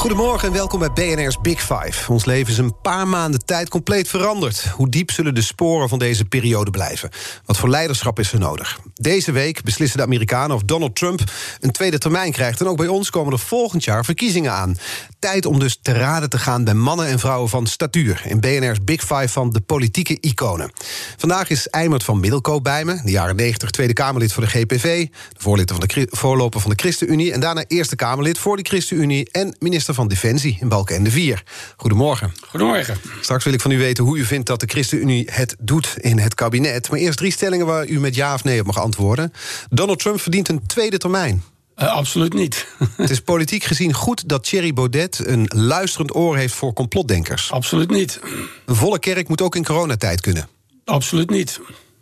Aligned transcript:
Goedemorgen 0.00 0.48
en 0.48 0.54
welkom 0.54 0.78
bij 0.78 0.92
BNR's 0.92 1.40
Big 1.40 1.60
Five. 1.60 2.12
Ons 2.12 2.24
leven 2.24 2.52
is 2.52 2.58
een 2.58 2.80
paar 2.80 3.08
maanden 3.08 3.44
tijd 3.44 3.68
compleet 3.68 4.08
veranderd. 4.08 4.66
Hoe 4.68 4.88
diep 4.88 5.10
zullen 5.10 5.34
de 5.34 5.42
sporen 5.42 5.88
van 5.88 5.98
deze 5.98 6.24
periode 6.24 6.70
blijven? 6.70 7.10
Wat 7.44 7.56
voor 7.56 7.68
leiderschap 7.68 8.18
is 8.18 8.32
er 8.32 8.38
nodig? 8.38 8.80
Deze 8.94 9.32
week 9.32 9.62
beslissen 9.62 9.98
de 9.98 10.04
Amerikanen 10.04 10.56
of 10.56 10.62
Donald 10.62 10.96
Trump 10.96 11.20
een 11.60 11.70
tweede 11.70 11.98
termijn 11.98 12.32
krijgt. 12.32 12.60
En 12.60 12.66
ook 12.66 12.76
bij 12.76 12.86
ons 12.86 13.10
komen 13.10 13.32
er 13.32 13.38
volgend 13.38 13.84
jaar 13.84 14.04
verkiezingen 14.04 14.52
aan. 14.52 14.76
Tijd 15.18 15.46
om 15.46 15.58
dus 15.58 15.78
te 15.82 15.92
raden 15.92 16.30
te 16.30 16.38
gaan 16.38 16.64
bij 16.64 16.74
mannen 16.74 17.06
en 17.06 17.18
vrouwen 17.18 17.48
van 17.48 17.66
statuur... 17.66 18.22
in 18.24 18.40
BNR's 18.40 18.84
Big 18.84 19.00
Five 19.00 19.28
van 19.28 19.50
de 19.50 19.60
politieke 19.60 20.18
iconen. 20.20 20.72
Vandaag 21.16 21.50
is 21.50 21.68
Eimert 21.68 22.04
van 22.04 22.20
Middelkoop 22.20 22.64
bij 22.64 22.84
me, 22.84 23.00
de 23.04 23.10
jaren 23.10 23.36
90 23.36 23.70
Tweede 23.70 23.92
Kamerlid 23.92 24.32
voor 24.32 24.42
de 24.42 24.48
GPV... 24.48 25.06
de 25.06 25.10
voorlitter 25.38 25.76
van 25.76 25.88
de 25.88 26.06
voorloper 26.10 26.60
van 26.60 26.70
de 26.70 26.76
ChristenUnie... 26.76 27.32
en 27.32 27.40
daarna 27.40 27.64
Eerste 27.66 27.96
Kamerlid 27.96 28.38
voor 28.38 28.56
de 28.56 28.62
ChristenUnie... 28.62 29.28
en 29.30 29.56
minister 29.58 29.88
van 29.94 30.08
Defensie 30.08 30.56
in 30.60 30.68
Balkenende 30.68 31.10
4. 31.10 31.42
Goedemorgen. 31.76 32.32
Goedemorgen. 32.48 32.98
Straks 33.20 33.44
wil 33.44 33.52
ik 33.52 33.60
van 33.60 33.70
u 33.70 33.78
weten 33.78 34.04
hoe 34.04 34.18
u 34.18 34.24
vindt 34.24 34.46
dat 34.46 34.60
de 34.60 34.66
ChristenUnie 34.66 35.28
het 35.30 35.56
doet 35.58 35.94
in 35.96 36.18
het 36.18 36.34
kabinet. 36.34 36.90
Maar 36.90 36.98
eerst 36.98 37.18
drie 37.18 37.32
stellingen 37.32 37.66
waar 37.66 37.86
u 37.86 38.00
met 38.00 38.14
ja 38.14 38.34
of 38.34 38.44
nee 38.44 38.60
op 38.60 38.66
mag 38.66 38.78
antwoorden. 38.78 39.32
Donald 39.70 39.98
Trump 39.98 40.20
verdient 40.20 40.48
een 40.48 40.66
tweede 40.66 40.98
termijn. 40.98 41.42
Uh, 41.76 41.92
absoluut 41.92 42.32
niet. 42.32 42.66
het 42.96 43.10
is 43.10 43.20
politiek 43.20 43.64
gezien 43.64 43.94
goed 43.94 44.28
dat 44.28 44.44
Thierry 44.44 44.72
Baudet 44.72 45.26
een 45.26 45.50
luisterend 45.54 46.14
oor 46.14 46.36
heeft 46.36 46.54
voor 46.54 46.72
complotdenkers. 46.72 47.52
Absoluut 47.52 47.90
niet. 47.90 48.20
Een 48.66 48.74
volle 48.74 48.98
kerk 48.98 49.28
moet 49.28 49.42
ook 49.42 49.56
in 49.56 49.64
coronatijd 49.64 50.20
kunnen. 50.20 50.48
Absoluut 50.84 51.30
niet. 51.30 51.60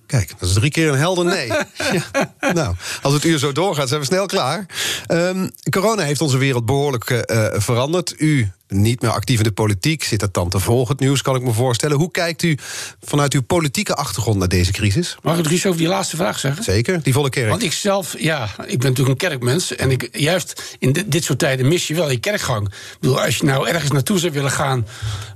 Kijk, 0.09 0.33
dat 0.39 0.49
is 0.49 0.55
drie 0.55 0.71
keer 0.71 0.89
een 0.89 0.99
helder 0.99 1.25
nee. 1.25 1.47
ja. 2.41 2.53
Nou, 2.53 2.75
als 3.03 3.15
het 3.15 3.25
uur 3.25 3.39
zo 3.39 3.53
doorgaat, 3.53 3.89
zijn 3.89 4.01
we 4.01 4.07
snel 4.07 4.27
klaar. 4.27 4.67
Um, 5.09 5.51
corona 5.71 6.03
heeft 6.03 6.21
onze 6.21 6.39
wereld 6.39 6.67
behoorlijk 6.67 7.11
uh, 7.11 7.47
veranderd. 7.53 8.15
U 8.19 8.51
niet 8.69 9.03
meer 9.03 9.11
actief 9.11 9.39
in 9.39 9.45
de 9.45 9.53
politiek, 9.53 10.05
zit 10.05 10.21
dat 10.21 10.35
dan 10.35 10.49
te 10.49 10.59
volgen, 10.59 10.93
het 10.93 11.01
nieuws, 11.01 11.23
kan 11.23 11.37
ik 11.37 11.43
me 11.43 11.53
voorstellen. 11.53 11.97
Hoe 11.97 12.11
kijkt 12.11 12.43
u 12.43 12.59
vanuit 13.01 13.35
uw 13.35 13.43
politieke 13.43 13.95
achtergrond 13.95 14.39
naar 14.39 14.49
deze 14.49 14.73
crisis? 14.73 15.17
Mag 15.23 15.39
ik 15.39 15.45
nog 15.45 15.53
iets 15.53 15.67
over 15.67 15.79
die 15.79 15.89
laatste 15.89 16.17
vraag 16.17 16.39
zeggen? 16.39 16.65
Zeker, 16.65 17.03
die 17.03 17.13
volle 17.13 17.31
kerk. 17.31 17.49
Want 17.49 17.63
ik 17.63 17.73
zelf, 17.73 18.15
ja, 18.19 18.45
ik 18.67 18.79
ben 18.79 18.89
natuurlijk 18.89 19.23
een 19.23 19.29
kerkmens. 19.29 19.77
En 19.77 19.91
ik, 19.91 20.09
juist 20.13 20.77
in 20.79 20.93
dit, 21.07 21.25
soort 21.25 21.39
tijden 21.39 21.69
mis 21.69 21.87
je 21.87 21.95
wel 21.95 22.11
je 22.11 22.19
kerkgang. 22.19 22.69
Ik 22.69 22.97
bedoel, 23.01 23.23
als 23.23 23.37
je 23.37 23.45
nou 23.45 23.69
ergens 23.69 23.91
naartoe 23.91 24.19
zou 24.19 24.33
willen 24.33 24.51
gaan... 24.51 24.87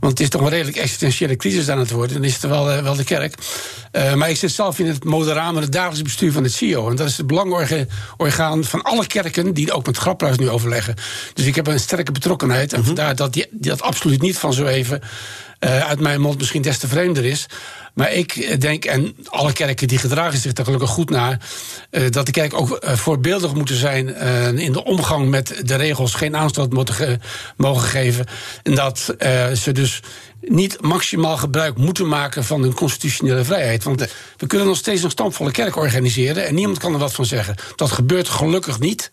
want 0.00 0.12
het 0.12 0.20
is 0.20 0.28
toch 0.28 0.41
een 0.41 0.48
redelijk 0.48 0.77
existentiële 0.77 1.36
crisis 1.36 1.69
aan 1.69 1.78
het 1.78 1.91
worden... 1.91 2.17
dan 2.17 2.24
is 2.24 2.33
het 2.33 2.42
wel, 2.42 2.72
uh, 2.72 2.83
wel 2.83 2.96
de 2.96 3.05
kerk. 3.05 3.34
Uh, 3.92 4.14
maar 4.14 4.30
ik 4.30 4.36
zit 4.36 4.52
zelf 4.52 4.78
in 4.78 4.86
het 4.86 5.05
moderaam 5.05 5.56
en 5.56 5.62
het 5.62 5.72
dagelijks 5.72 6.02
bestuur 6.02 6.33
van 6.33 6.42
het 6.42 6.52
CIO. 6.52 6.91
En 6.91 6.96
dat 6.96 7.08
is 7.08 7.17
het 7.17 7.27
belangenorgaan 7.27 8.64
van 8.64 8.83
alle 8.83 9.06
kerken... 9.06 9.55
die 9.55 9.72
ook 9.72 9.86
met 9.86 9.96
Graphuis 9.96 10.39
nu 10.39 10.48
overleggen. 10.48 10.94
Dus 11.34 11.46
ik 11.46 11.55
heb 11.55 11.67
een 11.67 11.80
sterke 11.80 12.12
betrokkenheid. 12.12 12.72
En 12.72 12.80
mm 12.80 12.91
vandaar 12.92 13.17
dat 13.22 13.32
die, 13.32 13.46
dat 13.50 13.82
absoluut 13.82 14.22
niet 14.22 14.38
van 14.38 14.52
zo 14.52 14.64
even 14.64 15.00
uh, 15.64 15.88
uit 15.88 16.00
mijn 16.00 16.20
mond 16.20 16.38
misschien 16.38 16.62
des 16.62 16.78
te 16.78 16.88
vreemder 16.88 17.24
is. 17.24 17.46
Maar 17.94 18.12
ik 18.12 18.60
denk, 18.60 18.84
en 18.84 19.16
alle 19.24 19.52
kerken 19.52 19.88
die 19.88 19.98
gedragen 19.98 20.38
zich 20.38 20.52
daar 20.52 20.64
gelukkig 20.64 20.90
goed 20.90 21.10
naar, 21.10 21.40
uh, 21.90 22.11
dat 22.11 22.27
de 22.27 22.32
kerk 22.32 22.55
ook 22.55 22.84
uh, 22.84 22.92
voorbeeldig 22.92 23.55
moeten 23.55 23.77
zijn 23.77 24.16
in 24.58 24.72
de 24.72 24.84
omgang 24.84 25.28
met 25.28 25.61
de 25.64 25.74
regels, 25.74 26.14
geen 26.14 26.36
aanstoot 26.36 26.72
moeten 26.72 26.94
ge 26.94 27.18
mogen 27.56 27.88
geven. 27.88 28.27
En 28.62 28.74
dat 28.74 29.14
ze 29.55 29.72
dus 29.72 30.00
niet 30.40 30.80
maximaal 30.80 31.36
gebruik 31.36 31.77
moeten 31.77 32.08
maken 32.08 32.44
van 32.44 32.62
hun 32.62 32.74
constitutionele 32.74 33.44
vrijheid. 33.44 33.84
Want 33.84 34.06
we 34.36 34.46
kunnen 34.46 34.66
nog 34.66 34.77
steeds 34.77 35.02
een 35.02 35.11
stampvolle 35.11 35.50
kerk 35.50 35.77
organiseren 35.77 36.46
en 36.46 36.55
niemand 36.55 36.78
kan 36.78 36.92
er 36.92 36.98
wat 36.98 37.14
van 37.14 37.27
zeggen. 37.27 37.55
Dat 37.77 37.90
gebeurt 37.90 38.28
gelukkig 38.28 38.78
niet. 38.78 39.11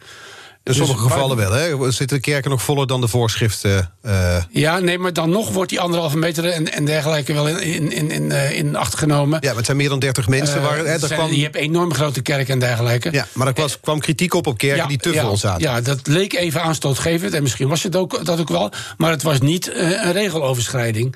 In 0.70 0.76
sommige 0.76 1.04
dus, 1.04 1.12
gevallen 1.12 1.38
wel, 1.38 1.52
hè? 1.52 1.92
Zitten 1.92 2.18
de 2.18 2.24
kerken 2.24 2.50
nog 2.50 2.62
voller 2.62 2.88
dan 2.88 3.02
de 3.02 3.08
voorschriften? 3.08 3.94
Uh... 4.06 4.38
Ja, 4.50 4.80
nee, 4.80 4.98
maar 4.98 5.14
dan 5.14 5.30
nog 5.30 5.50
wordt 5.50 5.70
die 5.70 5.80
anderhalve 5.80 6.18
meter 6.18 6.46
en, 6.46 6.74
en 6.74 6.86
dergelijke 6.86 7.34
wel 7.34 7.48
in, 7.48 7.62
in, 7.62 7.92
in, 7.92 8.12
in, 8.12 8.32
in 8.56 8.76
acht 8.76 8.96
genomen. 8.96 9.38
Ja, 9.42 9.48
maar 9.48 9.56
het 9.56 9.66
zijn 9.66 9.78
meer 9.78 9.90
dan 9.90 10.00
30 10.00 10.28
mensen. 10.28 10.62
Waar, 10.62 10.78
hè, 10.78 11.00
zijn, 11.00 11.12
kwam... 11.12 11.34
Je 11.34 11.44
hebt 11.44 11.56
enorm 11.56 11.94
grote 11.94 12.22
kerken 12.22 12.54
en 12.54 12.60
dergelijke. 12.60 13.12
Ja, 13.12 13.28
maar 13.34 13.48
er 13.48 13.54
was, 13.56 13.80
kwam 13.80 14.00
kritiek 14.00 14.34
op 14.34 14.48
op 14.48 14.58
kerken 14.58 14.78
ja, 14.78 14.88
die 14.88 14.98
te 14.98 15.14
ja, 15.14 15.26
vol 15.26 15.38
zaten. 15.38 15.62
Ja, 15.62 15.82
dat 15.82 16.08
leek 16.08 16.34
even 16.34 16.62
aanstootgevend. 16.62 17.34
En 17.34 17.42
misschien 17.42 17.68
was 17.68 17.84
het 17.84 17.96
ook, 17.96 18.26
dat 18.26 18.40
ook 18.40 18.50
wel. 18.50 18.72
Maar 18.98 19.12
het 19.12 19.24
was 19.24 19.40
niet 19.40 19.72
een 19.76 20.12
regeloverschrijding. 20.12 21.16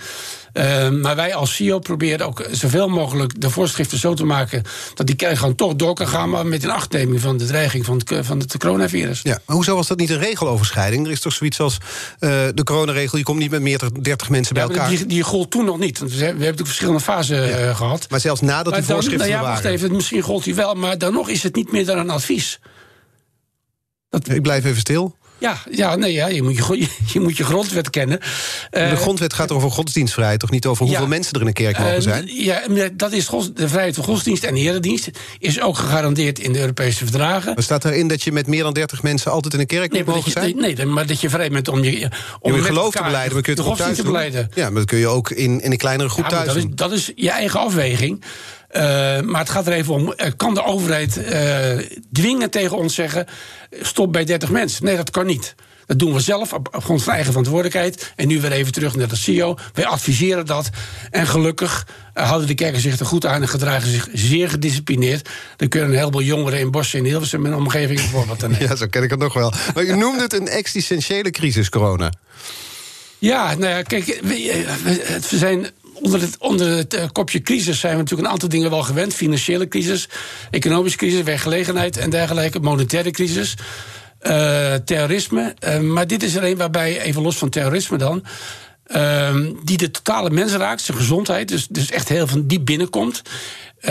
Uh, 0.53 0.89
maar 0.89 1.15
wij 1.15 1.35
als 1.35 1.55
CEO 1.55 1.79
proberen 1.79 2.25
ook 2.25 2.45
zoveel 2.51 2.89
mogelijk 2.89 3.41
de 3.41 3.49
voorschriften 3.49 3.97
zo 3.97 4.13
te 4.13 4.25
maken 4.25 4.63
dat 4.93 5.07
die 5.07 5.15
kerk 5.15 5.37
gewoon 5.37 5.55
toch 5.55 5.75
door 5.75 5.93
kan 5.93 6.07
gaan, 6.07 6.29
maar 6.29 6.45
met 6.45 6.63
een 6.63 6.69
achtneming 6.69 7.21
van 7.21 7.37
de 7.37 7.45
dreiging 7.45 7.85
van 7.85 8.01
het, 8.05 8.25
van 8.25 8.39
het 8.39 8.57
coronavirus. 8.57 9.19
Ja, 9.23 9.39
maar 9.45 9.55
hoezo 9.55 9.75
was 9.75 9.87
dat 9.87 9.97
niet 9.97 10.09
een 10.09 10.19
regeloverschrijding? 10.19 11.05
Er 11.05 11.11
is 11.11 11.19
toch 11.19 11.33
zoiets 11.33 11.59
als 11.59 11.77
uh, 12.19 12.29
de 12.53 12.63
coronaregel, 12.63 13.17
je 13.17 13.23
komt 13.23 13.39
niet 13.39 13.51
met 13.51 13.61
meer 13.61 13.77
dan 13.77 13.93
30 14.01 14.29
mensen 14.29 14.53
bij 14.53 14.63
ja, 14.63 14.69
elkaar. 14.69 14.89
Die, 14.89 15.05
die 15.05 15.23
gold 15.23 15.51
toen 15.51 15.65
nog 15.65 15.79
niet. 15.79 15.99
Want 15.99 16.11
we 16.11 16.17
hebben 16.17 16.39
natuurlijk 16.39 16.67
verschillende 16.67 17.01
fasen 17.01 17.47
ja. 17.47 17.67
uh, 17.67 17.75
gehad. 17.75 18.09
Maar 18.09 18.19
zelfs 18.19 18.41
nadat 18.41 18.65
maar 18.65 18.79
die 18.79 18.87
dan, 18.87 18.95
voorschriften 18.95 19.29
nou 19.29 19.39
ja, 19.41 19.47
waren. 19.47 19.63
Wacht 19.63 19.75
even, 19.75 19.95
misschien 19.95 20.21
gold 20.21 20.43
die 20.43 20.55
wel, 20.55 20.73
maar 20.73 20.97
dan 20.97 21.13
nog 21.13 21.29
is 21.29 21.43
het 21.43 21.55
niet 21.55 21.71
meer 21.71 21.85
dan 21.85 21.97
een 21.97 22.09
advies. 22.09 22.59
Dat... 24.09 24.29
Ik 24.29 24.41
blijf 24.41 24.65
even 24.65 24.79
stil. 24.79 25.15
Ja, 25.43 25.57
ja, 25.71 25.95
nee, 25.95 26.13
ja 26.13 26.27
je, 26.27 26.41
moet 26.41 26.57
je, 26.57 26.87
je 27.13 27.19
moet 27.19 27.37
je 27.37 27.43
grondwet 27.43 27.89
kennen. 27.89 28.19
De 28.69 28.95
grondwet 28.95 29.33
gaat 29.33 29.51
over 29.51 29.71
godsdienstvrijheid, 29.71 30.39
toch 30.39 30.51
niet 30.51 30.65
over 30.65 30.85
hoeveel 30.85 31.03
ja, 31.03 31.09
mensen 31.09 31.33
er 31.33 31.41
in 31.41 31.47
een 31.47 31.53
kerk 31.53 31.79
mogen 31.79 32.01
zijn? 32.01 32.27
Uh, 32.27 32.45
ja, 32.45 32.61
dat 32.93 33.11
is 33.11 33.29
de 33.53 33.67
vrijheid 33.67 33.95
van 33.95 34.03
godsdienst 34.03 34.43
en 34.43 34.55
eredienst 34.55 35.09
is 35.39 35.61
ook 35.61 35.77
gegarandeerd 35.77 36.39
in 36.39 36.53
de 36.53 36.59
Europese 36.59 37.03
verdragen. 37.03 37.53
Maar 37.53 37.63
staat 37.63 37.85
erin 37.85 38.07
dat 38.07 38.23
je 38.23 38.31
met 38.31 38.47
meer 38.47 38.63
dan 38.63 38.73
30 38.73 39.03
mensen 39.03 39.31
altijd 39.31 39.53
in 39.53 39.59
een 39.59 39.65
kerk 39.65 39.91
nee, 39.91 40.03
moet 40.03 40.13
mogen 40.13 40.31
je, 40.33 40.39
zijn? 40.39 40.57
Nee, 40.57 40.75
nee, 40.75 40.85
maar 40.85 41.07
dat 41.07 41.21
je 41.21 41.29
vrij 41.29 41.49
bent 41.49 41.67
om 41.67 41.83
je 41.83 42.09
om 42.39 42.55
je 42.55 42.61
geloof 42.61 42.93
te 42.93 43.03
beleiden, 43.03 43.33
maar 43.33 43.43
kun 43.43 43.55
je 43.55 43.63
het 43.63 43.77
thuis 43.77 43.95
te 43.97 44.03
beleiden. 44.03 44.49
Ja, 44.53 44.63
maar 44.69 44.79
dat 44.79 44.89
kun 44.89 44.99
je 44.99 45.07
ook 45.07 45.31
in, 45.31 45.61
in 45.61 45.71
een 45.71 45.77
kleinere 45.77 46.09
groep 46.09 46.23
ja, 46.23 46.29
thuis 46.29 46.47
dat 46.47 46.55
is, 46.55 46.65
dat 46.69 46.91
is 46.91 47.11
je 47.15 47.29
eigen 47.29 47.59
afweging. 47.59 48.23
Uh, 48.75 48.81
maar 49.22 49.39
het 49.39 49.50
gaat 49.50 49.67
er 49.67 49.73
even 49.73 49.94
om, 49.94 50.13
kan 50.38 50.53
de 50.53 50.63
overheid 50.63 51.17
uh, 51.17 51.88
dwingen 52.11 52.50
tegen 52.50 52.78
ons 52.78 52.95
zeggen... 52.95 53.25
stop 53.81 54.11
bij 54.11 54.25
30 54.25 54.50
mensen? 54.50 54.85
Nee, 54.85 54.95
dat 54.95 55.09
kan 55.09 55.25
niet. 55.25 55.56
Dat 55.85 56.00
doen 56.00 56.13
we 56.13 56.19
zelf 56.19 56.53
op, 56.53 56.75
op 56.75 56.83
grond 56.83 57.03
van 57.03 57.13
eigen 57.13 57.31
verantwoordelijkheid. 57.31 58.13
En 58.16 58.28
nu 58.28 58.41
weer 58.41 58.51
even 58.51 58.72
terug 58.72 58.95
naar 58.95 59.07
de 59.07 59.16
CEO. 59.16 59.57
Wij 59.73 59.85
adviseren 59.85 60.45
dat. 60.45 60.69
En 61.12 61.28
gelukkig 61.28 61.88
houden 62.13 62.47
de 62.47 62.53
kerken 62.53 62.81
zich 62.81 63.00
er 63.00 63.06
goed 63.06 63.25
aan 63.25 63.41
en 63.41 63.47
gedragen 63.47 63.89
zich 63.89 64.07
zeer 64.13 64.50
gedisciplineerd. 64.50 65.29
Dan 65.56 65.67
kunnen 65.67 65.89
een 65.89 65.97
heleboel 65.97 66.22
jongeren 66.22 66.59
in 66.59 66.72
Bossen 66.72 67.00
en 67.00 67.06
Hilversum 67.06 67.45
en 67.45 67.56
omgeving 67.56 68.00
een 68.00 68.06
voorbeeld 68.06 68.39
te 68.39 68.47
nemen. 68.50 68.67
Ja, 68.67 68.75
zo 68.75 68.88
ken 68.88 69.03
ik 69.03 69.09
het 69.09 69.19
nog 69.19 69.33
wel. 69.33 69.53
Maar 69.73 69.83
u 69.83 69.95
noemde 69.95 70.22
het 70.22 70.33
een 70.33 70.47
existentiële 70.47 71.31
crisis, 71.31 71.69
corona. 71.69 72.12
Ja, 73.19 73.56
nou 73.56 73.72
ja, 73.72 73.81
kijk, 73.81 74.19
we, 74.23 74.66
we 75.29 75.38
zijn 75.38 75.67
onder 76.03 76.21
het, 76.21 76.35
onder 76.37 76.67
het 76.77 76.93
uh, 76.93 77.03
kopje 77.11 77.41
crisis 77.41 77.79
zijn 77.79 77.93
we 77.93 77.99
natuurlijk 77.99 78.27
een 78.27 78.33
aantal 78.33 78.49
dingen 78.49 78.69
wel 78.69 78.83
gewend. 78.83 79.13
Financiële 79.13 79.67
crisis, 79.67 80.09
economische 80.51 80.97
crisis, 80.97 81.21
werkgelegenheid 81.21 81.97
en 81.97 82.09
dergelijke, 82.09 82.59
monetaire 82.59 83.11
crisis. 83.11 83.55
Uh, 84.21 84.73
terrorisme. 84.73 85.55
Uh, 85.67 85.79
maar 85.79 86.07
dit 86.07 86.23
is 86.23 86.35
er 86.35 86.43
een 86.43 86.57
waarbij, 86.57 87.01
even 87.01 87.21
los 87.21 87.37
van 87.37 87.49
terrorisme 87.49 87.97
dan. 87.97 88.23
Uh, 88.88 89.35
die 89.63 89.77
de 89.77 89.91
totale 89.91 90.29
mens 90.29 90.51
raakt, 90.51 90.81
zijn 90.81 90.97
gezondheid. 90.97 91.47
Dus, 91.47 91.67
dus 91.67 91.91
echt 91.91 92.09
heel 92.09 92.27
van 92.27 92.47
diep 92.47 92.65
binnenkomt. 92.65 93.21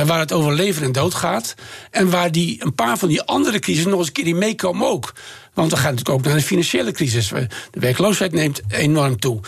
Waar 0.05 0.19
het 0.19 0.33
over 0.33 0.55
leven 0.55 0.83
en 0.83 0.93
dood 0.93 1.15
gaat. 1.15 1.55
En 1.91 2.11
waar 2.11 2.33
die, 2.33 2.65
een 2.65 2.75
paar 2.75 2.99
van 2.99 3.09
die 3.09 3.23
andere 3.23 3.59
crisis 3.59 3.85
nog 3.85 3.99
eens 3.99 4.07
een 4.07 4.13
keer 4.13 4.27
in 4.27 4.39
meekomen 4.39 4.89
ook. 4.89 5.13
Want 5.55 5.71
we 5.71 5.77
gaan 5.77 5.95
natuurlijk 5.95 6.19
ook 6.19 6.25
naar 6.25 6.35
een 6.35 6.43
financiële 6.43 6.93
crisis. 6.93 7.29
De 7.71 7.81
werkloosheid 7.81 8.33
neemt 8.33 8.61
enorm 8.69 9.21
toe. 9.21 9.41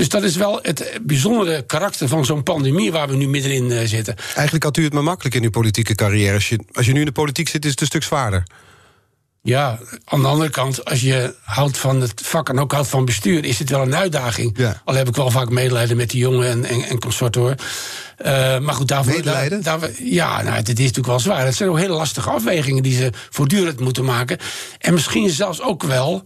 Dus 0.00 0.08
dat 0.08 0.22
is 0.22 0.36
wel 0.36 0.58
het 0.62 0.98
bijzondere 1.02 1.62
karakter 1.62 2.08
van 2.08 2.24
zo'n 2.24 2.42
pandemie 2.42 2.92
waar 2.92 3.08
we 3.08 3.16
nu 3.16 3.28
middenin 3.28 3.70
uh, 3.70 3.80
zitten. 3.84 4.16
Eigenlijk 4.34 4.64
had 4.64 4.76
u 4.76 4.84
het 4.84 4.92
maar 4.92 5.02
makkelijk 5.02 5.34
in 5.34 5.42
uw 5.42 5.50
politieke 5.50 5.94
carrière. 5.94 6.34
Als 6.34 6.48
je, 6.48 6.58
als 6.72 6.86
je 6.86 6.92
nu 6.92 6.98
in 6.98 7.06
de 7.06 7.12
politiek 7.12 7.48
zit, 7.48 7.64
is 7.64 7.70
het 7.70 7.80
een 7.80 7.86
stuk 7.86 8.02
zwaarder. 8.02 8.42
Ja, 9.42 9.78
aan 10.04 10.20
de 10.20 10.26
andere 10.26 10.50
kant, 10.50 10.84
als 10.84 11.00
je 11.00 11.34
houdt 11.42 11.78
van 11.78 12.00
het 12.00 12.20
vak 12.24 12.48
en 12.48 12.58
ook 12.58 12.72
houdt 12.72 12.88
van 12.88 13.04
bestuur, 13.04 13.44
is 13.44 13.58
het 13.58 13.70
wel 13.70 13.82
een 13.82 13.96
uitdaging. 13.96 14.58
Ja. 14.58 14.82
Al 14.84 14.94
heb 14.94 15.08
ik 15.08 15.16
wel 15.16 15.30
vaak 15.30 15.50
medelijden 15.50 15.96
met 15.96 16.10
die 16.10 16.20
jongen 16.20 16.48
en, 16.48 16.64
en, 16.64 16.82
en 16.82 16.98
consort 16.98 17.34
hoor. 17.34 17.54
Uh, 18.24 18.58
maar 18.58 18.74
goed, 18.74 18.88
daarvoor. 18.88 19.12
Medelijden? 19.12 19.62
Daar, 19.62 19.80
daar, 19.80 19.90
ja, 20.02 20.42
nou, 20.42 20.56
het 20.56 20.68
is 20.68 20.74
natuurlijk 20.74 21.06
wel 21.06 21.20
zwaar. 21.20 21.44
Het 21.44 21.56
zijn 21.56 21.68
ook 21.68 21.78
hele 21.78 21.94
lastige 21.94 22.30
afwegingen 22.30 22.82
die 22.82 22.96
ze 22.96 23.12
voortdurend 23.30 23.80
moeten 23.80 24.04
maken. 24.04 24.38
En 24.78 24.92
misschien 24.92 25.30
zelfs 25.30 25.62
ook 25.62 25.82
wel 25.82 26.22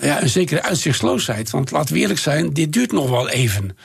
ja, 0.00 0.22
een 0.22 0.28
zekere 0.28 0.62
uitzichtloosheid. 0.62 1.50
Want 1.50 1.70
laten 1.70 1.94
we 1.94 2.00
eerlijk 2.00 2.20
zijn, 2.20 2.52
dit 2.52 2.72
duurt 2.72 2.92
nog 2.92 3.10
wel 3.10 3.28
even. 3.28 3.76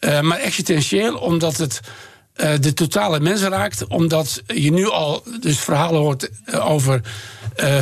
Uh, 0.00 0.20
maar 0.20 0.38
existentieel, 0.38 1.16
omdat 1.16 1.56
het 1.56 1.80
uh, 2.36 2.50
de 2.60 2.72
totale 2.72 3.20
mensen 3.20 3.48
raakt. 3.48 3.86
Omdat 3.86 4.42
je 4.46 4.72
nu 4.72 4.88
al 4.90 5.22
dus 5.40 5.58
verhalen 5.58 6.00
hoort 6.00 6.30
over 6.60 7.00
uh, 7.62 7.78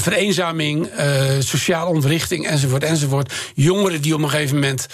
sociale 1.38 1.90
ontwrichting 1.90 2.46
enzovoort 2.46 2.84
enzovoort. 2.84 3.32
Jongeren 3.54 4.02
die 4.02 4.14
op 4.14 4.22
een 4.22 4.30
gegeven 4.30 4.54
moment 4.54 4.86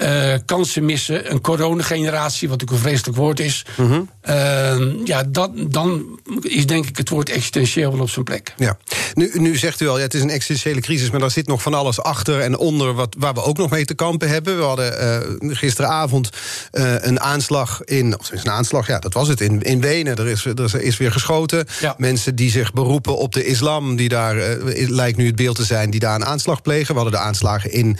uh, 0.00 0.34
kansen 0.44 0.84
missen. 0.84 1.32
Een 1.32 1.40
coronageneratie, 1.40 2.48
wat 2.48 2.60
natuurlijk 2.60 2.84
een 2.84 2.90
vreselijk 2.90 3.18
woord 3.18 3.40
is. 3.40 3.64
Mm 3.76 3.86
-hmm. 3.86 4.10
uh, 4.28 5.06
ja, 5.06 5.22
dat, 5.28 5.50
dan 5.54 6.20
is 6.40 6.66
denk 6.66 6.86
ik 6.86 6.96
het 6.96 7.08
woord 7.08 7.30
existentieel 7.30 7.92
wel 7.92 8.00
op 8.00 8.10
zijn 8.10 8.24
plek. 8.24 8.54
Ja. 8.56 8.76
Nu, 9.14 9.30
nu 9.34 9.56
zegt 9.56 9.80
u 9.80 9.88
al, 9.88 9.96
ja, 9.96 10.02
het 10.02 10.14
is 10.14 10.22
een 10.22 10.30
existentiële 10.30 10.80
crisis... 10.80 11.10
maar 11.10 11.20
daar 11.20 11.30
zit 11.30 11.46
nog 11.46 11.62
van 11.62 11.74
alles 11.74 12.00
achter 12.00 12.40
en 12.40 12.58
onder 12.58 12.94
wat, 12.94 13.14
waar 13.18 13.34
we 13.34 13.42
ook 13.42 13.56
nog 13.56 13.70
mee 13.70 13.84
te 13.84 13.94
kampen 13.94 14.28
hebben. 14.28 14.56
We 14.56 14.62
hadden 14.64 15.04
uh, 15.42 15.56
gisteravond 15.56 16.30
een 16.70 17.20
aanslag 17.20 17.84
in... 17.84 18.18
of 18.18 18.32
is 18.32 18.44
een 18.44 18.50
aanslag, 18.50 18.86
ja, 18.86 18.98
dat 18.98 19.14
was 19.14 19.28
het, 19.28 19.40
in, 19.40 19.62
in 19.62 19.80
Wenen. 19.80 20.16
Er 20.16 20.28
is, 20.28 20.44
er 20.44 20.80
is 20.80 20.96
weer 20.96 21.12
geschoten. 21.12 21.66
Ja. 21.80 21.94
Mensen 21.98 22.34
die 22.34 22.50
zich 22.50 22.72
beroepen 22.72 23.16
op 23.16 23.32
de 23.32 23.44
islam... 23.44 23.96
die 23.96 24.08
daar, 24.08 24.36
lijkt 24.74 25.18
nu 25.18 25.26
het 25.26 25.36
beeld 25.36 25.56
te 25.56 25.64
zijn, 25.64 25.90
die 25.90 26.00
daar 26.00 26.14
een 26.14 26.24
aanslag 26.24 26.62
plegen. 26.62 26.94
We 26.94 27.00
hadden 27.00 27.20
de 27.20 27.26
aanslagen 27.26 27.72
in 27.72 27.96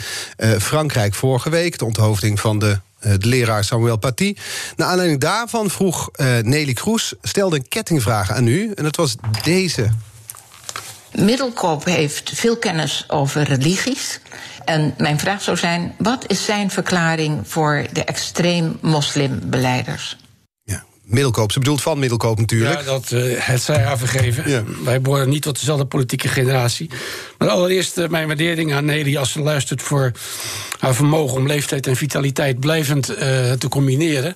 Frankrijk 0.59 1.15
vorige 1.15 1.51
week 1.51 1.81
de 1.83 1.89
onthoofding 1.89 2.41
van 2.41 2.59
de, 2.59 2.79
leraar 3.19 3.65
Samuel 3.65 3.97
Paty. 3.97 4.37
Naar 4.77 4.89
aanleiding 4.89 5.21
daarvan 5.21 5.71
vroeg 5.71 6.09
uh, 6.17 6.39
Nelly 6.39 6.73
Kroes... 6.73 7.15
stelde 7.23 7.57
een 7.57 7.69
kettingvraag 7.69 8.31
aan 8.31 8.47
u, 8.47 8.73
en 8.75 8.85
dat 8.85 8.97
was 8.97 9.17
deze. 9.43 9.91
Middelkoop 11.13 11.85
heeft 11.85 12.31
veel 12.35 12.57
kennis 12.57 13.05
over 13.09 13.43
religies. 13.43 14.21
En 14.65 14.95
mijn 14.97 15.19
vraag 15.19 15.43
zou 15.43 15.57
zijn: 15.57 15.95
wat 15.99 16.25
is 16.27 16.45
zijn 16.45 16.71
verklaring 16.71 17.41
voor 17.45 17.87
de 17.93 18.05
extreem 18.05 18.79
moslimbeleiders? 18.81 20.17
Middelkoop. 21.13 21.53
Ze 21.53 21.59
bedoelt 21.59 21.83
van 21.83 21.99
Middelkoop 21.99 22.39
natuurlijk. 22.39 22.79
Ja, 22.81 22.85
dat 22.85 23.11
uh, 23.11 23.35
het 23.39 23.63
zij 23.63 23.83
haar 23.83 23.99
vergeven. 23.99 24.51
Ja. 24.51 24.63
Wij 24.85 25.01
behoren 25.01 25.29
niet 25.29 25.43
tot 25.43 25.59
dezelfde 25.59 25.85
politieke 25.85 26.29
generatie. 26.29 26.91
Maar 27.39 27.49
allereerst 27.49 27.99
uh, 27.99 28.09
mijn 28.09 28.27
waardering 28.27 28.75
aan 28.75 28.85
Nelly 28.85 29.17
als 29.17 29.33
ze 29.33 29.41
luistert 29.41 29.83
voor 29.83 30.13
haar 30.79 30.95
vermogen 30.95 31.37
om 31.37 31.47
leeftijd 31.47 31.87
en 31.87 31.97
vitaliteit 31.97 32.61
blijvend 32.61 33.11
uh, 33.11 33.17
te 33.53 33.69
combineren. 33.69 34.35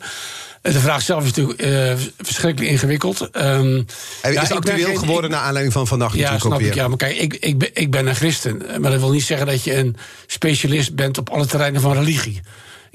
De 0.62 0.80
vraag 0.80 1.02
zelf 1.02 1.24
is 1.24 1.32
natuurlijk 1.32 1.98
verschrikkelijk 2.18 2.72
ingewikkeld. 2.72 3.20
Um, 3.20 3.86
Hij 4.22 4.34
is 4.34 4.48
ja, 4.48 4.54
actueel 4.54 4.86
geen, 4.86 4.98
geworden 4.98 5.30
naar 5.30 5.40
aanleiding 5.40 5.72
van 5.72 5.86
vannacht 5.86 6.14
ja, 6.14 6.30
natuurlijk 6.30 6.54
snap 6.54 6.68
ik, 6.68 6.74
Ja, 6.74 6.88
maar 6.88 6.96
kijk, 6.96 7.16
ik, 7.16 7.34
ik, 7.34 7.58
ben, 7.58 7.70
ik 7.72 7.90
ben 7.90 8.06
een 8.06 8.14
christen. 8.14 8.62
Maar 8.80 8.90
dat 8.90 9.00
wil 9.00 9.10
niet 9.10 9.22
zeggen 9.22 9.46
dat 9.46 9.64
je 9.64 9.76
een 9.76 9.96
specialist 10.26 10.94
bent 10.94 11.18
op 11.18 11.30
alle 11.30 11.46
terreinen 11.46 11.80
van 11.80 11.92
religie. 11.92 12.40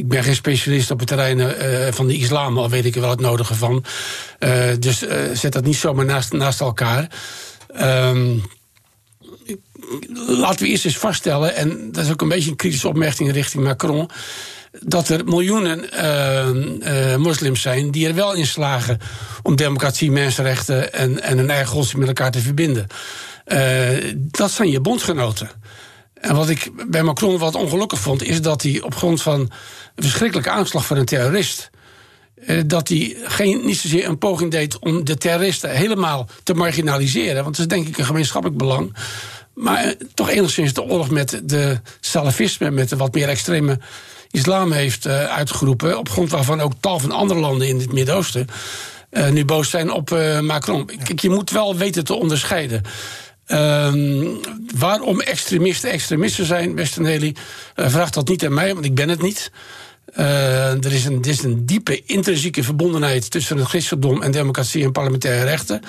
Ik 0.01 0.07
ben 0.07 0.23
geen 0.23 0.35
specialist 0.35 0.91
op 0.91 0.99
het 0.99 1.07
terrein 1.07 1.39
uh, 1.39 1.91
van 1.91 2.07
de 2.07 2.17
islam, 2.17 2.57
al 2.57 2.69
weet 2.69 2.85
ik 2.85 2.95
er 2.95 3.01
wel 3.01 3.09
het 3.09 3.19
nodige 3.19 3.55
van. 3.55 3.83
Uh, 4.39 4.63
dus 4.79 5.03
uh, 5.03 5.11
zet 5.33 5.53
dat 5.53 5.63
niet 5.63 5.75
zomaar 5.75 6.05
naast, 6.05 6.33
naast 6.33 6.59
elkaar. 6.61 7.11
Um, 7.81 8.43
laten 10.27 10.65
we 10.65 10.71
eerst 10.71 10.85
eens 10.85 10.97
vaststellen, 10.97 11.55
en 11.55 11.91
dat 11.91 12.05
is 12.05 12.11
ook 12.11 12.21
een 12.21 12.27
beetje 12.27 12.49
een 12.49 12.55
kritische 12.55 12.87
opmerking 12.87 13.31
richting 13.31 13.63
Macron 13.63 14.09
dat 14.79 15.09
er 15.09 15.25
miljoenen 15.25 15.85
moslims 17.21 17.61
zijn 17.61 17.91
die 17.91 18.07
er 18.07 18.15
wel 18.15 18.33
in 18.33 18.47
slagen 18.47 18.99
om 19.43 19.55
democratie, 19.55 20.11
mensenrechten 20.11 20.93
en, 20.93 21.21
en 21.21 21.37
hun 21.37 21.49
eigen 21.49 21.67
godsdienst 21.67 21.97
met 21.97 22.07
elkaar 22.07 22.31
te 22.31 22.39
verbinden. 22.39 22.87
Dat 24.15 24.51
zijn 24.51 24.69
je 24.69 24.79
bondgenoten. 24.79 25.49
En 26.21 26.35
wat 26.35 26.49
ik 26.49 26.71
bij 26.89 27.03
Macron 27.03 27.37
wat 27.37 27.55
ongelukkig 27.55 27.99
vond, 27.99 28.23
is 28.23 28.41
dat 28.41 28.61
hij 28.61 28.81
op 28.81 28.95
grond 28.95 29.21
van 29.21 29.39
een 29.39 30.03
verschrikkelijke 30.03 30.49
aanslag 30.49 30.85
van 30.85 30.97
een 30.97 31.05
terrorist. 31.05 31.69
dat 32.65 32.87
hij 32.87 33.15
geen, 33.23 33.65
niet 33.65 33.77
zozeer 33.77 34.07
een 34.07 34.17
poging 34.17 34.51
deed 34.51 34.79
om 34.79 35.05
de 35.05 35.17
terroristen 35.17 35.69
helemaal 35.69 36.29
te 36.43 36.53
marginaliseren. 36.53 37.43
Want 37.43 37.57
dat 37.57 37.65
is 37.65 37.71
denk 37.71 37.87
ik 37.87 37.97
een 37.97 38.05
gemeenschappelijk 38.05 38.59
belang. 38.59 38.95
Maar 39.53 39.93
toch 40.13 40.29
enigszins 40.29 40.73
de 40.73 40.83
oorlog 40.83 41.09
met 41.09 41.41
de 41.43 41.79
salafisme, 41.99 42.71
met 42.71 42.89
de 42.89 42.97
wat 42.97 43.13
meer 43.13 43.29
extreme 43.29 43.79
islam 44.31 44.71
heeft 44.71 45.05
uh, 45.05 45.23
uitgeroepen. 45.23 45.97
Op 45.97 46.09
grond 46.09 46.31
waarvan 46.31 46.61
ook 46.61 46.73
tal 46.79 46.99
van 46.99 47.11
andere 47.11 47.39
landen 47.39 47.67
in 47.67 47.79
het 47.79 47.93
Midden-Oosten 47.93 48.47
nu 49.31 49.45
boos 49.45 49.69
zijn 49.69 49.91
op 49.91 50.09
Macron. 50.41 50.85
Kijk, 50.85 51.19
je 51.19 51.29
moet 51.29 51.49
wel 51.49 51.75
weten 51.75 52.03
te 52.03 52.13
onderscheiden. 52.13 52.81
Um, 53.53 54.39
waarom 54.77 55.21
extremisten 55.21 55.91
extremisten 55.91 56.45
zijn, 56.45 56.75
beste 56.75 57.01
Nelly, 57.01 57.35
vraagt 57.75 58.13
dat 58.13 58.27
niet 58.27 58.45
aan 58.45 58.53
mij, 58.53 58.73
want 58.73 58.85
ik 58.85 58.95
ben 58.95 59.09
het 59.09 59.21
niet. 59.21 59.51
er, 60.13 60.93
is 60.93 61.05
een, 61.05 61.23
er 61.23 61.29
is 61.29 61.43
een 61.43 61.65
diepe 61.65 62.01
intrinsieke 62.05 62.63
verbondenheid 62.63 63.31
tussen 63.31 63.57
het 63.57 63.67
christendom 63.67 64.21
en 64.21 64.31
democratie 64.31 64.83
en 64.83 64.91
parlementaire 64.91 65.43
rechten. 65.43 65.81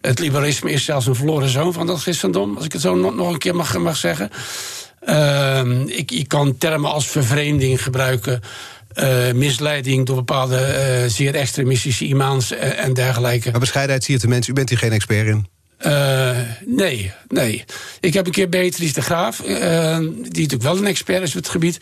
Het 0.00 0.18
liberalisme 0.18 0.70
is 0.70 0.84
zelfs 0.84 1.06
een 1.06 1.14
verloren 1.14 1.48
zoon 1.48 1.72
van 1.72 1.86
dat 1.86 2.00
christendom, 2.00 2.56
als 2.56 2.64
ik 2.64 2.72
het 2.72 2.80
zo 2.80 2.94
nog, 2.94 3.14
nog 3.14 3.32
een 3.32 3.38
keer 3.38 3.54
mag, 3.54 3.78
mag 3.78 3.96
zeggen. 3.96 4.30
Uh, 5.08 5.60
ik, 5.86 6.10
ik 6.10 6.28
kan 6.28 6.58
termen 6.58 6.90
als 6.90 7.06
vervreemding 7.06 7.82
gebruiken. 7.82 8.40
Uh, 8.94 9.32
misleiding 9.32 10.06
door 10.06 10.16
bepaalde 10.16 11.04
zeer 11.08 11.34
extremistische 11.34 12.04
imams 12.04 12.50
en, 12.50 12.76
en 12.76 12.94
dergelijke. 12.94 13.50
Maar 13.50 13.60
bescheidenheid 13.60 14.04
zie 14.04 14.14
je 14.14 14.20
de 14.20 14.28
mensen, 14.28 14.52
u 14.52 14.54
bent 14.54 14.68
hier 14.68 14.78
geen 14.78 14.92
expert 14.92 15.26
in. 15.26 15.46
Uh, 15.86 16.23
nee, 16.66 17.12
nee. 17.28 17.64
Ik 18.00 18.14
heb 18.14 18.26
een 18.26 18.32
keer 18.32 18.48
Beatrice 18.48 18.92
de 18.92 19.02
Graaf, 19.02 19.40
uh, 19.40 19.48
die 19.98 20.08
natuurlijk 20.22 20.62
wel 20.62 20.76
een 20.76 20.86
expert 20.86 21.22
is 21.22 21.28
op 21.28 21.36
het 21.36 21.48
gebied. 21.48 21.78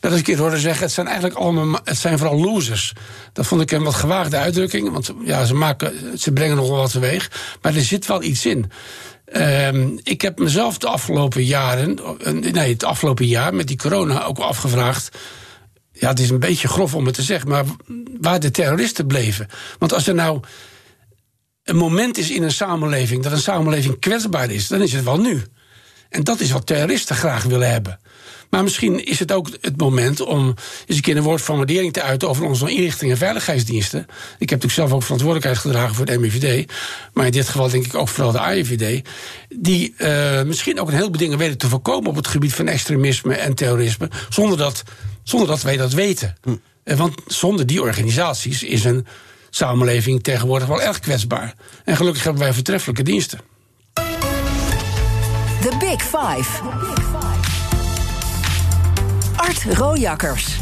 Dat 0.00 0.10
ik 0.10 0.18
een 0.18 0.24
keer 0.24 0.38
hoorde 0.38 0.58
zeggen: 0.58 0.82
het 0.82 0.92
zijn 0.92 1.06
eigenlijk 1.06 1.36
allemaal, 1.36 1.80
het 1.84 1.98
zijn 1.98 2.18
vooral 2.18 2.40
losers. 2.40 2.92
Dat 3.32 3.46
vond 3.46 3.60
ik 3.60 3.70
een 3.70 3.82
wat 3.82 3.94
gewaagde 3.94 4.36
uitdrukking, 4.36 4.90
want 4.90 5.12
ja, 5.24 5.44
ze, 5.44 5.54
maken, 5.54 6.18
ze 6.18 6.32
brengen 6.32 6.56
nogal 6.56 6.76
wat 6.76 6.92
teweeg. 6.92 7.30
Maar 7.62 7.74
er 7.74 7.82
zit 7.82 8.06
wel 8.06 8.22
iets 8.22 8.46
in. 8.46 8.70
Um, 9.36 10.00
ik 10.02 10.20
heb 10.20 10.38
mezelf 10.38 10.78
de 10.78 10.88
afgelopen 10.88 11.44
jaren, 11.44 11.98
nee, 12.52 12.72
het 12.72 12.84
afgelopen 12.84 13.26
jaar 13.26 13.54
met 13.54 13.68
die 13.68 13.76
corona 13.76 14.24
ook 14.24 14.38
afgevraagd. 14.38 15.18
Ja, 15.92 16.08
het 16.08 16.20
is 16.20 16.30
een 16.30 16.38
beetje 16.38 16.68
grof 16.68 16.94
om 16.94 17.06
het 17.06 17.14
te 17.14 17.22
zeggen, 17.22 17.48
maar 17.48 17.64
waar 18.20 18.40
de 18.40 18.50
terroristen 18.50 19.06
bleven. 19.06 19.48
Want 19.78 19.92
als 19.92 20.06
er 20.06 20.14
nou 20.14 20.40
een 21.64 21.76
moment 21.76 22.18
is 22.18 22.30
in 22.30 22.42
een 22.42 22.52
samenleving 22.52 23.22
dat 23.22 23.32
een 23.32 23.38
samenleving 23.38 23.98
kwetsbaar 23.98 24.50
is, 24.50 24.68
dan 24.68 24.82
is 24.82 24.92
het 24.92 25.04
wel 25.04 25.20
nu. 25.20 25.42
En 26.08 26.24
dat 26.24 26.40
is 26.40 26.50
wat 26.50 26.66
terroristen 26.66 27.16
graag 27.16 27.42
willen 27.42 27.70
hebben. 27.70 28.00
Maar 28.50 28.62
misschien 28.62 29.04
is 29.04 29.18
het 29.18 29.32
ook 29.32 29.48
het 29.60 29.76
moment 29.76 30.20
om 30.20 30.46
eens 30.86 30.96
een 30.96 31.02
keer 31.02 31.16
een 31.16 31.22
woord 31.22 31.42
van 31.42 31.56
waardering 31.56 31.92
te 31.92 32.02
uiten 32.02 32.28
over 32.28 32.44
onze 32.44 32.70
inrichtingen 32.70 33.12
en 33.12 33.18
veiligheidsdiensten. 33.18 34.00
Ik 34.00 34.50
heb 34.50 34.62
natuurlijk 34.62 34.72
zelf 34.72 34.92
ook 34.92 35.02
verantwoordelijkheid 35.02 35.58
gedragen 35.58 35.94
voor 35.94 36.06
het 36.06 36.20
MIVD. 36.20 36.72
Maar 37.12 37.26
in 37.26 37.32
dit 37.32 37.48
geval 37.48 37.68
denk 37.68 37.84
ik 37.84 37.94
ook 37.94 38.08
vooral 38.08 38.32
de 38.32 38.38
AIVD. 38.38 39.08
Die 39.48 39.94
uh, 39.98 40.42
misschien 40.42 40.80
ook 40.80 40.88
een 40.88 40.94
heleboel 40.94 41.18
dingen 41.18 41.38
weten 41.38 41.58
te 41.58 41.68
voorkomen 41.68 42.10
op 42.10 42.16
het 42.16 42.26
gebied 42.26 42.54
van 42.54 42.68
extremisme 42.68 43.34
en 43.34 43.54
terrorisme. 43.54 44.10
Zonder 44.28 44.58
dat, 44.58 44.82
zonder 45.22 45.48
dat 45.48 45.62
wij 45.62 45.76
dat 45.76 45.92
weten. 45.92 46.36
Hm. 46.42 46.96
Want 46.96 47.14
zonder 47.26 47.66
die 47.66 47.82
organisaties 47.82 48.62
is 48.62 48.84
een 48.84 49.06
samenleving 49.54 50.22
tegenwoordig 50.22 50.68
wel 50.68 50.82
erg 50.82 50.98
kwetsbaar. 50.98 51.54
En 51.84 51.96
gelukkig 51.96 52.24
hebben 52.24 52.42
wij 52.42 52.52
vertreffelijke 52.52 53.02
diensten. 53.02 53.40
The 55.60 55.76
Big 55.78 56.02
Five. 56.02 56.62
Art 59.36 59.64
Rojakkers. 59.78 60.56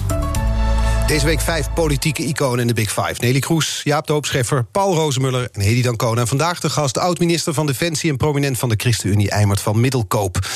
Deze 1.11 1.27
week 1.27 1.41
vijf 1.41 1.73
politieke 1.73 2.23
iconen 2.23 2.59
in 2.61 2.67
de 2.67 2.75
Big 2.75 2.93
Five. 2.93 3.15
Nelly 3.19 3.39
Kroes, 3.39 3.81
Jaap 3.85 4.07
de 4.07 4.13
Hoopscheffer, 4.13 4.65
Paul 4.65 4.95
Rozemuller 4.95 5.49
en 5.53 5.61
Hedy 5.61 5.83
Dancona. 5.83 6.21
En 6.21 6.27
vandaag 6.27 6.61
de 6.61 6.71
gast, 6.71 6.99
oud-minister 6.99 7.55
van 7.55 7.67
Defensie... 7.67 8.11
en 8.11 8.17
prominent 8.17 8.59
van 8.59 8.69
de 8.69 8.75
ChristenUnie, 8.77 9.31
Eimert 9.31 9.61
van 9.61 9.81
Middelkoop. 9.81 10.39
We 10.39 10.49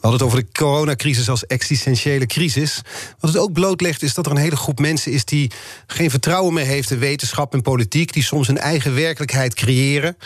hadden 0.00 0.12
het 0.12 0.22
over 0.22 0.38
de 0.38 0.46
coronacrisis 0.52 1.28
als 1.28 1.46
existentiële 1.46 2.26
crisis. 2.26 2.80
Wat 3.20 3.32
het 3.32 3.42
ook 3.42 3.52
blootlegt 3.52 4.02
is 4.02 4.14
dat 4.14 4.26
er 4.26 4.32
een 4.32 4.38
hele 4.38 4.56
groep 4.56 4.78
mensen 4.78 5.12
is... 5.12 5.24
die 5.24 5.50
geen 5.86 6.10
vertrouwen 6.10 6.54
meer 6.54 6.66
heeft 6.66 6.90
in 6.90 6.98
wetenschap 6.98 7.52
en 7.52 7.62
politiek... 7.62 8.12
die 8.12 8.22
soms 8.22 8.48
een 8.48 8.58
eigen 8.58 8.94
werkelijkheid 8.94 9.54
creëren. 9.54 10.16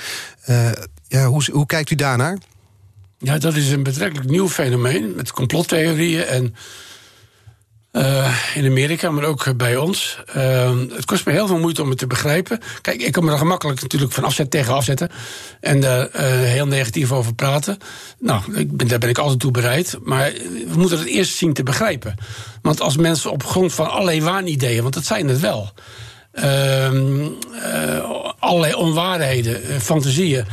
Uh, 0.46 0.70
ja, 1.08 1.26
hoe, 1.26 1.44
hoe 1.52 1.66
kijkt 1.66 1.90
u 1.90 1.94
daarnaar? 1.94 2.38
Ja, 3.18 3.38
dat 3.38 3.54
is 3.54 3.70
een 3.70 3.82
betrekkelijk 3.82 4.30
nieuw 4.30 4.48
fenomeen... 4.48 5.14
met 5.14 5.32
complottheorieën 5.32 6.24
en 6.24 6.54
uh, 7.94 8.54
in 8.54 8.66
Amerika, 8.66 9.10
maar 9.10 9.24
ook 9.24 9.56
bij 9.56 9.76
ons. 9.76 10.18
Uh, 10.36 10.70
het 10.94 11.04
kost 11.04 11.26
me 11.26 11.32
heel 11.32 11.46
veel 11.46 11.58
moeite 11.58 11.82
om 11.82 11.88
het 11.88 11.98
te 11.98 12.06
begrijpen. 12.06 12.60
Kijk, 12.80 13.02
ik 13.02 13.12
kan 13.12 13.24
me 13.24 13.32
er 13.32 13.38
gemakkelijk 13.38 13.82
natuurlijk 13.82 14.12
van 14.12 14.24
afzetten 14.24 14.60
tegen 14.60 14.74
afzetten. 14.74 15.10
En 15.60 15.80
daar 15.80 16.08
uh, 16.14 16.20
heel 16.26 16.66
negatief 16.66 17.12
over 17.12 17.34
praten. 17.34 17.78
Nou, 18.18 18.56
ik 18.56 18.76
ben, 18.76 18.88
daar 18.88 18.98
ben 18.98 19.08
ik 19.08 19.18
altijd 19.18 19.40
toe 19.40 19.50
bereid. 19.50 19.98
Maar 20.02 20.32
we 20.68 20.76
moeten 20.76 20.98
het 20.98 21.06
eerst 21.06 21.36
zien 21.36 21.52
te 21.52 21.62
begrijpen. 21.62 22.14
Want 22.62 22.80
als 22.80 22.96
mensen 22.96 23.30
op 23.30 23.44
grond 23.44 23.72
van 23.72 23.90
allerlei 23.90 24.22
waanideeën, 24.22 24.82
want 24.82 24.94
dat 24.94 25.04
zijn 25.04 25.28
het 25.28 25.40
wel. 25.40 25.72
allerlei 28.38 28.74
onwaarheden, 28.74 29.80
fantasieën, 29.80 30.44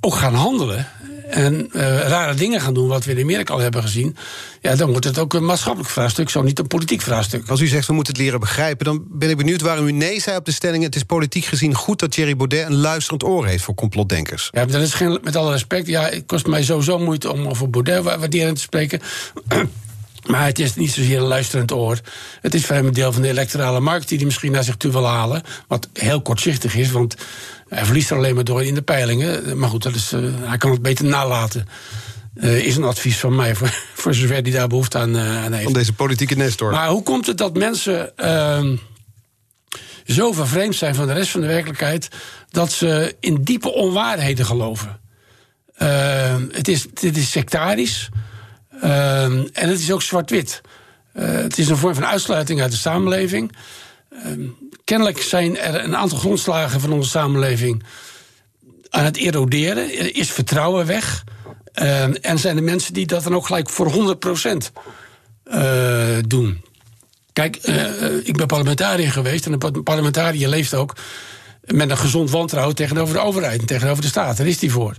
ook 0.00 0.14
gaan 0.14 0.34
handelen 0.34 0.86
en 1.32 1.68
eh, 1.72 2.08
rare 2.08 2.34
dingen 2.34 2.60
gaan 2.60 2.74
doen, 2.74 2.88
wat 2.88 3.04
we 3.04 3.12
in 3.14 3.22
Amerika 3.22 3.52
al 3.52 3.58
hebben 3.58 3.82
gezien, 3.82 4.16
ja, 4.60 4.74
dan 4.74 4.90
wordt 4.90 5.04
het 5.04 5.18
ook 5.18 5.34
een 5.34 5.44
maatschappelijk 5.44 5.90
vraagstuk, 5.90 6.30
zo 6.30 6.42
niet 6.42 6.58
een 6.58 6.66
politiek 6.66 7.02
vraagstuk. 7.02 7.48
Als 7.48 7.60
u 7.60 7.66
zegt 7.66 7.86
we 7.86 7.92
moeten 7.92 8.12
het 8.12 8.22
leren 8.22 8.40
begrijpen, 8.40 8.84
dan 8.84 9.04
ben 9.08 9.30
ik 9.30 9.36
benieuwd 9.36 9.60
waarom 9.60 9.86
u 9.86 9.92
nee 9.92 10.20
zei 10.20 10.36
op 10.36 10.44
de 10.44 10.52
stelling. 10.52 10.84
Het 10.84 10.96
is 10.96 11.02
politiek 11.02 11.44
gezien 11.44 11.74
goed 11.74 11.98
dat 11.98 12.10
Thierry 12.10 12.36
Baudet 12.36 12.66
een 12.66 12.76
luisterend 12.76 13.24
oor 13.24 13.46
heeft 13.46 13.64
voor 13.64 13.74
complotdenkers. 13.74 14.48
Ja, 14.52 14.64
dat 14.64 14.80
is 14.80 14.94
geen, 14.94 15.18
met 15.22 15.36
alle 15.36 15.50
respect. 15.50 15.86
Ja, 15.86 16.02
het 16.02 16.26
kost 16.26 16.46
mij 16.46 16.62
sowieso 16.62 16.98
moeite 16.98 17.32
om 17.32 17.46
over 17.46 17.70
Baudet 17.70 18.02
waarderend 18.02 18.56
te 18.56 18.62
spreken. 18.62 19.00
Maar 20.26 20.44
het 20.44 20.58
is 20.58 20.74
niet 20.74 20.92
zozeer 20.92 21.18
een 21.18 21.26
luisterend 21.26 21.72
oor. 21.72 22.00
Het 22.40 22.54
is 22.54 22.66
voor 22.66 22.76
hem 22.76 22.86
een 22.86 22.92
deel 22.92 23.12
van 23.12 23.22
de 23.22 23.28
electorale 23.28 23.80
markt 23.80 24.08
die 24.08 24.16
hij 24.16 24.26
misschien 24.26 24.52
naar 24.52 24.64
zich 24.64 24.76
toe 24.76 24.92
wil 24.92 25.06
halen. 25.06 25.42
Wat 25.68 25.88
heel 25.92 26.22
kortzichtig 26.22 26.74
is, 26.76 26.90
want 26.90 27.16
hij 27.74 27.84
verliest 27.84 28.10
er 28.10 28.16
alleen 28.16 28.34
maar 28.34 28.44
door 28.44 28.64
in 28.64 28.74
de 28.74 28.82
peilingen. 28.82 29.58
Maar 29.58 29.68
goed, 29.68 29.82
dat 29.82 29.94
is, 29.94 30.12
uh, 30.12 30.20
hij 30.40 30.56
kan 30.56 30.70
het 30.70 30.82
beter 30.82 31.04
nalaten. 31.04 31.68
Uh, 32.34 32.66
is 32.66 32.76
een 32.76 32.84
advies 32.84 33.18
van 33.18 33.36
mij, 33.36 33.54
voor, 33.54 33.68
voor 33.94 34.14
zover 34.14 34.42
hij 34.42 34.50
daar 34.50 34.68
behoefte 34.68 34.98
aan, 34.98 35.16
uh, 35.16 35.44
aan 35.44 35.52
heeft. 35.52 35.64
Van 35.64 35.72
deze 35.72 35.92
politieke 35.92 36.34
nestor. 36.34 36.70
Maar 36.70 36.88
hoe 36.88 37.02
komt 37.02 37.26
het 37.26 37.38
dat 37.38 37.56
mensen 37.56 38.12
uh, 38.16 38.70
zo 40.06 40.32
vervreemd 40.32 40.74
zijn 40.74 40.94
van 40.94 41.06
de 41.06 41.12
rest 41.12 41.30
van 41.30 41.40
de 41.40 41.46
werkelijkheid... 41.46 42.08
dat 42.50 42.72
ze 42.72 43.16
in 43.20 43.42
diepe 43.42 43.72
onwaarheden 43.72 44.46
geloven? 44.46 45.00
het, 46.52 46.68
is, 46.68 46.82
het 46.82 47.16
is 47.16 47.30
sectarisch... 47.30 48.08
Uh, 48.84 49.24
en 49.24 49.50
het 49.52 49.78
is 49.78 49.92
ook 49.92 50.02
zwart-wit. 50.02 50.60
Het 51.12 51.58
is 51.58 51.68
een 51.68 51.76
vorm 51.76 51.94
van 51.94 52.06
uitsluiting 52.06 52.60
uit 52.60 52.70
de 52.70 52.76
samenleving. 52.76 53.52
Kennelijk 54.84 55.22
zijn 55.22 55.58
er 55.58 55.84
een 55.84 55.96
aantal 55.96 56.18
grondslagen 56.18 56.80
van 56.80 56.92
onze 56.92 57.10
samenleving 57.10 57.82
aan 58.88 59.04
het 59.04 59.16
eroderen. 59.16 59.98
Er 59.98 60.16
is 60.16 60.30
vertrouwen 60.30 60.86
weg. 60.86 61.24
Uh, 61.74 62.26
en 62.26 62.38
zijn 62.38 62.56
er 62.56 62.62
mensen 62.62 62.94
die 62.94 63.06
dat 63.06 63.22
dan 63.22 63.34
ook 63.34 63.46
gelijk 63.46 63.70
voor 63.70 64.16
100% 64.26 64.56
doen. 66.26 66.64
Kijk, 67.32 67.56
ik 68.24 68.36
ben 68.36 68.46
parlementariër 68.46 69.12
geweest 69.12 69.46
en 69.46 69.52
een 69.52 69.82
parlementariër 69.82 70.48
leeft 70.48 70.74
ook 70.74 70.94
met 71.64 71.90
een 71.90 71.96
gezond 71.96 72.30
wantrouwen 72.30 72.74
tegenover 72.74 73.14
de 73.14 73.20
overheid 73.20 73.60
en 73.60 73.66
tegenover 73.66 74.02
de 74.02 74.08
staat. 74.08 74.36
Daar 74.36 74.46
is 74.46 74.58
die 74.58 74.70
voor. 74.70 74.96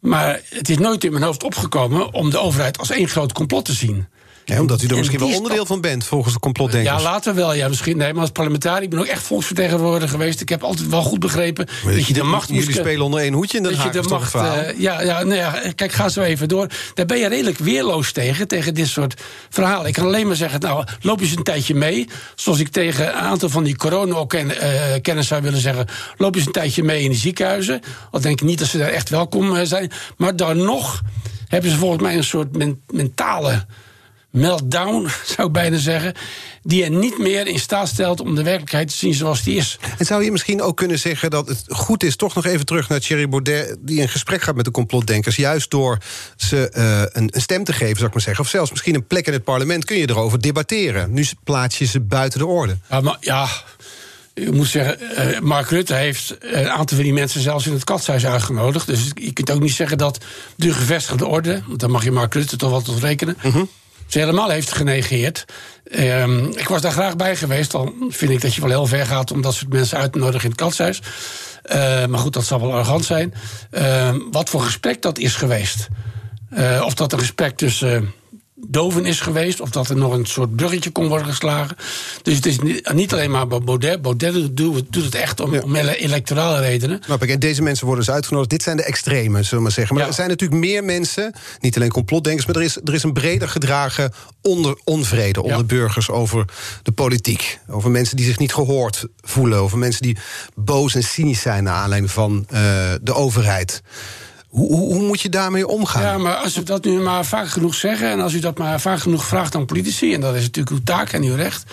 Maar 0.00 0.40
het 0.48 0.68
is 0.68 0.78
nooit 0.78 1.04
in 1.04 1.12
mijn 1.12 1.24
hoofd 1.24 1.42
opgekomen 1.42 2.14
om 2.14 2.30
de 2.30 2.38
overheid 2.38 2.78
als 2.78 2.90
één 2.90 3.08
groot 3.08 3.32
complot 3.32 3.64
te 3.64 3.72
zien. 3.72 4.08
Ja, 4.44 4.60
omdat 4.60 4.82
u 4.82 4.86
er 4.86 4.96
misschien 4.96 5.18
wel 5.18 5.34
onderdeel 5.34 5.66
van 5.66 5.80
bent, 5.80 6.04
volgens 6.04 6.34
de 6.34 6.40
complotdenkers. 6.40 7.02
Ja, 7.02 7.10
later 7.10 7.34
wel. 7.34 7.54
Ja, 7.54 7.68
misschien. 7.68 7.96
Nee, 7.96 8.12
maar 8.12 8.20
als 8.20 8.30
parlementariër, 8.30 8.82
ik 8.82 8.90
ben 8.90 8.98
ook 8.98 9.06
echt 9.06 9.22
volksvertegenwoordiger 9.22 10.08
geweest. 10.08 10.40
Ik 10.40 10.48
heb 10.48 10.62
altijd 10.62 10.88
wel 10.88 11.02
goed 11.02 11.18
begrepen 11.18 11.68
dat, 11.84 12.06
je 12.06 12.12
de 12.12 12.22
macht 12.22 12.48
Jullie 12.48 12.72
spelen 12.72 13.04
onder 13.04 13.20
één 13.20 13.32
hoedje 13.32 13.56
in 13.56 13.62
Den 13.62 13.74
Haag, 13.74 13.84
dat 13.84 13.94
je 13.94 14.00
de 14.00 14.08
macht, 14.08 14.34
uh, 14.34 14.78
ja, 14.78 15.02
ja, 15.02 15.22
nou 15.22 15.34
ja, 15.34 15.62
kijk, 15.74 15.92
ga 15.92 16.08
zo 16.08 16.20
even 16.20 16.48
door. 16.48 16.66
Daar 16.94 17.06
ben 17.06 17.18
je 17.18 17.28
redelijk 17.28 17.58
weerloos 17.58 18.12
tegen, 18.12 18.48
tegen 18.48 18.74
dit 18.74 18.88
soort 18.88 19.20
verhalen. 19.48 19.86
Ik 19.86 19.92
kan 19.92 20.04
alleen 20.04 20.26
maar 20.26 20.36
zeggen, 20.36 20.60
nou, 20.60 20.84
loop 21.00 21.20
eens 21.20 21.36
een 21.36 21.42
tijdje 21.42 21.74
mee. 21.74 22.08
Zoals 22.34 22.58
ik 22.58 22.68
tegen 22.68 23.06
een 23.06 23.12
aantal 23.12 23.48
van 23.48 23.64
die 23.64 23.76
corona-kennis 23.76 25.26
zou 25.26 25.42
willen 25.42 25.60
zeggen... 25.60 25.86
loop 26.16 26.34
eens 26.34 26.46
een 26.46 26.52
tijdje 26.52 26.82
mee 26.82 27.02
in 27.02 27.10
de 27.10 27.16
ziekenhuizen. 27.16 27.80
Al 28.10 28.20
denk 28.20 28.40
ik 28.40 28.46
niet 28.46 28.58
dat 28.58 28.68
ze 28.68 28.78
daar 28.78 28.88
echt 28.88 29.08
welkom 29.08 29.66
zijn. 29.66 29.90
Maar 30.16 30.36
dan 30.36 30.56
nog 30.56 31.00
hebben 31.48 31.70
ze 31.70 31.76
volgens 31.76 32.02
mij 32.02 32.16
een 32.16 32.24
soort 32.24 32.56
men 32.56 32.82
mentale 32.90 33.66
meltdown, 34.30 35.08
zou 35.36 35.46
ik 35.46 35.52
bijna 35.52 35.78
zeggen. 35.78 36.14
Die 36.62 36.84
er 36.84 36.90
niet 36.90 37.18
meer 37.18 37.46
in 37.46 37.58
staat 37.58 37.88
stelt 37.88 38.20
om 38.20 38.34
de 38.34 38.42
werkelijkheid 38.42 38.88
te 38.88 38.96
zien 38.96 39.14
zoals 39.14 39.42
die 39.42 39.56
is. 39.56 39.78
En 39.98 40.06
zou 40.06 40.24
je 40.24 40.30
misschien 40.30 40.62
ook 40.62 40.76
kunnen 40.76 40.98
zeggen 40.98 41.30
dat 41.30 41.48
het 41.48 41.64
goed 41.68 42.02
is, 42.02 42.16
toch 42.16 42.34
nog 42.34 42.46
even 42.46 42.66
terug 42.66 42.88
naar 42.88 43.00
Thierry 43.00 43.28
Baudet, 43.28 43.76
die 43.80 44.00
in 44.00 44.08
gesprek 44.08 44.42
gaat 44.42 44.54
met 44.54 44.64
de 44.64 44.70
complotdenkers, 44.70 45.36
juist 45.36 45.70
door 45.70 45.98
ze 46.36 46.72
uh, 46.76 47.00
een, 47.22 47.28
een, 47.34 47.40
stem 47.40 47.64
te 47.64 47.72
geven, 47.72 47.96
zou 47.96 48.06
ik 48.06 48.12
maar 48.12 48.22
zeggen. 48.22 48.44
Of 48.44 48.50
zelfs 48.50 48.70
misschien 48.70 48.94
een 48.94 49.06
plek 49.06 49.26
in 49.26 49.32
het 49.32 49.44
parlement 49.44 49.84
kun 49.84 49.96
je 49.96 50.08
erover 50.08 50.40
debatteren. 50.40 51.12
Nu 51.12 51.24
plaats 51.44 51.78
je 51.78 51.84
ze 51.84 52.00
buiten 52.00 52.38
de 52.38 52.46
orde. 52.46 52.78
Ja, 52.90 53.00
maar 53.00 53.16
ja. 53.20 53.48
Ik 54.34 54.52
moet 54.52 54.66
zeggen, 54.66 54.98
uh, 55.32 55.40
Mark 55.40 55.68
Rutte 55.68 55.94
heeft 55.94 56.36
een 56.40 56.68
aantal 56.68 56.96
van 56.96 57.04
die 57.04 57.12
mensen 57.12 57.40
zelfs 57.40 57.66
in 57.66 57.72
het 57.72 57.84
katshuis 57.84 58.26
uitgenodigd. 58.26 58.86
Dus 58.86 59.10
je 59.14 59.32
kunt 59.32 59.50
ook 59.50 59.60
niet 59.60 59.72
zeggen 59.72 59.98
dat 59.98 60.18
de 60.56 60.72
gevestigde 60.72 61.26
orde, 61.26 61.62
want 61.66 61.80
dan 61.80 61.90
mag 61.90 62.04
je 62.04 62.10
Mark 62.10 62.34
Rutte 62.34 62.56
toch 62.56 62.70
wel 62.70 62.82
tot 62.82 62.98
rekenen. 62.98 63.36
-huh 63.38 63.62
ze 64.12 64.18
helemaal 64.18 64.50
heeft 64.50 64.72
genegeerd. 64.72 65.44
Um, 65.98 66.46
ik 66.56 66.68
was 66.68 66.80
daar 66.80 66.92
graag 66.92 67.16
bij 67.16 67.36
geweest. 67.36 67.70
Dan 67.70 67.94
vind 68.08 68.30
ik 68.30 68.40
dat 68.40 68.54
je 68.54 68.60
wel 68.60 68.70
heel 68.70 68.86
ver 68.86 69.06
gaat 69.06 69.30
om 69.30 69.42
dat 69.42 69.54
soort 69.54 69.72
mensen 69.72 69.98
uit 69.98 70.12
te 70.12 70.18
nodigen 70.18 70.44
in 70.44 70.50
het 70.50 70.60
katshuis. 70.60 71.00
Uh, 71.72 72.06
maar 72.06 72.18
goed, 72.18 72.32
dat 72.32 72.44
zal 72.44 72.60
wel 72.60 72.72
arrogant 72.72 73.04
zijn. 73.04 73.34
Uh, 73.70 74.14
wat 74.30 74.48
voor 74.48 74.62
gesprek 74.62 75.02
dat 75.02 75.18
is 75.18 75.34
geweest. 75.34 75.88
Uh, 76.50 76.82
of 76.84 76.94
dat 76.94 77.12
een 77.12 77.18
gesprek 77.18 77.56
tussen 77.56 78.12
doven 78.68 79.04
is 79.04 79.20
geweest. 79.20 79.60
Of 79.60 79.70
dat 79.70 79.88
er 79.88 79.96
nog 79.96 80.12
een 80.12 80.26
soort 80.26 80.56
bruggetje 80.56 80.90
kon 80.90 81.08
worden 81.08 81.26
geslagen. 81.26 81.76
Dus 82.22 82.36
het 82.36 82.46
is 82.46 82.58
niet 82.92 83.12
alleen 83.12 83.30
maar 83.30 83.46
Baudet. 83.46 84.02
Baudet 84.02 84.56
doet, 84.56 84.94
het 84.94 85.14
echt 85.14 85.40
om, 85.40 85.58
om 85.58 85.76
electorale 85.76 86.60
redenen. 86.60 87.00
Snap 87.04 87.22
ik. 87.22 87.30
En 87.30 87.38
deze 87.38 87.62
mensen 87.62 87.86
worden 87.86 88.04
dus 88.04 88.14
uitgenodigd. 88.14 88.50
Dit 88.50 88.62
zijn 88.62 88.76
de 88.76 88.84
extremen, 88.84 89.44
zullen 89.44 89.56
we 89.56 89.62
maar 89.62 89.72
zeggen. 89.72 89.96
Maar 89.96 90.06
er 90.06 90.12
zijn 90.12 90.28
natuurlijk 90.28 90.60
meer 90.60 90.84
mensen, 90.84 91.34
niet 91.60 91.76
alleen 91.76 91.90
complotdenkers... 91.90 92.46
maar 92.46 92.56
er 92.56 92.62
is, 92.62 92.76
er 92.76 92.94
is 92.94 93.02
een 93.02 93.12
breder 93.12 93.48
gedragen 93.48 94.12
onder, 94.42 94.78
onvrede 94.84 95.42
onder 95.42 95.66
burgers 95.66 96.10
over 96.10 96.44
de 96.82 96.92
politiek. 96.92 97.58
Over 97.68 97.90
mensen 97.90 98.16
die 98.16 98.26
zich 98.26 98.38
niet 98.38 98.54
gehoord 98.54 99.04
voelen. 99.20 99.58
Over 99.58 99.78
mensen 99.78 100.02
die 100.02 100.16
boos 100.54 100.94
en 100.94 101.02
cynisch 101.02 101.40
zijn... 101.40 101.64
naar 101.64 101.74
aanleiding 101.74 102.12
van 102.12 102.46
uh, 102.52 102.60
de 103.02 103.14
overheid. 103.14 103.82
Hoe, 104.50 104.72
hoe, 104.72 105.02
moet 105.02 105.20
je 105.20 105.28
daarmee 105.28 105.66
omgaan? 105.66 106.02
Ja, 106.02 106.18
maar 106.18 106.34
als 106.34 106.54
we 106.54 106.62
dat 106.62 106.84
nu 106.84 107.00
maar 107.00 107.24
vaak 107.24 107.48
genoeg 107.48 107.74
zeggen... 107.74 108.10
en 108.10 108.20
als 108.20 108.32
u 108.32 108.38
dat 108.38 108.58
maar 108.58 108.80
vaak 108.80 109.00
genoeg 109.00 109.24
vraagt 109.24 109.54
aan 109.54 109.66
politici... 109.66 110.14
en 110.14 110.20
dat 110.20 110.34
is 110.34 110.42
natuurlijk 110.42 110.76
uw 110.76 110.82
taak 110.84 111.12
en 111.12 111.22
uw 111.22 111.34
recht... 111.34 111.64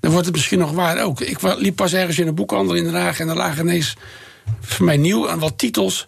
dan 0.00 0.10
wordt 0.10 0.26
het 0.26 0.34
misschien 0.34 0.58
nog 0.58 0.72
waar 0.72 1.02
ook. 1.02 1.20
Ik 1.20 1.38
liep 1.42 1.76
pas 1.76 1.92
ergens 1.92 2.18
in 2.18 2.26
een 2.26 2.34
boekhandel 2.34 2.74
in 2.74 2.84
Den 2.84 2.94
Haag... 2.94 3.20
en 3.20 3.28
er 3.28 3.36
lagen 3.36 3.64
ineens 3.64 3.96
voor 4.60 4.86
mij 4.86 4.96
nieuw 4.96 5.30
aan 5.30 5.38
wat 5.38 5.58
titels... 5.58 6.06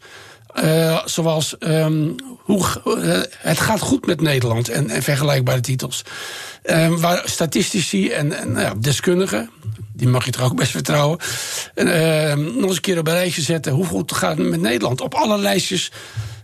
Uh, 0.62 1.00
zoals 1.04 1.56
um, 1.58 2.14
hoe, 2.38 2.64
uh, 2.86 3.20
het 3.38 3.60
gaat 3.60 3.80
goed 3.80 4.06
met 4.06 4.20
Nederland 4.20 4.68
en, 4.68 4.90
en 4.90 5.02
vergelijkbare 5.02 5.60
titels. 5.60 6.02
Um, 6.64 7.00
waar 7.00 7.22
statistici 7.24 8.10
en, 8.10 8.38
en 8.38 8.52
nou 8.52 8.80
deskundigen, 8.80 9.50
die 9.92 10.08
mag 10.08 10.24
je 10.24 10.30
toch 10.30 10.42
ook 10.42 10.56
best 10.56 10.70
vertrouwen. 10.70 11.18
En, 11.74 11.86
uh, 11.86 12.46
nog 12.54 12.64
eens 12.64 12.74
een 12.74 12.80
keer 12.80 12.98
op 12.98 13.06
een 13.06 13.14
rijtje 13.14 13.42
zetten. 13.42 13.72
Hoe 13.72 13.86
goed 13.86 14.12
gaat 14.12 14.38
het 14.38 14.48
met 14.48 14.60
Nederland? 14.60 15.00
Op 15.00 15.14
alle 15.14 15.38
lijstjes 15.38 15.90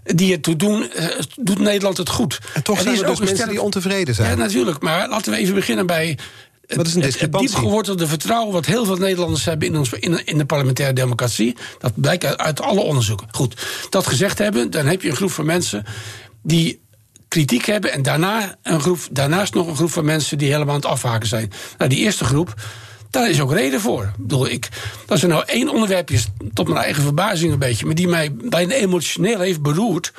die 0.05 0.33
het 0.33 0.43
toe 0.43 0.57
doen, 0.57 0.91
uh, 0.97 1.05
doet 1.41 1.59
Nederland 1.59 1.97
het 1.97 2.09
goed. 2.09 2.39
En 2.55 2.63
toch 2.63 2.77
en 2.77 2.83
zijn 2.83 2.97
er 2.97 3.07
dus 3.07 3.19
mensen 3.19 3.37
sterk... 3.37 3.51
die 3.51 3.63
ontevreden 3.63 4.15
zijn. 4.15 4.31
Ja, 4.31 4.37
natuurlijk. 4.37 4.83
Maar 4.83 5.09
laten 5.09 5.33
we 5.33 5.39
even 5.39 5.55
beginnen 5.55 5.87
bij 5.87 6.19
dat 6.77 6.87
is 6.87 6.95
een 6.95 7.03
het, 7.03 7.21
het 7.21 7.33
diep 7.33 7.55
gewortelde 7.55 8.07
vertrouwen 8.07 8.53
wat 8.53 8.67
heel 8.67 8.85
veel 8.85 8.97
Nederlanders 8.97 9.45
hebben 9.45 9.69
in, 9.69 9.77
ons, 9.77 9.93
in, 9.93 10.27
in, 10.27 10.39
de 10.39 10.45
parlementaire 10.45 10.95
democratie. 10.95 11.57
Dat 11.79 11.93
blijkt 11.95 12.25
uit, 12.25 12.39
uit 12.39 12.61
alle 12.61 12.81
onderzoeken. 12.81 13.27
Goed, 13.31 13.67
dat 13.91 14.07
gezegd 14.07 14.39
hebben, 14.39 14.71
dan 14.71 14.87
heb 14.87 15.03
je 15.03 15.09
een 15.09 15.17
groep 15.17 15.31
van 15.31 15.47
mensen 15.47 15.85
die 16.43 16.81
kritiek 17.29 17.65
hebben. 17.65 17.93
En 17.93 18.03
daarna 18.03 18.57
een 18.63 18.81
groep, 18.81 18.99
daarnaast 19.11 19.55
nog 19.55 19.67
een 19.67 19.77
groep 19.77 19.91
van 19.91 20.05
mensen 20.05 20.39
die 20.39 20.53
helemaal 20.53 20.75
aan 20.75 20.81
het 20.81 20.91
afhaken 20.91 21.29
zijn. 21.29 21.53
Nou, 21.79 21.91
die 21.91 21.99
eerste 21.99 22.25
groep, 22.25 22.55
daar 23.11 23.31
is 23.31 23.41
ook 23.41 23.53
reden 23.53 23.81
voor. 23.81 24.03
Ik 24.03 24.17
bedoel, 24.17 24.49
ik, 24.49 24.69
als 25.07 25.23
er 25.23 25.29
nou 25.29 25.43
één 25.47 25.69
onderwerp 25.69 26.11
is, 26.11 26.27
tot 26.55 26.69
mijn 26.69 26.85
eigen 26.85 27.03
verbazing 27.03 27.53
een 27.53 27.59
beetje, 27.59 27.87
maar 27.87 27.95
die 27.95 28.09
mij 28.09 28.33
bijna 28.35 28.75
emotioneel 28.75 29.41
heeft 29.41 29.63
beroerd. 29.63 30.13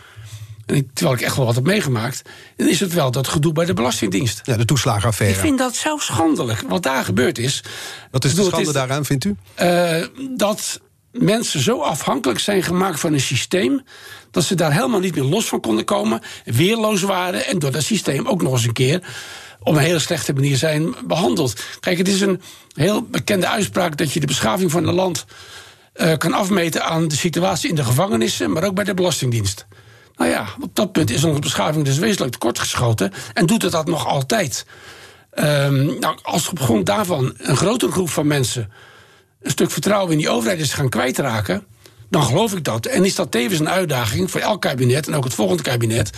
En 0.71 0.89
terwijl 0.93 1.17
ik 1.17 1.23
echt 1.23 1.35
wel 1.35 1.45
wat 1.45 1.55
heb 1.55 1.63
meegemaakt. 1.63 2.21
Dan 2.55 2.67
is 2.67 2.79
het 2.79 2.93
wel 2.93 3.11
dat 3.11 3.27
gedoe 3.27 3.53
bij 3.53 3.65
de 3.65 3.73
Belastingdienst. 3.73 4.41
Ja, 4.43 4.57
de 4.57 4.65
toeslagenaffaire. 4.65 5.35
Ik 5.35 5.41
vind 5.43 5.57
dat 5.57 5.75
zo 5.75 5.97
schandelijk. 5.97 6.63
Wat 6.67 6.83
daar 6.83 7.05
gebeurd 7.05 7.37
is. 7.37 7.63
Wat 8.11 8.25
is 8.25 8.35
de 8.35 8.43
schande 8.43 8.67
is, 8.67 8.73
daaraan, 8.73 9.05
vindt 9.05 9.25
u? 9.25 9.35
Uh, 9.61 10.05
dat 10.37 10.79
mensen 11.11 11.59
zo 11.59 11.81
afhankelijk 11.81 12.39
zijn 12.39 12.63
gemaakt 12.63 12.99
van 12.99 13.13
een 13.13 13.19
systeem. 13.19 13.81
dat 14.31 14.43
ze 14.43 14.55
daar 14.55 14.73
helemaal 14.73 14.99
niet 14.99 15.15
meer 15.15 15.23
los 15.23 15.45
van 15.45 15.61
konden 15.61 15.85
komen. 15.85 16.21
weerloos 16.45 17.01
waren. 17.01 17.45
en 17.45 17.59
door 17.59 17.71
dat 17.71 17.83
systeem 17.83 18.27
ook 18.27 18.41
nog 18.41 18.51
eens 18.51 18.65
een 18.65 18.73
keer 18.73 19.03
op 19.63 19.75
een 19.75 19.81
hele 19.81 19.99
slechte 19.99 20.33
manier 20.33 20.57
zijn 20.57 20.95
behandeld. 21.05 21.63
Kijk, 21.79 21.97
het 21.97 22.07
is 22.07 22.21
een 22.21 22.41
heel 22.73 23.01
bekende 23.01 23.47
uitspraak 23.47 23.97
dat 23.97 24.11
je 24.11 24.19
de 24.19 24.27
beschaving 24.27 24.71
van 24.71 24.87
een 24.87 24.93
land 24.93 25.25
uh, 25.95 26.17
kan 26.17 26.33
afmeten 26.33 26.85
aan 26.85 27.07
de 27.07 27.15
situatie 27.15 27.69
in 27.69 27.75
de 27.75 27.83
gevangenissen, 27.83 28.51
maar 28.51 28.63
ook 28.63 28.75
bij 28.75 28.83
de 28.83 28.93
Belastingdienst. 28.93 29.65
Nou 30.21 30.33
ja, 30.33 30.45
op 30.59 30.75
dat 30.75 30.91
punt 30.91 31.09
is 31.09 31.23
onze 31.23 31.39
beschaving 31.39 31.85
dus 31.85 31.97
wezenlijk 31.97 32.31
tekortgeschoten 32.31 33.11
en 33.33 33.45
doet 33.45 33.61
het 33.61 33.71
dat 33.71 33.87
nog 33.87 34.07
altijd. 34.07 34.65
Um, 35.33 35.99
nou, 35.99 36.17
als 36.21 36.49
op 36.49 36.59
grond 36.59 36.85
daarvan 36.85 37.33
een 37.37 37.57
grotere 37.57 37.91
groep 37.91 38.09
van 38.09 38.27
mensen 38.27 38.71
een 39.41 39.51
stuk 39.51 39.71
vertrouwen 39.71 40.11
in 40.11 40.17
die 40.17 40.29
overheid 40.29 40.59
is 40.59 40.73
gaan 40.73 40.89
kwijtraken, 40.89 41.65
dan 42.09 42.23
geloof 42.23 42.53
ik 42.53 42.63
dat. 42.63 42.85
En 42.85 43.05
is 43.05 43.15
dat 43.15 43.31
tevens 43.31 43.59
een 43.59 43.69
uitdaging 43.69 44.31
voor 44.31 44.41
elk 44.41 44.61
kabinet 44.61 45.07
en 45.07 45.13
ook 45.13 45.23
het 45.23 45.33
volgende 45.33 45.63
kabinet 45.63 46.09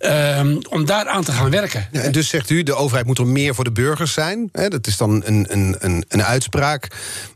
Ehm, 0.00 0.56
om 0.68 0.84
daar 0.84 1.08
aan 1.08 1.24
te 1.24 1.32
gaan 1.32 1.50
werken. 1.50 1.88
Ja, 1.92 2.00
en 2.00 2.12
dus 2.12 2.28
zegt 2.28 2.50
u, 2.50 2.62
de 2.62 2.74
overheid 2.74 3.06
moet 3.06 3.18
er 3.18 3.26
meer 3.26 3.54
voor 3.54 3.64
de 3.64 3.72
burgers 3.72 4.12
zijn. 4.12 4.48
Hè, 4.52 4.68
dat 4.68 4.86
is 4.86 4.96
dan 4.96 5.22
een, 5.24 5.46
een, 5.48 5.76
een, 5.78 6.04
een 6.08 6.22
uitspraak. 6.22 6.88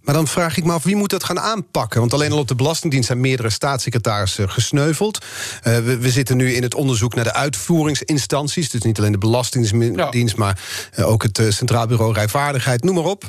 Maar 0.02 0.14
dan 0.14 0.28
vraag 0.28 0.56
ik 0.56 0.64
me 0.64 0.72
af, 0.72 0.82
wie 0.82 0.96
moet 0.96 1.10
dat 1.10 1.24
gaan 1.24 1.40
aanpakken? 1.40 2.00
Want 2.00 2.12
alleen 2.12 2.32
al 2.32 2.38
op 2.38 2.48
de 2.48 2.54
Belastingdienst 2.54 3.06
zijn 3.06 3.20
meerdere 3.20 3.50
staatssecretarissen 3.50 4.50
gesneuveld. 4.50 5.18
Uh, 5.18 5.76
we, 5.76 5.98
we, 5.98 6.10
zitten 6.10 6.36
nu 6.36 6.54
in 6.54 6.62
het 6.62 6.74
onderzoek 6.74 7.14
naar 7.14 7.24
de 7.24 7.32
uitvoeringsinstanties. 7.32 8.70
Dus 8.70 8.82
niet 8.82 8.98
alleen 8.98 9.12
de 9.12 9.18
Belastingdienst, 9.18 10.36
maar 10.36 10.60
uh, 10.98 11.08
ook 11.08 11.22
het 11.22 11.38
uh, 11.38 11.50
Centraal 11.50 11.86
Bureau 11.86 12.12
Rijvaardigheid, 12.12 12.84
noem 12.84 12.94
maar 12.94 13.04
op. 13.04 13.24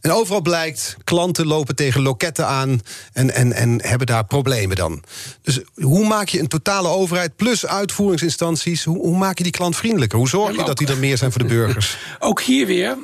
En 0.00 0.12
overal 0.12 0.40
blijkt, 0.40 0.96
klanten 1.04 1.46
lopen 1.46 1.76
tegen 1.76 2.02
loketten 2.02 2.46
aan... 2.46 2.80
en, 3.12 3.34
en, 3.34 3.52
en 3.52 3.82
hebben 3.82 4.06
daar 4.06 4.24
problemen 4.24 4.76
dan. 4.76 5.02
Dus 5.42 5.60
hoe 5.74 6.06
maak 6.06 6.28
je 6.28 6.40
een 6.40 6.48
totale 6.48 6.88
overheid 6.88 7.36
plus 7.36 7.66
uitvoeringsinstanties... 7.66 8.79
hoe, 8.84 8.98
hoe 8.98 9.16
maak 9.16 9.38
je 9.38 9.42
die 9.42 9.52
klant 9.52 9.76
vriendelijker? 9.76 10.18
Hoe 10.18 10.28
zorg 10.28 10.56
je 10.56 10.64
dat 10.64 10.78
die 10.78 10.88
er 10.88 10.98
meer 10.98 11.16
zijn 11.16 11.32
voor 11.32 11.42
de 11.42 11.48
burgers? 11.48 11.96
Ook 12.18 12.40
hier 12.40 12.66
weer 12.66 12.96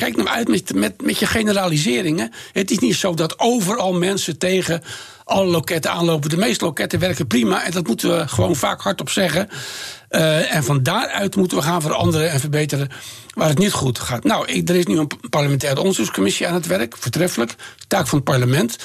kijk 0.00 0.16
nou 0.16 0.28
uit 0.28 0.48
met, 0.48 0.74
met, 0.74 1.02
met 1.02 1.18
je 1.18 1.26
generaliseringen. 1.26 2.32
Het 2.52 2.70
is 2.70 2.78
niet 2.78 2.94
zo 2.94 3.14
dat 3.14 3.38
overal 3.38 3.92
mensen 3.92 4.38
tegen 4.38 4.82
alle 5.24 5.50
loketten 5.50 5.90
aanlopen. 5.90 6.30
De 6.30 6.36
meeste 6.36 6.64
loketten 6.64 6.98
werken 6.98 7.26
prima 7.26 7.64
en 7.64 7.70
dat 7.70 7.86
moeten 7.86 8.16
we 8.16 8.28
gewoon 8.28 8.56
vaak 8.56 8.80
hardop 8.80 9.10
zeggen. 9.10 9.48
Uh, 10.10 10.54
en 10.54 10.64
van 10.64 10.82
daaruit 10.82 11.36
moeten 11.36 11.56
we 11.56 11.62
gaan 11.62 11.82
veranderen 11.82 12.30
en 12.30 12.40
verbeteren 12.40 12.88
waar 13.34 13.48
het 13.48 13.58
niet 13.58 13.72
goed 13.72 13.98
gaat. 13.98 14.24
Nou, 14.24 14.62
er 14.64 14.74
is 14.74 14.86
nu 14.86 14.98
een 14.98 15.10
parlementaire 15.30 15.80
onderzoekscommissie 15.80 16.48
aan 16.48 16.54
het 16.54 16.66
werk, 16.66 16.96
voortreffelijk, 16.96 17.54
taak 17.88 18.06
van 18.06 18.18
het 18.18 18.26
parlement. 18.26 18.76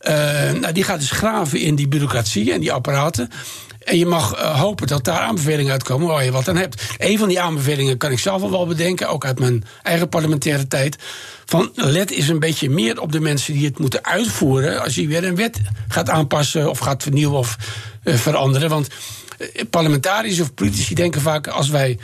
Uh, 0.00 0.12
nou, 0.52 0.72
die 0.72 0.84
gaat 0.84 1.00
dus 1.00 1.10
graven 1.10 1.60
in 1.60 1.74
die 1.74 1.88
bureaucratie 1.88 2.52
en 2.52 2.60
die 2.60 2.72
apparaten. 2.72 3.30
En 3.86 3.98
je 3.98 4.06
mag 4.06 4.38
uh, 4.38 4.60
hopen 4.60 4.86
dat 4.86 5.04
daar 5.04 5.20
aanbevelingen 5.20 5.72
uitkomen 5.72 6.08
waar 6.08 6.24
je 6.24 6.30
wat 6.30 6.48
aan 6.48 6.56
hebt. 6.56 6.82
Een 6.98 7.18
van 7.18 7.28
die 7.28 7.40
aanbevelingen 7.40 7.96
kan 7.96 8.10
ik 8.10 8.18
zelf 8.18 8.42
al 8.42 8.50
wel 8.50 8.66
bedenken, 8.66 9.08
ook 9.08 9.24
uit 9.24 9.38
mijn 9.38 9.64
eigen 9.82 10.08
parlementaire 10.08 10.66
tijd. 10.66 10.96
Van 11.44 11.70
let 11.74 12.10
eens 12.10 12.28
een 12.28 12.38
beetje 12.38 12.70
meer 12.70 13.00
op 13.00 13.12
de 13.12 13.20
mensen 13.20 13.52
die 13.52 13.66
het 13.66 13.78
moeten 13.78 14.04
uitvoeren. 14.04 14.82
als 14.82 14.94
je 14.94 15.06
weer 15.06 15.24
een 15.24 15.36
wet 15.36 15.60
gaat 15.88 16.10
aanpassen 16.10 16.70
of 16.70 16.78
gaat 16.78 17.02
vernieuwen 17.02 17.38
of 17.38 17.56
uh, 18.04 18.14
veranderen. 18.14 18.68
Want 18.68 18.88
uh, 19.38 19.48
parlementariërs 19.70 20.40
of 20.40 20.54
politici 20.54 20.94
denken 20.94 21.20
vaak 21.20 21.46
als 21.46 21.68
wij. 21.68 21.98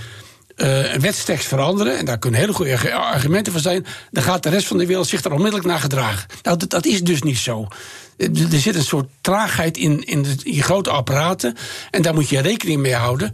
Uh, 0.56 0.94
een 0.94 1.00
wetstekst 1.00 1.49
veranderen, 1.49 1.99
en 1.99 2.04
daar 2.04 2.18
kunnen 2.18 2.40
hele 2.40 2.52
goede 2.52 2.92
argumenten 2.94 3.52
voor 3.52 3.61
zijn, 3.62 3.87
dan 4.11 4.23
gaat 4.23 4.42
de 4.42 4.49
rest 4.49 4.66
van 4.66 4.78
de 4.78 4.87
wereld 4.87 5.06
zich 5.06 5.25
er 5.25 5.32
onmiddellijk 5.32 5.66
naar 5.66 5.78
gedragen. 5.78 6.28
Nou, 6.42 6.56
dat, 6.56 6.71
dat 6.71 6.87
is 6.87 7.02
dus 7.02 7.23
niet 7.23 7.38
zo 7.38 7.68
er 8.16 8.61
zit 8.61 8.75
een 8.75 8.82
soort 8.82 9.09
traagheid 9.21 9.76
in, 9.76 10.04
in, 10.04 10.23
de, 10.23 10.35
in 10.42 10.62
grote 10.62 10.90
apparaten. 10.90 11.56
En 11.90 12.02
daar 12.02 12.14
moet 12.14 12.28
je 12.28 12.40
rekening 12.40 12.80
mee 12.80 12.94
houden. 12.94 13.32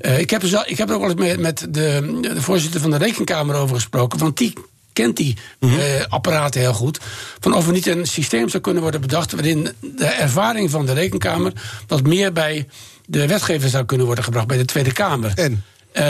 Uh, 0.00 0.18
ik, 0.18 0.30
heb 0.30 0.42
er, 0.42 0.62
ik 0.66 0.78
heb 0.78 0.88
er 0.88 0.94
ook 0.94 1.00
wel 1.00 1.10
eens 1.10 1.20
met, 1.20 1.40
met 1.40 1.74
de, 1.74 2.18
de 2.20 2.42
voorzitter 2.42 2.80
van 2.80 2.90
de 2.90 2.96
Rekenkamer 2.96 3.54
over 3.54 3.74
gesproken. 3.74 4.18
Want 4.18 4.36
die 4.36 4.52
kent 4.92 5.16
die 5.16 5.36
mm 5.60 5.68
-hmm. 5.68 5.78
uh, 5.78 5.84
apparaten 6.08 6.60
heel 6.60 6.72
goed. 6.72 7.00
Van 7.40 7.54
of 7.54 7.66
er 7.66 7.72
niet 7.72 7.86
een 7.86 8.06
systeem 8.06 8.48
zou 8.48 8.62
kunnen 8.62 8.82
worden 8.82 9.00
bedacht. 9.00 9.32
waarin 9.32 9.68
de 9.80 10.04
ervaring 10.04 10.70
van 10.70 10.86
de 10.86 10.92
Rekenkamer. 10.92 11.52
wat 11.86 12.02
meer 12.02 12.32
bij 12.32 12.68
de 13.06 13.26
wetgever 13.26 13.68
zou 13.68 13.84
kunnen 13.84 14.06
worden 14.06 14.24
gebracht. 14.24 14.46
bij 14.46 14.56
de 14.56 14.64
Tweede 14.64 14.92
Kamer. 14.92 15.32
En? 15.34 15.64
Uh, 15.94 16.02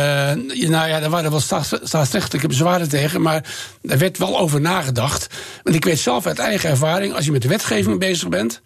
nou 0.69 0.89
ja, 0.89 1.01
daar 1.01 1.11
waren 1.11 1.31
wel 1.31 1.41
staatsrechtelijke 1.83 2.49
bezwaren 2.49 2.89
tegen, 2.89 3.23
maar 3.23 3.55
daar 3.83 3.99
werd 3.99 4.19
wel 4.19 4.39
over 4.39 4.61
nagedacht. 4.61 5.27
Want 5.63 5.77
ik 5.77 5.85
weet 5.85 5.99
zelf 5.99 6.27
uit 6.27 6.39
eigen 6.39 6.71
ervaring, 6.71 7.15
als 7.15 7.25
je 7.25 7.33
met 7.33 7.43
de 7.43 7.49
wetgeving 7.49 7.99
bezig 7.99 8.29
bent. 8.29 8.61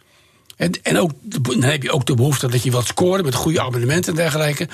En, 0.82 0.98
ook, 0.98 1.10
dan 1.22 1.62
heb 1.62 1.82
je 1.82 1.92
ook 1.92 2.06
de 2.06 2.14
behoefte 2.14 2.48
dat 2.48 2.62
je 2.62 2.70
wilt 2.70 2.86
scoren 2.86 3.24
met 3.24 3.34
goede 3.34 3.60
abonnementen 3.60 4.10
en 4.10 4.18
dergelijke. 4.18 4.68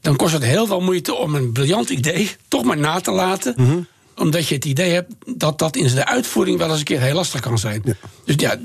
Dan 0.00 0.16
kost 0.16 0.32
het 0.32 0.42
heel 0.42 0.66
veel 0.66 0.80
moeite 0.80 1.14
om 1.14 1.34
een 1.34 1.52
briljant 1.52 1.90
idee 1.90 2.36
toch 2.48 2.64
maar 2.64 2.78
na 2.78 3.00
te 3.00 3.10
laten. 3.10 3.54
-hmm 3.56 3.86
omdat 4.20 4.48
je 4.48 4.54
het 4.54 4.64
idee 4.64 4.92
hebt 4.92 5.12
dat 5.26 5.58
dat 5.58 5.76
in 5.76 5.94
de 5.94 6.06
uitvoering 6.06 6.58
wel 6.58 6.70
eens 6.70 6.78
een 6.78 6.84
keer 6.84 7.00
heel 7.00 7.14
lastig 7.14 7.40
kan 7.40 7.58
zijn. 7.58 7.82
Ja. 7.84 7.94
Dus 8.24 8.34
ja, 8.36 8.58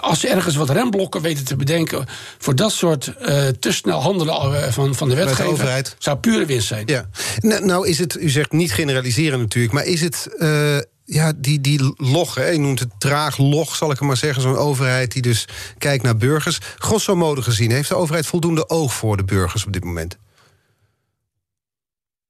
als 0.00 0.20
ze 0.20 0.28
ergens 0.28 0.56
wat 0.56 0.70
remblokken 0.70 1.20
weten 1.20 1.44
te 1.44 1.56
bedenken 1.56 2.06
voor 2.38 2.54
dat 2.54 2.72
soort 2.72 3.06
uh, 3.20 3.46
te 3.48 3.72
snel 3.72 4.02
handelen 4.02 4.72
van, 4.72 4.94
van 4.94 5.08
de 5.08 5.14
wetgever, 5.14 5.64
de 5.64 5.90
zou 5.98 6.16
pure 6.16 6.46
winst 6.46 6.66
zijn. 6.66 6.82
Ja. 6.86 7.08
Nou, 7.38 7.64
nou, 7.64 7.88
is 7.88 7.98
het, 7.98 8.16
u 8.20 8.28
zegt 8.28 8.52
niet 8.52 8.72
generaliseren 8.72 9.38
natuurlijk, 9.38 9.74
maar 9.74 9.84
is 9.84 10.00
het. 10.00 10.28
Uh, 10.38 10.78
ja, 11.04 11.32
die, 11.36 11.60
die 11.60 11.94
log, 11.96 12.34
hè, 12.34 12.46
je 12.46 12.58
noemt 12.58 12.78
het 12.78 12.90
traag 12.98 13.38
log, 13.38 13.76
zal 13.76 13.90
ik 13.90 14.00
maar 14.00 14.16
zeggen. 14.16 14.42
Zo'n 14.42 14.56
overheid 14.56 15.12
die 15.12 15.22
dus 15.22 15.44
kijkt 15.78 16.02
naar 16.02 16.16
burgers. 16.16 16.58
Grosso 16.76 17.16
modo 17.16 17.42
gezien, 17.42 17.70
heeft 17.70 17.88
de 17.88 17.94
overheid 17.94 18.26
voldoende 18.26 18.68
oog 18.68 18.94
voor 18.94 19.16
de 19.16 19.24
burgers 19.24 19.66
op 19.66 19.72
dit 19.72 19.84
moment? 19.84 20.16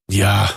Ja, 0.05 0.55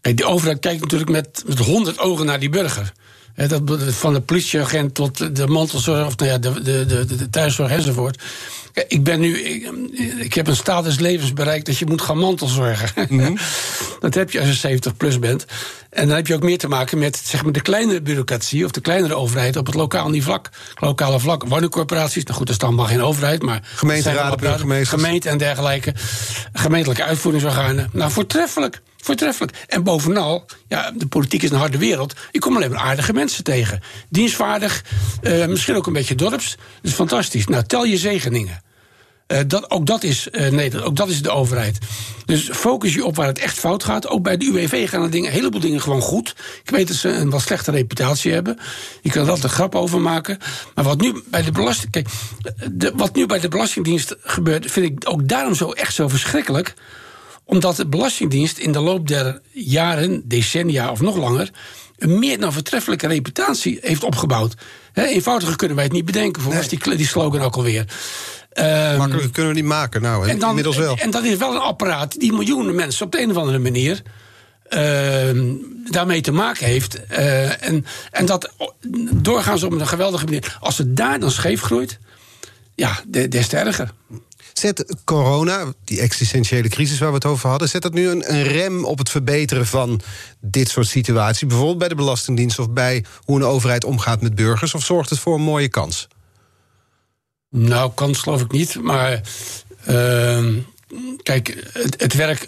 Kijk, 0.00 0.16
de 0.16 0.24
overheid 0.24 0.58
kijkt 0.58 0.80
natuurlijk 0.80 1.10
met, 1.10 1.42
met 1.46 1.58
honderd 1.58 1.98
ogen 1.98 2.26
naar 2.26 2.40
die 2.40 2.48
burger. 2.48 2.92
dat, 3.34 3.62
van 3.88 4.12
de 4.12 4.20
politieagent 4.20 4.94
tot 4.94 5.36
de 5.36 5.46
mantelzorg, 5.46 6.06
of 6.06 6.16
nou 6.16 6.30
ja, 6.30 6.38
de, 6.38 6.62
de, 6.62 6.86
de, 6.86 7.16
de 7.16 7.30
thuiszorg 7.30 7.70
enzovoort. 7.70 8.22
Ik 8.88 9.04
ben 9.04 9.20
nu, 9.20 9.38
ik, 9.38 9.70
ik, 10.18 10.34
heb 10.34 10.46
een 10.46 10.56
status 10.56 10.98
levens 10.98 11.32
bereikt 11.32 11.66
dat 11.66 11.78
je 11.78 11.86
moet 11.86 12.02
gaan 12.02 12.18
mantelzorgen. 12.18 13.06
Mm 13.08 13.36
dat 14.00 14.14
heb 14.14 14.30
je 14.30 14.38
als 14.38 14.48
je 14.48 14.54
70 14.54 14.96
plus 14.96 15.18
bent. 15.18 15.44
En 15.90 16.06
dan 16.06 16.16
heb 16.16 16.26
je 16.26 16.34
ook 16.34 16.42
meer 16.42 16.58
te 16.58 16.68
maken 16.68 16.98
met 16.98 17.16
zeg 17.16 17.42
maar, 17.42 17.52
de 17.52 17.60
kleinere 17.60 18.02
bureaucratie 18.02 18.64
of 18.64 18.70
de 18.70 18.80
kleinere 18.80 19.14
overheid 19.14 19.56
op 19.56 19.66
het 19.66 19.74
lokaal 19.74 20.12
vlak, 20.14 20.50
lokale 20.74 21.20
vlak. 21.20 21.44
Woningcorporaties, 21.44 22.24
nou 22.24 22.36
goed, 22.36 22.46
dat 22.46 22.54
is 22.54 22.60
dan 22.60 22.74
maar 22.74 22.86
geen 22.86 23.02
overheid, 23.02 23.42
maar. 23.42 23.68
Gemeenteraden. 23.74 24.86
Gemeente 24.86 25.28
en 25.28 25.38
dergelijke. 25.38 25.94
Gemeentelijke 26.52 27.04
uitvoeringsorganen. 27.04 27.90
Nou, 27.92 28.10
voortreffelijk. 28.10 28.80
Voortreffelijk. 29.02 29.64
En 29.66 29.82
bovenal, 29.82 30.46
ja, 30.68 30.90
de 30.90 31.06
politiek 31.06 31.42
is 31.42 31.50
een 31.50 31.56
harde 31.56 31.78
wereld. 31.78 32.14
Je 32.32 32.38
komt 32.38 32.56
alleen 32.56 32.70
maar 32.70 32.80
aardige 32.80 33.12
mensen 33.12 33.44
tegen. 33.44 33.80
Dienstvaardig, 34.08 34.84
uh, 35.22 35.46
misschien 35.46 35.76
ook 35.76 35.86
een 35.86 35.92
beetje 35.92 36.14
dorps. 36.14 36.56
Is 36.82 36.92
fantastisch. 36.92 37.46
Nou, 37.46 37.64
tel 37.64 37.84
je 37.84 37.96
zegeningen. 37.96 38.62
Uh, 39.28 39.38
dat, 39.46 39.70
ook, 39.70 39.86
dat 39.86 40.02
is, 40.02 40.28
uh, 40.32 40.50
nee, 40.50 40.84
ook 40.84 40.96
dat 40.96 41.08
is 41.08 41.22
de 41.22 41.30
overheid. 41.30 41.78
Dus 42.24 42.48
focus 42.52 42.94
je 42.94 43.04
op 43.04 43.16
waar 43.16 43.26
het 43.26 43.38
echt 43.38 43.58
fout 43.58 43.84
gaat. 43.84 44.08
Ook 44.08 44.22
bij 44.22 44.36
de 44.36 44.44
UWV 44.44 44.88
gaan 44.88 45.02
er 45.02 45.10
dingen, 45.10 45.28
een 45.28 45.34
heleboel 45.34 45.60
dingen 45.60 45.80
gewoon 45.80 46.00
goed. 46.00 46.34
Ik 46.62 46.70
weet 46.70 46.88
dat 46.88 46.96
ze 46.96 47.08
een 47.08 47.30
wat 47.30 47.40
slechte 47.40 47.70
reputatie 47.70 48.32
hebben. 48.32 48.58
Je 49.02 49.10
kan 49.10 49.22
er 49.22 49.28
altijd 49.28 49.44
een 49.44 49.50
grap 49.50 49.74
over 49.74 50.00
maken. 50.00 50.38
Maar 50.74 50.84
wat 50.84 51.00
nu 51.00 51.22
bij 51.30 51.42
de 51.42 51.52
belasting. 51.52 51.92
Kijk, 51.92 52.08
wat 52.94 53.14
nu 53.14 53.26
bij 53.26 53.40
de 53.40 53.48
Belastingdienst 53.48 54.16
gebeurt, 54.20 54.70
vind 54.70 54.86
ik 54.86 55.10
ook 55.10 55.28
daarom 55.28 55.54
zo 55.54 55.70
echt 55.70 55.94
zo 55.94 56.08
verschrikkelijk 56.08 56.74
omdat 57.48 57.76
de 57.76 57.86
Belastingdienst 57.86 58.58
in 58.58 58.72
de 58.72 58.80
loop 58.80 59.08
der 59.08 59.40
jaren, 59.50 60.22
decennia 60.24 60.90
of 60.90 61.00
nog 61.00 61.16
langer, 61.16 61.50
een 61.98 62.18
meer 62.18 62.40
dan 62.40 62.52
voortreffelijke 62.52 63.06
reputatie 63.06 63.78
heeft 63.82 64.04
opgebouwd. 64.04 64.54
He, 64.92 65.04
eenvoudiger 65.04 65.56
kunnen 65.56 65.76
wij 65.76 65.84
het 65.84 65.94
niet 65.94 66.04
bedenken, 66.04 66.42
voor 66.42 66.54
nee. 66.54 66.68
die, 66.68 66.96
die 66.96 67.06
slogan 67.06 67.40
ook 67.40 67.56
alweer. 67.56 67.84
Um, 68.54 68.96
Makkelijker 68.96 69.30
kunnen 69.30 69.52
we 69.52 69.60
niet 69.60 69.68
maken, 69.68 70.02
nou, 70.02 70.28
en 70.28 70.38
dan, 70.38 70.48
inmiddels 70.48 70.76
wel. 70.76 70.96
En, 70.96 71.02
en, 71.02 71.10
dat 71.10 71.24
is 71.24 71.36
wel 71.36 71.54
een 71.54 71.60
apparaat 71.60 72.20
die 72.20 72.32
miljoenen 72.32 72.74
mensen 72.74 73.06
op 73.06 73.12
de 73.12 73.20
een 73.20 73.30
of 73.30 73.36
andere 73.36 73.58
manier 73.58 74.02
uh, 74.70 74.80
daarmee 75.90 76.20
te 76.20 76.32
maken 76.32 76.66
heeft. 76.66 77.00
Uh, 77.10 77.64
en, 77.64 77.86
en 78.10 78.26
dat 78.26 78.52
doorgaans 79.14 79.62
op 79.62 79.72
een 79.72 79.86
geweldige 79.86 80.24
manier. 80.24 80.56
Als 80.60 80.78
het 80.78 80.96
daar 80.96 81.20
dan 81.20 81.30
scheef 81.30 81.60
groeit, 81.60 81.98
ja, 82.74 83.00
des 83.28 83.48
te 83.48 83.56
erger. 83.56 83.92
Zet 84.58 84.96
corona, 85.04 85.64
die 85.84 86.00
existentiële 86.00 86.68
crisis 86.68 86.98
waar 86.98 87.08
we 87.08 87.14
het 87.14 87.24
over 87.24 87.48
hadden, 87.48 87.68
zet 87.68 87.82
dat 87.82 87.92
nu 87.92 88.08
een, 88.08 88.42
rem 88.42 88.84
op 88.84 88.98
het 88.98 89.10
verbeteren 89.10 89.66
van 89.66 90.00
dit 90.40 90.68
soort 90.68 90.86
situaties? 90.86 91.46
Bijvoorbeeld 91.46 91.78
bij 91.78 91.88
de 91.88 91.94
Belastingdienst 91.94 92.58
of 92.58 92.70
bij 92.70 93.04
hoe 93.24 93.36
een 93.36 93.44
overheid 93.44 93.84
omgaat 93.84 94.20
met 94.20 94.34
burgers? 94.34 94.74
Of 94.74 94.84
zorgt 94.84 95.10
het 95.10 95.18
voor 95.18 95.34
een 95.34 95.42
mooie 95.42 95.68
kans? 95.68 96.08
Nou, 97.50 97.90
kans 97.94 98.18
geloof 98.18 98.40
ik 98.40 98.52
niet. 98.52 98.82
Maar 98.82 99.20
uh, 99.88 100.46
kijk, 101.22 101.70
het, 101.72 102.00
het, 102.00 102.14
werk 102.14 102.46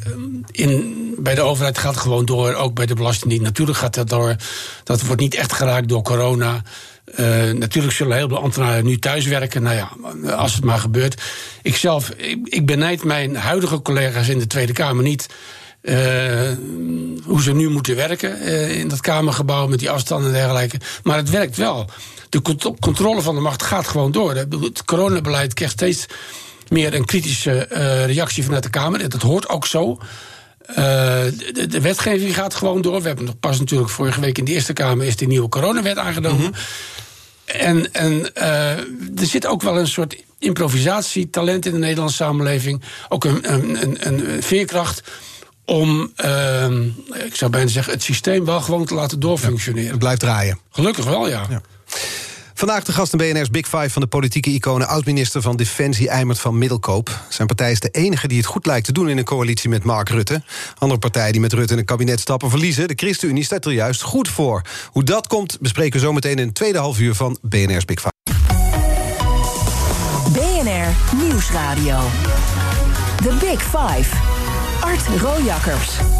in, 0.51 1.14
bij 1.18 1.35
de 1.35 1.40
overheid 1.40 1.79
gaat 1.79 1.96
gewoon 1.96 2.25
door. 2.25 2.55
Ook 2.55 2.75
bij 2.75 2.87
de 2.87 2.94
Belastingdienst. 2.94 3.44
Natuurlijk 3.44 3.79
gaat 3.79 3.94
dat 3.94 4.09
door. 4.09 4.37
Dat 4.85 5.03
wordt 5.03 5.20
niet 5.20 5.35
echt 5.35 5.53
geraakt 5.53 5.88
door 5.88 6.03
corona. 6.03 6.62
Uh, 7.18 7.51
natuurlijk 7.51 7.94
zullen 7.94 8.16
heel 8.16 8.29
veel 8.29 8.42
ambtenaren 8.42 8.85
nu 8.85 8.99
thuiswerken. 8.99 9.62
Nou 9.62 9.77
ja, 9.77 9.90
als 10.33 10.55
het 10.55 10.64
maar 10.64 10.79
gebeurt. 10.79 11.23
Ik 11.62 11.77
zelf, 11.77 12.11
ik, 12.11 12.38
ik 12.44 12.66
benijd 12.66 13.05
mijn 13.05 13.37
huidige 13.37 13.83
collega's 13.83 14.29
in 14.29 14.38
de 14.38 14.46
Tweede 14.46 14.73
Kamer 14.73 15.03
niet. 15.03 15.27
Uh, 15.83 15.96
hoe 17.25 17.42
ze 17.42 17.53
nu 17.53 17.68
moeten 17.68 17.96
werken 17.96 18.38
uh, 18.42 18.79
in 18.79 18.88
dat 18.88 19.01
Kamergebouw 19.01 19.66
met 19.66 19.79
die 19.79 19.90
afstanden 19.90 20.27
en 20.29 20.35
dergelijke. 20.37 20.81
Maar 21.03 21.16
het 21.16 21.31
werkt 21.31 21.57
wel. 21.57 21.90
De 22.29 22.42
controle 22.81 23.23
van 23.23 23.35
de 23.35 23.40
macht 23.40 23.62
gaat 23.62 23.87
gewoon 23.87 24.12
door. 24.12 24.35
Het 24.35 24.85
coronabeleid 24.85 25.55
krijgt 25.55 25.75
steeds 25.75 26.07
meer 26.68 26.94
een 26.94 27.05
kritische 27.05 27.66
reactie 28.07 28.44
vanuit 28.44 28.62
de 28.62 28.70
Kamer. 28.70 29.09
Dat 29.09 29.23
hoort 29.23 29.49
ook 29.49 29.66
zo. 29.66 29.99
De, 30.75 31.67
de, 31.69 31.81
wetgeving 31.81 32.35
gaat 32.35 32.55
gewoon 32.55 32.83
door. 32.83 33.01
We 33.01 33.07
hebben 33.07 33.25
nog 33.25 33.39
pas 33.41 33.59
natuurlijk 33.59 33.91
vorige 33.91 34.21
week 34.21 34.39
in 34.39 34.45
de 34.45 34.53
Eerste 34.53 34.73
Kamer 34.73 35.07
is 35.07 35.17
die 35.17 35.29
nieuwe 35.29 35.49
coronawet 35.49 35.99
aangenomen. 35.99 36.41
Mm 36.41 36.53
-hmm. 36.53 36.55
En, 37.45 37.93
en 37.93 38.31
uh, 38.39 38.79
er 39.21 39.27
zit 39.27 39.47
ook 39.47 39.63
wel 39.63 39.79
een 39.79 39.89
soort 39.89 40.17
improvisatietalent 40.39 41.67
in 41.67 41.73
de 41.73 41.79
Nederlandse 41.79 42.17
samenleving. 42.17 42.83
Ook 43.09 43.25
een, 43.25 43.53
een, 43.53 43.83
een, 43.83 44.07
een 44.07 44.43
veerkracht 44.43 45.03
om, 45.65 46.13
ehm, 46.17 46.83
ik 47.25 47.35
zou 47.35 47.51
bijna 47.51 47.69
zeggen, 47.69 47.93
het 47.93 48.03
systeem 48.03 48.45
wel 48.45 48.61
gewoon 48.61 48.85
te 48.85 48.95
laten 48.95 49.21
doorfunctioneren. 49.21 49.91
Het 49.91 49.99
blijft 49.99 50.21
draaien. 50.21 50.59
Gelukkig 50.71 51.05
wel, 51.05 51.29
ja. 51.29 51.47
Ja. 51.51 51.61
Vandaag 52.61 52.85
de 52.85 52.92
gast 52.92 53.12
in 53.12 53.18
BNR's 53.18 53.51
Big 53.51 53.68
Five 53.68 53.90
van 53.90 54.03
de 54.03 54.09
politieke 54.09 54.51
iconen... 54.51 54.88
oud-minister 54.88 55.42
van 55.42 55.57
Defensie 55.57 56.09
Eimert 56.09 56.38
van 56.38 56.59
Middelkoop. 56.59 57.20
Zijn 57.29 57.46
partij 57.46 57.70
is 57.70 57.81
de 57.81 57.88
enige 57.88 58.29
die 58.29 58.37
het 58.37 58.46
goed 58.46 58.66
lijkt 58.66 58.87
te 58.87 58.92
doen 58.92 59.09
in 59.09 59.18
een 59.18 59.25
coalitie 59.25 59.68
met 59.68 59.85
Mark 59.85 60.09
Rutte. 60.09 60.42
Andere 60.79 61.01
partijen 61.01 61.33
die 61.33 61.40
met 61.40 61.53
Rutte 61.53 61.73
in 61.73 61.79
een 61.79 61.85
kabinet 61.85 62.20
stappen 62.20 62.51
verliezen. 62.51 62.88
De 62.88 62.94
ChristenUnie 62.96 63.44
staat 63.44 63.64
er 63.64 63.73
juist 63.73 64.03
goed 64.03 64.29
voor. 64.29 64.62
Hoe 64.87 65.05
dat 65.05 65.27
komt 65.27 65.61
bespreken 65.61 66.01
we 66.01 66.07
zometeen 66.07 66.37
in 66.37 66.46
het 66.46 66.55
tweede 66.55 66.79
half 66.79 67.01
uur 67.01 67.14
van 67.14 67.38
BNR's 67.42 67.85
Big 67.85 68.01
Five. 68.01 68.12
BNR 70.33 71.16
Nieuwsradio. 71.16 71.99
The 73.16 73.37
Big 73.40 73.62
Five. 73.62 74.16
Art 74.81 75.20
Rojakkers. 75.20 76.20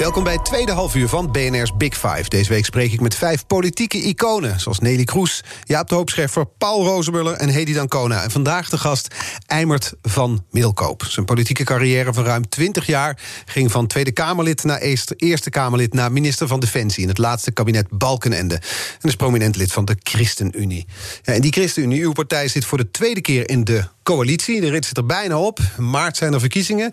Welkom 0.00 0.24
bij 0.24 0.32
het 0.32 0.44
tweede 0.44 0.72
halfuur 0.72 1.08
van 1.08 1.32
BNR's 1.32 1.76
Big 1.76 1.94
Five. 1.94 2.24
Deze 2.28 2.48
week 2.48 2.64
spreek 2.64 2.92
ik 2.92 3.00
met 3.00 3.14
vijf 3.14 3.46
politieke 3.46 4.02
iconen... 4.02 4.60
zoals 4.60 4.78
Nelly 4.78 5.04
Kroes, 5.04 5.44
Jaap 5.64 5.88
de 5.88 5.94
Hoop 5.94 6.10
Scheffer, 6.10 6.46
Paul 6.46 6.84
Rozemuller 6.84 7.34
en 7.34 7.48
Hedy 7.48 7.72
Dancona. 7.72 8.22
En 8.22 8.30
vandaag 8.30 8.68
de 8.68 8.78
gast 8.78 9.14
Eimert 9.46 9.94
van 10.02 10.44
Middelkoop. 10.50 11.04
Zijn 11.08 11.26
politieke 11.26 11.64
carrière 11.64 12.12
van 12.12 12.24
ruim 12.24 12.48
20 12.48 12.86
jaar... 12.86 13.18
ging 13.44 13.70
van 13.70 13.86
Tweede 13.86 14.12
Kamerlid 14.12 14.64
naar 14.64 14.80
eerste 15.16 15.50
Kamerlid... 15.50 15.92
naar 15.92 16.12
minister 16.12 16.46
van 16.46 16.60
Defensie 16.60 17.02
in 17.02 17.08
het 17.08 17.18
laatste 17.18 17.50
kabinet 17.50 17.86
Balkenende. 17.90 18.54
En 19.00 19.08
is 19.08 19.16
prominent 19.16 19.56
lid 19.56 19.72
van 19.72 19.84
de 19.84 19.96
ChristenUnie. 20.02 20.86
Ja, 21.22 21.32
en 21.32 21.40
die 21.40 21.52
ChristenUnie, 21.52 22.02
uw 22.02 22.12
partij, 22.12 22.48
zit 22.48 22.64
voor 22.64 22.78
de 22.78 22.90
tweede 22.90 23.20
keer 23.20 23.48
in 23.48 23.64
de 23.64 23.84
coalitie. 24.14 24.60
De 24.60 24.70
rit 24.70 24.84
zit 24.84 24.96
er 24.96 25.06
bijna 25.06 25.38
op. 25.38 25.58
In 25.76 25.90
maart 25.90 26.16
zijn 26.16 26.32
er 26.32 26.40
verkiezingen. 26.40 26.92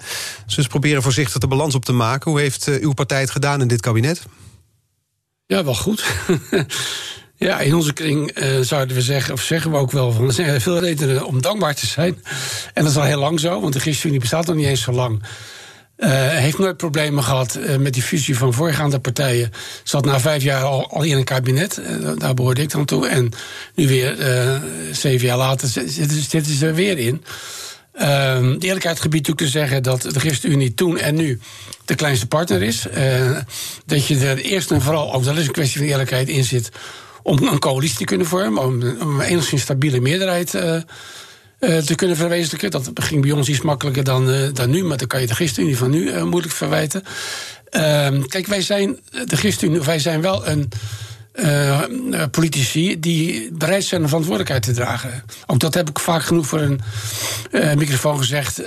Dus 0.55 0.67
proberen 0.67 1.01
voorzichtig 1.01 1.39
de 1.39 1.47
balans 1.47 1.75
op 1.75 1.85
te 1.85 1.93
maken. 1.93 2.31
Hoe 2.31 2.39
heeft 2.39 2.67
uh, 2.67 2.81
uw 2.81 2.93
partij 2.93 3.19
het 3.19 3.31
gedaan 3.31 3.61
in 3.61 3.67
dit 3.67 3.81
kabinet? 3.81 4.21
Ja, 5.45 5.63
wel 5.63 5.75
goed. 5.75 6.05
ja, 7.47 7.59
in 7.59 7.75
onze 7.75 7.93
kring 7.93 8.37
uh, 8.37 8.59
zouden 8.61 8.95
we 8.95 9.01
zeggen, 9.01 9.33
of 9.33 9.41
zeggen 9.41 9.71
we 9.71 9.77
ook 9.77 9.91
wel 9.91 10.11
van... 10.11 10.25
er 10.25 10.33
zijn 10.33 10.61
veel 10.61 10.79
redenen 10.79 11.25
om 11.25 11.41
dankbaar 11.41 11.75
te 11.75 11.85
zijn. 11.85 12.23
En 12.73 12.83
dat 12.83 12.91
is 12.91 12.97
al 12.97 13.03
heel 13.03 13.19
lang 13.19 13.39
zo, 13.39 13.61
want 13.61 13.73
de 13.73 13.79
ChristenUnie 13.79 14.19
bestaat 14.19 14.45
nog 14.45 14.55
niet 14.55 14.65
eens 14.65 14.81
zo 14.81 14.91
lang. 14.91 15.23
Uh, 15.97 16.09
heeft 16.29 16.57
nooit 16.57 16.77
problemen 16.77 17.23
gehad 17.23 17.57
uh, 17.57 17.75
met 17.75 17.93
die 17.93 18.03
fusie 18.03 18.37
van 18.37 18.53
voorgaande 18.53 18.99
partijen. 18.99 19.51
Zat 19.83 20.05
na 20.05 20.19
vijf 20.19 20.43
jaar 20.43 20.63
al, 20.63 21.03
in 21.03 21.17
een 21.17 21.23
kabinet, 21.23 21.79
uh, 21.79 22.11
daar 22.17 22.33
behoorde 22.33 22.61
ik 22.61 22.71
dan 22.71 22.85
toe. 22.85 23.07
En 23.07 23.31
nu 23.75 23.87
weer 23.87 24.15
zeven 24.91 25.27
jaar 25.27 25.37
later 25.37 25.67
zitten 26.29 26.55
ze 26.55 26.65
er 26.65 26.73
weer 26.73 26.97
in. 26.97 27.23
Ehm, 27.93 28.59
de 28.59 28.65
eerlijkheid 28.65 28.99
gebied 28.99 29.23
toe 29.23 29.35
te 29.35 29.47
zeggen 29.47 29.83
dat 29.83 30.01
de 30.01 30.19
ChristenUnie 30.19 30.73
toen 30.73 30.97
en 30.97 31.15
nu 31.15 31.39
de 31.85 31.95
kleinste 31.95 32.27
partner 32.27 32.61
is. 32.61 32.85
dat 33.85 34.07
je 34.07 34.17
er 34.17 34.37
eerst 34.37 34.71
en 34.71 34.81
vooral, 34.81 35.13
ook 35.13 35.23
dat 35.23 35.37
is 35.37 35.47
een 35.47 35.51
kwestie 35.51 35.79
van 35.79 35.87
eerlijkheid, 35.87 36.29
in 36.29 36.43
zit 36.43 36.69
om 37.23 37.43
een 37.43 37.59
coalitie 37.59 37.97
te 37.97 38.03
kunnen 38.03 38.27
vormen, 38.27 38.63
om, 38.63 38.97
om 39.01 39.19
een 39.19 39.25
enigszins 39.25 39.61
stabiele 39.61 39.99
meerderheid 39.99 40.53
uh, 41.59 41.77
te 41.77 41.95
kunnen 41.95 42.17
verwezenlijken. 42.17 42.71
Dat 42.71 42.91
ging 42.95 43.21
bij 43.21 43.31
ons 43.31 43.49
iets 43.49 43.61
makkelijker 43.61 44.03
dan, 44.03 44.29
uh, 44.29 44.47
dan 44.53 44.69
nu, 44.69 44.83
maar 44.83 44.97
dan 44.97 45.07
kan 45.07 45.21
je 45.21 45.27
de 45.27 45.35
ChristenUnie 45.35 45.77
van 45.77 45.89
nu 45.89 46.11
uh, 46.11 46.23
moeilijk 46.23 46.53
verwijten. 46.53 47.03
Ehm, 47.69 48.21
kijk, 48.21 48.47
wij 48.47 48.61
zijn 48.61 48.99
de 49.25 49.35
ChristenUnie, 49.35 49.81
wij 49.81 49.99
zijn 49.99 50.21
wel 50.21 50.47
een. 50.47 50.69
politici 52.31 52.99
die 52.99 53.49
bereid 53.51 53.83
zijn 53.83 54.01
een 54.01 54.07
verantwoordelijkheid 54.07 54.63
te 54.63 54.73
dragen. 54.73 55.23
Ook 55.45 55.59
dat 55.59 55.73
heb 55.73 55.89
ik 55.89 55.99
vaak 55.99 56.23
genoeg 56.23 56.47
voor 56.47 56.59
een 56.59 56.81
microfoon 57.77 58.17
gezegd. 58.17 58.61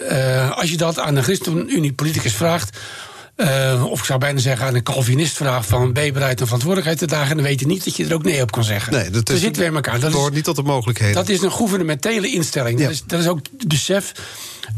als 0.54 0.70
je 0.70 0.76
dat 0.76 0.98
aan 0.98 1.16
een 1.16 1.22
ChristenUnie-politicus 1.22 2.34
vraagt, 2.34 2.78
uh, 3.40 3.84
of 3.84 3.98
ik 3.98 4.04
zou 4.04 4.18
bijna 4.18 4.38
zeggen 4.38 4.66
aan 4.66 4.74
een 4.74 4.82
Calvinist 4.82 5.36
vraag 5.36 5.66
van... 5.66 5.92
ben 5.92 6.04
je 6.04 6.12
bereid 6.12 6.40
een 6.40 6.46
verantwoordelijkheid 6.46 6.98
te 6.98 7.06
dragen? 7.06 7.30
En 7.30 7.36
dan 7.36 7.46
weet 7.46 7.60
je 7.60 7.66
niet 7.66 7.84
dat 7.84 7.96
je 7.96 8.06
er 8.06 8.14
ook 8.14 8.22
nee 8.22 8.42
op 8.42 8.50
kan 8.50 8.64
zeggen. 8.64 8.92
Nee, 8.92 9.10
dat 9.10 9.30
is, 9.30 9.40
zitten 9.40 9.62
weer 9.62 9.74
elkaar. 9.74 10.00
Dat 10.00 10.12
hoort 10.12 10.34
niet 10.34 10.44
tot 10.44 10.56
de 10.56 10.62
mogelijkheden. 10.62 11.14
Dat 11.14 11.28
is 11.28 11.42
een 11.42 11.52
gouvernementele 11.52 12.32
instelling. 12.32 12.78
Ja. 12.78 12.84
Dat, 12.84 12.94
is, 12.94 13.02
dat 13.06 13.20
is 13.20 13.28
ook 13.28 13.40
het 13.58 13.68
besef 13.68 14.12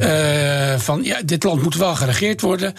uh, 0.01 0.79
van... 0.79 1.05
ja, 1.05 1.23
dit 1.25 1.43
land 1.43 1.63
moet 1.63 1.77
wel 1.77 1.95
geregeerd 1.95 2.41
worden... 2.41 2.75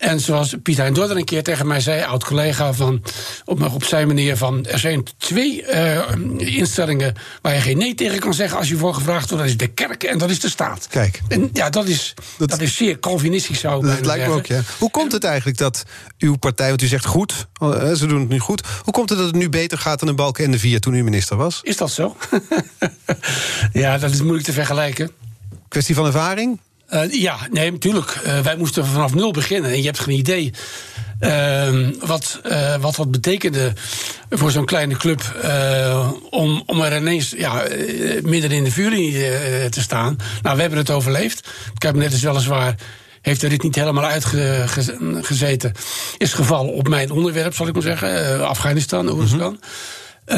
En 0.00 0.20
zoals 0.20 0.54
Pieter 0.62 0.82
Hein 0.82 0.94
Dordder 0.94 1.16
een 1.16 1.24
keer 1.24 1.42
tegen 1.42 1.66
mij 1.66 1.80
zei, 1.80 2.02
oud-collega, 2.02 2.72
van 2.72 3.02
op, 3.44 3.72
op 3.74 3.84
zijn 3.84 4.06
manier 4.06 4.36
van. 4.36 4.66
Er 4.66 4.78
zijn 4.78 5.04
twee 5.16 5.64
uh, 5.72 5.98
instellingen 6.36 7.14
waar 7.42 7.54
je 7.54 7.60
geen 7.60 7.78
nee 7.78 7.94
tegen 7.94 8.18
kan 8.18 8.34
zeggen 8.34 8.58
als 8.58 8.68
je 8.68 8.76
voor 8.76 8.94
gevraagd 8.94 9.30
wordt. 9.30 9.44
Dat 9.44 9.52
is 9.52 9.58
de 9.58 9.66
kerk 9.66 10.02
en 10.02 10.18
dat 10.18 10.30
is 10.30 10.40
de 10.40 10.48
staat. 10.48 10.86
Kijk. 10.90 11.20
En 11.28 11.50
ja, 11.52 11.70
dat 11.70 11.88
is, 11.88 12.14
dat, 12.38 12.50
dat 12.50 12.60
is 12.60 12.76
zeer 12.76 12.98
Calvinistisch 12.98 13.60
zou 13.60 13.86
Dat 13.86 14.06
lijkt 14.06 14.26
me 14.26 14.32
ook, 14.32 14.46
ja. 14.46 14.60
Hoe 14.78 14.90
komt 14.90 15.12
het 15.12 15.24
eigenlijk 15.24 15.58
dat 15.58 15.84
uw 16.18 16.36
partij, 16.36 16.68
want 16.68 16.82
u 16.82 16.86
zegt 16.86 17.04
goed, 17.04 17.46
ze 17.94 18.04
doen 18.06 18.20
het 18.20 18.28
nu 18.28 18.38
goed. 18.38 18.66
Hoe 18.82 18.92
komt 18.92 19.08
het 19.08 19.18
dat 19.18 19.26
het 19.26 19.36
nu 19.36 19.48
beter 19.48 19.78
gaat 19.78 20.00
dan 20.00 20.08
in 20.08 20.16
Balken 20.16 20.44
en 20.44 20.50
de 20.50 20.58
Vier 20.58 20.80
toen 20.80 20.94
u 20.94 21.02
minister 21.02 21.36
was? 21.36 21.60
Is 21.62 21.76
dat 21.76 21.90
zo? 21.90 22.16
ja, 23.72 23.98
dat 23.98 24.10
is 24.10 24.20
moeilijk 24.20 24.44
te 24.44 24.52
vergelijken. 24.52 25.10
Kwestie 25.68 25.94
van 25.94 26.06
ervaring? 26.06 26.60
Uh, 26.92 27.12
ja, 27.12 27.38
nee, 27.50 27.70
natuurlijk. 27.70 28.20
Uh, 28.26 28.38
wij 28.38 28.56
moesten 28.56 28.86
vanaf 28.86 29.14
nul 29.14 29.30
beginnen. 29.30 29.70
En 29.70 29.76
je 29.76 29.84
hebt 29.84 29.98
geen 29.98 30.16
idee 30.16 30.52
uh, 31.20 31.88
wat, 32.00 32.40
uh, 32.46 32.76
wat 32.76 32.96
dat 32.96 33.10
betekende 33.10 33.72
voor 34.30 34.50
zo'n 34.50 34.64
kleine 34.64 34.96
club. 34.96 35.22
om, 36.30 36.62
om 36.66 36.80
er 36.80 36.96
ineens 36.96 37.34
ja, 37.36 37.62
midden 38.22 38.50
in 38.50 38.64
de 38.64 38.70
vuurlinie 38.70 39.68
te 39.68 39.80
staan. 39.80 40.16
Nou, 40.42 40.54
we 40.54 40.60
hebben 40.60 40.78
het 40.78 40.90
overleefd. 40.90 41.48
Het 41.68 41.78
kabinet 41.78 42.12
is 42.12 42.22
weliswaar 42.22 42.74
heeft 43.20 43.40
de 43.40 43.48
rit 43.48 43.62
niet 43.62 43.74
helemaal 43.74 44.04
uitgezeten. 44.04 45.72
Is 46.18 46.32
gevallen 46.32 46.72
op 46.72 46.88
mijn 46.88 47.10
onderwerp, 47.10 47.54
zal 47.54 47.66
ik 47.66 47.72
maar 47.72 47.82
zeggen. 47.82 48.48
Afghanistan, 48.48 49.08
Oeristan. 49.08 49.38
Mm 49.38 49.58
-hmm. 49.60 49.99
Uh, 50.30 50.36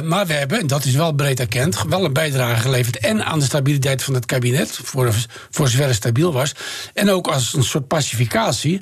maar 0.00 0.26
we 0.26 0.32
hebben, 0.32 0.60
en 0.60 0.66
dat 0.66 0.84
is 0.84 0.94
wel 0.94 1.12
breed 1.12 1.40
erkend, 1.40 1.82
wel 1.88 2.04
een 2.04 2.12
bijdrage 2.12 2.60
geleverd. 2.60 2.98
En 2.98 3.24
aan 3.24 3.38
de 3.38 3.44
stabiliteit 3.44 4.02
van 4.02 4.14
het 4.14 4.26
kabinet, 4.26 4.78
voor, 4.82 5.14
voor 5.50 5.68
zover 5.68 5.86
het 5.86 5.94
stabiel 5.94 6.32
was. 6.32 6.52
En 6.94 7.10
ook 7.10 7.26
als 7.26 7.54
een 7.54 7.64
soort 7.64 7.88
pacificatie 7.88 8.80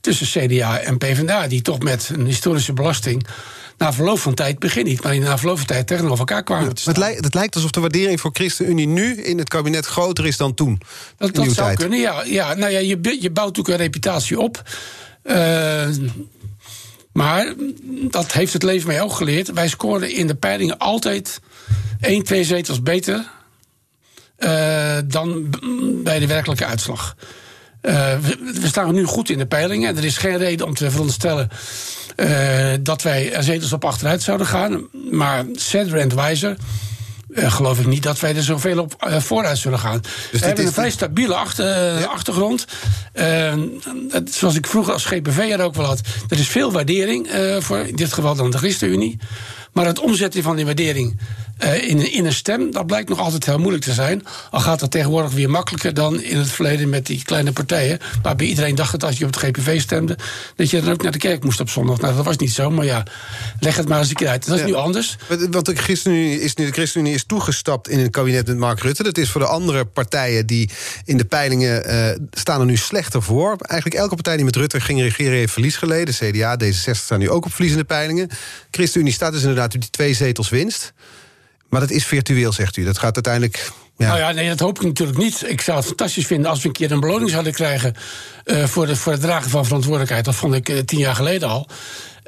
tussen 0.00 0.26
CDA 0.26 0.78
en 0.78 0.98
PvdA, 0.98 1.46
die 1.46 1.62
toch 1.62 1.78
met 1.78 2.10
een 2.12 2.26
historische 2.26 2.72
belasting 2.72 3.26
na 3.78 3.92
verloop 3.92 4.18
van 4.18 4.34
tijd, 4.34 4.58
begin 4.58 4.84
niet, 4.84 5.02
maar 5.02 5.18
na 5.18 5.38
verloop 5.38 5.56
van 5.56 5.66
tijd 5.66 5.86
tegenover 5.86 6.18
elkaar 6.18 6.42
kwamen. 6.42 6.68
het, 6.68 6.96
lijkt, 6.96 7.24
het 7.24 7.34
lijkt 7.34 7.54
alsof 7.54 7.70
de 7.70 7.80
waardering 7.80 8.20
voor 8.20 8.30
ChristenUnie 8.32 8.86
nu 8.86 9.22
in 9.22 9.38
het 9.38 9.48
kabinet 9.48 9.86
groter 9.86 10.26
is 10.26 10.36
dan 10.36 10.54
toen. 10.54 10.80
Dat, 11.16 11.34
dat 11.34 11.44
zou 11.44 11.54
tijd. 11.54 11.78
kunnen, 11.78 11.98
ja. 11.98 12.22
ja 12.24 12.54
nou 12.54 12.72
ja, 12.72 12.78
je, 12.78 13.16
je 13.20 13.30
bouwt 13.30 13.56
natuurlijk 13.56 13.68
een 13.68 13.84
reputatie 13.84 14.40
op. 14.40 14.62
Uh, 15.24 15.86
maar 17.18 17.54
dat 18.10 18.32
heeft 18.32 18.52
het 18.52 18.62
leven 18.62 18.86
mij 18.86 19.02
ook 19.02 19.12
geleerd. 19.12 19.52
Wij 19.52 19.68
scoorden 19.68 20.10
in 20.10 20.26
de 20.26 20.34
peilingen 20.34 20.78
altijd 20.78 21.40
één, 22.00 22.22
twee 22.22 22.44
zetels 22.44 22.82
beter 22.82 23.30
uh, 24.38 24.96
dan 25.04 25.50
bij 26.04 26.18
de 26.18 26.26
werkelijke 26.26 26.64
uitslag. 26.64 27.16
Uh, 27.82 28.18
we, 28.18 28.66
staan 28.66 28.94
nu 28.94 29.04
goed 29.04 29.30
in 29.30 29.38
de 29.38 29.46
peilingen. 29.46 29.96
Er 29.96 30.04
is 30.04 30.16
geen 30.16 30.38
reden 30.38 30.66
om 30.66 30.74
te 30.74 30.90
veronderstellen 30.90 31.48
uh, 32.16 32.72
dat 32.80 33.02
wij 33.02 33.32
er 33.32 33.42
zetels 33.42 33.72
op 33.72 33.84
achteruit 33.84 34.22
zouden 34.22 34.46
gaan. 34.46 34.88
Maar 35.10 35.44
Cedar 35.52 36.00
and 36.00 36.14
Weiser 36.14 36.56
uh, 37.28 37.52
geloof 37.52 37.78
ik 37.78 37.86
niet 37.86 38.02
dat 38.02 38.20
wij 38.20 38.36
er 38.36 38.42
zoveel 38.42 38.78
op 38.78 39.06
uh, 39.08 39.20
vooruit 39.20 39.58
zullen 39.58 39.78
gaan. 39.78 40.00
Dus 40.30 40.40
we 40.40 40.46
hebben 40.46 40.66
een 40.66 40.72
vrij 40.72 40.90
stabiele 40.90 41.34
achter, 41.34 41.98
ja. 41.98 42.04
achtergrond. 42.04 42.66
Zoals 44.24 44.54
ik 44.54 44.66
vroeger 44.66 44.92
als 44.92 45.04
GPV 45.04 45.38
er 45.38 45.60
ook 45.60 45.74
wel 45.74 45.86
had. 45.86 46.00
Er 46.28 46.38
is 46.38 46.48
veel 46.48 46.72
waardering 46.72 47.28
voor 47.58 47.78
in 47.78 47.96
dit 47.96 48.12
geval 48.12 48.34
dan 48.34 48.50
de 48.50 48.58
ChristenUnie. 48.58 49.18
Maar 49.78 49.86
het 49.86 49.98
omzetten 49.98 50.42
van 50.42 50.56
die 50.56 50.64
waardering 50.64 51.16
uh, 51.64 51.88
in, 51.88 52.12
in 52.12 52.24
een 52.24 52.32
stem, 52.32 52.70
dat 52.70 52.86
blijkt 52.86 53.08
nog 53.08 53.18
altijd 53.18 53.44
heel 53.46 53.58
moeilijk 53.58 53.84
te 53.84 53.92
zijn. 53.92 54.22
Al 54.50 54.60
gaat 54.60 54.80
dat 54.80 54.90
tegenwoordig 54.90 55.32
weer 55.32 55.50
makkelijker 55.50 55.94
dan 55.94 56.22
in 56.22 56.38
het 56.38 56.50
verleden 56.50 56.88
met 56.88 57.06
die 57.06 57.24
kleine 57.24 57.52
partijen. 57.52 57.98
Waarbij 58.22 58.46
iedereen 58.46 58.74
dacht 58.74 58.92
dat 58.92 59.04
als 59.04 59.18
je 59.18 59.24
op 59.24 59.34
het 59.34 59.44
GPV 59.44 59.80
stemde, 59.80 60.18
dat 60.56 60.70
je 60.70 60.80
dan 60.80 60.92
ook 60.92 61.02
naar 61.02 61.12
de 61.12 61.18
kerk 61.18 61.44
moest 61.44 61.60
op 61.60 61.70
zondag. 61.70 62.00
Nou, 62.00 62.14
dat 62.16 62.24
was 62.24 62.36
niet 62.36 62.52
zo, 62.52 62.70
maar 62.70 62.84
ja, 62.84 63.02
leg 63.60 63.76
het 63.76 63.88
maar 63.88 63.98
eens 63.98 64.08
een 64.08 64.14
keer 64.14 64.28
uit. 64.28 64.46
Dat 64.46 64.54
is 64.54 64.60
ja. 64.60 64.66
nu 64.66 64.74
anders. 64.74 65.16
Want 65.50 65.66
de 65.66 65.76
ChristenUnie 65.76 66.40
is, 66.40 66.54
de 66.54 66.70
ChristenUnie 66.70 67.14
is 67.14 67.24
toegestapt 67.24 67.88
in 67.88 67.98
het 67.98 68.10
kabinet 68.10 68.46
met 68.46 68.56
Mark 68.56 68.80
Rutte. 68.80 69.02
Dat 69.02 69.18
is 69.18 69.30
voor 69.30 69.40
de 69.40 69.46
andere 69.46 69.84
partijen 69.84 70.46
die 70.46 70.70
in 71.04 71.16
de 71.16 71.24
peilingen 71.24 71.90
uh, 71.90 72.26
staan 72.30 72.60
er 72.60 72.66
nu 72.66 72.76
slechter 72.76 73.22
voor. 73.22 73.56
Eigenlijk 73.58 74.00
elke 74.00 74.14
partij 74.14 74.36
die 74.36 74.44
met 74.44 74.56
Rutte 74.56 74.80
ging 74.80 75.00
regeren 75.00 75.38
heeft 75.38 75.52
verlies 75.52 75.76
geleden. 75.76 76.14
CDA, 76.14 76.56
D66 76.64 76.90
staan 76.90 77.18
nu 77.18 77.30
ook 77.30 77.44
op 77.44 77.52
verliezende 77.52 77.84
peilingen. 77.84 78.28
ChristenUnie 78.70 79.12
staat 79.12 79.32
dus 79.32 79.40
inderdaad 79.40 79.67
die 79.70 79.90
twee 79.90 80.14
zetels 80.14 80.48
winst. 80.48 80.92
Maar 81.68 81.80
dat 81.80 81.90
is 81.90 82.06
virtueel, 82.06 82.52
zegt 82.52 82.76
u. 82.76 82.84
Dat 82.84 82.98
gaat 82.98 83.14
uiteindelijk. 83.14 83.72
Ja. 83.96 84.06
Nou 84.06 84.18
ja, 84.18 84.30
nee, 84.30 84.48
dat 84.48 84.60
hoop 84.60 84.76
ik 84.78 84.84
natuurlijk 84.84 85.18
niet. 85.18 85.44
Ik 85.46 85.60
zou 85.60 85.76
het 85.76 85.86
fantastisch 85.86 86.26
vinden 86.26 86.50
als 86.50 86.62
we 86.62 86.66
een 86.66 86.74
keer 86.74 86.92
een 86.92 87.00
beloning 87.00 87.30
zouden 87.30 87.52
krijgen. 87.52 87.94
Uh, 88.44 88.64
voor, 88.64 88.86
de, 88.86 88.96
voor 88.96 89.12
het 89.12 89.20
dragen 89.20 89.50
van 89.50 89.64
verantwoordelijkheid. 89.64 90.24
Dat 90.24 90.34
vond 90.34 90.54
ik 90.54 90.68
uh, 90.68 90.78
tien 90.78 90.98
jaar 90.98 91.14
geleden 91.14 91.48
al. 91.48 91.68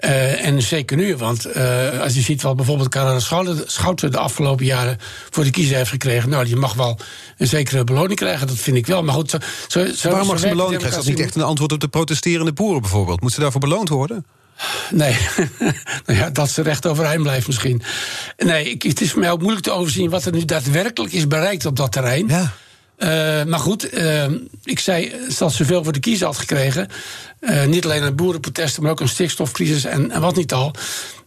Uh, 0.05 0.46
en 0.46 0.62
zeker 0.62 0.96
nu, 0.96 1.16
want 1.16 1.46
uh, 1.46 2.00
als 2.00 2.14
je 2.14 2.20
ziet 2.20 2.42
wat 2.42 2.57
bijvoorbeeld 2.57 2.88
Karel 2.88 3.20
Schouten 3.66 4.11
de 4.11 4.18
afgelopen 4.18 4.64
jaren 4.64 4.98
voor 5.31 5.44
de 5.44 5.50
kiezer 5.50 5.76
heeft 5.76 5.90
gekregen, 5.90 6.29
nou, 6.29 6.44
die 6.44 6.57
mag 6.57 6.74
wel 6.74 6.98
een 7.37 7.46
zekere 7.46 7.85
beloning 7.85 8.18
krijgen, 8.18 8.46
dat 8.46 8.57
vind 8.57 8.76
ik 8.76 8.87
wel. 8.87 9.03
Maar 9.03 9.14
goed, 9.14 9.31
zo, 9.31 9.38
zo, 9.68 9.92
zo 9.94 10.11
Waarom 10.11 10.29
mag 10.29 10.38
ze 10.38 10.48
beloning 10.48 10.79
krijgen? 10.79 10.98
Is 11.00 11.05
dat 11.05 11.14
niet 11.14 11.24
echt 11.24 11.35
een 11.35 11.42
antwoord 11.42 11.72
op 11.72 11.81
de 11.81 11.88
protesterende 11.88 12.53
boeren 12.53 12.81
bijvoorbeeld? 12.81 13.20
Moet 13.20 13.33
ze 13.33 13.40
daarvoor 13.40 13.61
beloond 13.61 13.88
worden? 13.88 14.26
Nee, 14.90 15.16
nou 16.07 16.18
ja, 16.18 16.31
dat 16.31 16.51
ze 16.51 16.62
recht 16.62 16.87
overeind 16.87 17.23
blijft 17.23 17.46
misschien. 17.46 17.83
Nee, 18.37 18.77
het 18.79 19.01
is 19.01 19.11
voor 19.11 19.20
mij 19.20 19.31
ook 19.31 19.40
moeilijk 19.40 19.64
te 19.64 19.70
overzien 19.70 20.11
wat 20.11 20.25
er 20.25 20.33
nu 20.33 20.44
daadwerkelijk 20.44 21.12
is 21.12 21.27
bereikt 21.27 21.66
op 21.66 21.77
dat 21.77 21.92
terrein. 21.92 22.29
Ja. 22.29 22.53
Uh, 23.02 23.44
maar 23.44 23.58
goed, 23.58 23.94
uh, 23.94 24.24
ik 24.64 24.78
zei 24.78 25.12
dat 25.38 25.52
ze 25.52 25.64
veel 25.64 25.84
voor 25.84 25.92
de 25.92 26.00
kiezer 26.00 26.26
had 26.26 26.38
gekregen. 26.38 26.88
Uh, 27.40 27.64
niet 27.64 27.84
alleen 27.84 28.02
aan 28.02 28.14
boerenprotesten, 28.14 28.82
maar 28.82 28.92
ook 28.92 29.00
een 29.00 29.08
stikstofcrisis 29.08 29.84
en, 29.84 30.10
en 30.10 30.20
wat 30.20 30.36
niet 30.36 30.52
al. 30.52 30.74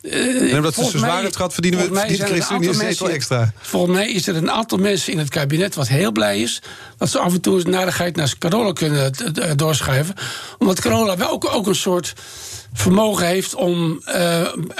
en 0.01 0.55
omdat 0.55 0.73
ze 0.73 0.83
zo 0.83 0.97
zwaar 0.97 1.21
heeft 1.21 1.36
gehad, 1.36 1.53
verdienen 1.53 1.91
we 1.91 1.99
het 1.99 2.21
ChristenUnie 2.21 2.69
een 2.69 2.75
zetel 2.75 3.09
extra. 3.09 3.53
Volgens 3.62 3.93
mij 3.93 4.12
is 4.12 4.27
er 4.27 4.36
een 4.36 4.51
aantal 4.51 4.77
mensen 4.77 5.12
in 5.12 5.19
het 5.19 5.29
kabinet 5.29 5.75
wat 5.75 5.88
heel 5.88 6.12
blij 6.12 6.39
is... 6.41 6.62
dat 6.97 7.09
ze 7.09 7.19
af 7.19 7.33
en 7.33 7.41
toe 7.41 7.55
eens 7.55 7.65
narigheid 7.65 8.15
naar 8.15 8.33
Carola 8.39 8.71
kunnen 8.73 9.13
doorschuiven. 9.55 10.15
Omdat 10.57 10.79
Carola 10.81 11.17
wel 11.17 11.29
ook, 11.29 11.53
ook 11.53 11.67
een 11.67 11.75
soort 11.75 12.13
vermogen 12.73 13.25
heeft 13.27 13.55
om 13.55 14.03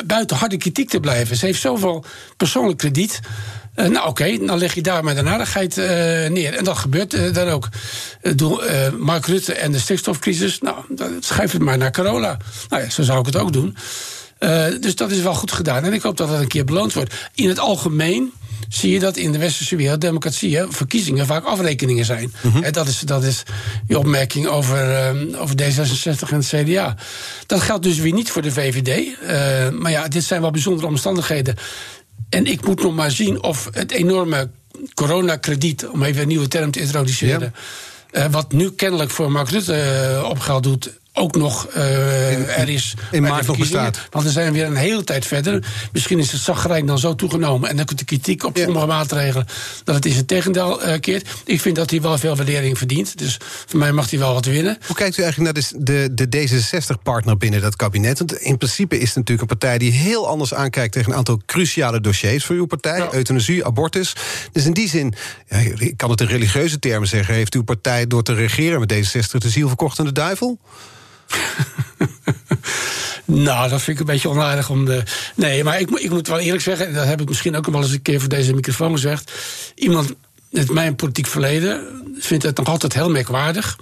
buiten 0.06 0.38
harde 0.38 0.58
kritiek 0.58 0.90
te 0.90 1.00
blijven. 1.00 1.38
Ze 1.38 1.46
heeft 1.46 1.62
zoveel 1.62 2.06
persoonlijk 2.38 2.78
krediet. 2.78 3.20
Uh, 3.76 3.88
nou 3.88 4.08
oké, 4.08 4.38
dan 4.46 4.58
leg 4.58 4.74
je 4.74 4.82
daar 4.82 5.04
met 5.04 5.16
de 5.16 5.24
aardigheid 5.24 5.78
uh, 5.78 5.86
neer. 6.30 6.54
En 6.54 6.64
dat 6.64 6.78
gebeurt 6.78 7.34
dan 7.34 7.48
ook. 7.48 7.70
Mark 8.98 9.26
Rutte 9.26 9.54
en 9.54 9.72
de 9.72 9.80
stikstofcrisis, 9.80 10.60
nou, 10.60 10.76
schrijf 11.20 11.52
het 11.52 11.62
maar 11.62 11.78
naar 11.78 11.92
Carola. 11.92 12.38
Nou 12.70 12.84
ja, 12.84 12.90
zo 12.90 13.04
zou 13.04 13.20
ik 13.20 13.26
het 13.26 13.36
ook 13.36 13.54
doen. 13.54 13.78
dus 14.80 14.96
dat 14.96 15.12
is 15.12 15.22
wel 15.22 15.34
goed 15.34 15.52
gedaan. 15.52 15.84
En 15.84 15.94
ik 15.94 16.02
hoop 16.02 16.18
dat 16.18 16.30
dat 16.30 16.40
een 16.40 16.48
keer 16.48 16.66
beloond 16.66 16.94
wordt. 16.94 17.14
In 17.36 17.48
het 17.48 17.60
algemeen 17.60 18.34
zie 18.74 18.92
je 18.92 19.00
dat 19.00 19.18
in 19.18 19.32
de 19.32 19.38
westerse 19.38 19.76
wereld 19.76 20.02
democratieën, 20.02 20.72
verkiezingen 20.72 21.26
vaak 21.26 21.46
afrekeningen 21.46 22.06
zijn. 22.06 22.34
Mm 22.42 22.72
dat, 22.72 22.88
is, 22.88 23.00
dat 23.00 23.24
is 23.24 23.44
je 23.88 23.98
opmerking 23.98 24.48
over, 24.48 25.14
uh, 25.16 25.42
over 25.42 25.56
D66 25.62 26.30
en 26.30 26.36
het 26.36 26.48
CDA. 26.48 26.96
Dat 27.46 27.62
geldt 27.62 27.84
dus 27.84 27.98
weer 27.98 28.14
niet 28.14 28.32
voor 28.32 28.42
de 28.42 28.52
VVD. 28.52 29.18
Uh, 29.24 29.80
maar 29.80 29.92
ja, 29.92 30.08
dit 30.08 30.24
zijn 30.24 30.42
wel 30.42 30.52
bijzondere 30.52 30.88
omstandigheden. 30.88 31.56
En 32.34 32.46
ik 32.46 32.66
moet 32.66 32.82
nog 32.84 32.96
maar 32.96 33.12
zien 33.12 33.44
of 33.44 33.70
het 33.72 33.92
enorme 33.92 34.50
coronakrediet, 34.94 35.88
om 35.88 36.04
even 36.04 36.22
een 36.22 36.28
nieuwe 36.28 36.48
term 36.48 36.72
te 36.72 36.80
introduceren. 36.80 37.54
Ja. 38.12 38.26
Uh, 38.26 38.32
wat 38.32 38.52
nu 38.52 38.72
kennelijk 38.72 39.10
voor 39.10 39.32
Mark 39.32 39.50
Rutte 39.50 40.22
opgehaald 40.30 40.64
doet, 40.64 41.00
ook 41.14 41.36
nog 41.36 41.68
uh, 41.76 42.60
er 42.60 42.70
is. 42.70 42.94
In 43.12 43.22
maart 43.22 43.48
nog 43.48 43.58
bestaat. 43.58 44.08
Want 44.10 44.26
we 44.26 44.32
zijn 44.32 44.54
weer 44.54 44.66
een 44.66 44.76
hele 44.76 45.04
tijd 45.04 45.26
verder. 45.26 45.64
Misschien 45.92 46.20
is 46.20 46.32
het 46.32 46.42
zagrijn 46.42 46.86
dan 46.86 47.00
zo 47.00 47.16
toegenomen. 47.16 47.70
En 47.70 47.76
dan 47.76 47.86
komt 47.86 48.00
de 48.00 48.06
kritiek 48.06 48.44
op 48.44 48.58
sommige 48.58 48.86
maatregelen. 48.86 49.48
dat 49.84 49.96
het 49.96 50.06
in 50.06 50.12
zijn 50.12 50.26
tegendeel 50.26 50.88
uh, 50.88 51.00
keert. 51.00 51.30
Ik 51.46 51.62
vind 51.62 51.76
dat 51.76 51.90
hij 51.90 52.02
wel 52.02 52.18
veel 52.18 52.36
waardering 52.36 52.78
verdient. 52.78 53.18
Dus 53.18 53.38
voor 53.66 53.80
mij 53.80 53.92
mag 53.92 54.10
hij 54.10 54.20
wel 54.20 54.34
wat 54.34 54.46
winnen. 54.46 54.78
Hoe 54.86 54.96
kijkt 54.96 55.18
u 55.18 55.22
eigenlijk 55.24 55.54
naar 55.54 55.64
de, 55.64 56.10
de, 56.14 56.28
de 56.28 56.48
D66-partner 56.48 57.38
binnen 57.38 57.62
dat 57.62 57.76
kabinet? 57.76 58.18
Want 58.18 58.34
in 58.34 58.58
principe 58.58 58.96
is 58.96 59.08
het 59.08 59.16
natuurlijk 59.16 59.52
een 59.52 59.58
partij 59.58 59.78
die 59.78 59.92
heel 59.92 60.28
anders 60.28 60.54
aankijkt. 60.54 60.94
tegen 60.94 61.12
een 61.12 61.18
aantal 61.18 61.42
cruciale 61.46 62.02
dossiers 62.02 62.46
voor 62.46 62.56
uw 62.56 62.66
partij: 62.66 63.08
euthanasie, 63.12 63.66
abortus. 63.66 64.16
Dus 64.52 64.66
in 64.66 64.74
die 64.74 64.90
zin, 64.90 65.14
ja, 65.48 65.58
ik 65.78 65.98
kan 65.98 66.10
het 66.10 66.22
in 66.22 66.28
religieuze 66.28 66.80
termen 66.80 67.08
zeggen. 67.08 67.34
heeft 67.34 67.54
uw 67.54 67.64
partij 67.64 68.08
door 68.08 68.24
te 68.24 68.34
regeren 68.34 68.80
met 68.80 68.94
D66 68.94 69.38
de 69.38 69.50
ziel 69.50 69.68
verkocht 69.68 70.00
aan 70.00 70.06
de 70.06 70.12
duivel? 70.12 70.60
nou, 73.26 73.70
dat 73.70 73.82
vind 73.82 74.00
ik 74.00 74.00
een 74.00 74.14
beetje 74.14 74.30
onaardig 74.30 74.70
om 74.70 74.86
de. 74.86 75.04
Nee, 75.36 75.64
maar 75.64 75.80
ik, 75.80 75.90
ik 75.90 76.10
moet 76.10 76.28
wel 76.28 76.40
eerlijk 76.40 76.64
zeggen, 76.64 76.94
dat 76.94 77.06
heb 77.06 77.22
ik 77.22 77.28
misschien 77.28 77.56
ook 77.56 77.68
al 77.68 77.82
eens 77.82 77.92
een 77.92 78.02
keer 78.02 78.20
voor 78.20 78.30
deze 78.30 78.54
microfoon 78.54 78.92
gezegd. 78.92 79.32
Iemand 79.76 80.14
met 80.50 80.72
mijn 80.72 80.96
politiek 80.96 81.28
verleden 81.28 82.02
vindt 82.20 82.44
het 82.44 82.58
nog 82.58 82.68
altijd 82.68 82.94
heel 82.94 83.10
merkwaardig. 83.10 83.78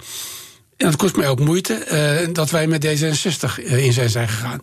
En 0.76 0.86
dat 0.86 0.96
kost 0.96 1.16
mij 1.16 1.28
ook 1.28 1.40
moeite 1.40 1.86
uh, 2.26 2.34
dat 2.34 2.50
wij 2.50 2.66
met 2.66 2.86
D66 2.86 3.58
uh, 3.58 3.84
in 3.84 3.92
zijn, 3.92 4.10
zijn 4.10 4.28
gegaan. 4.28 4.60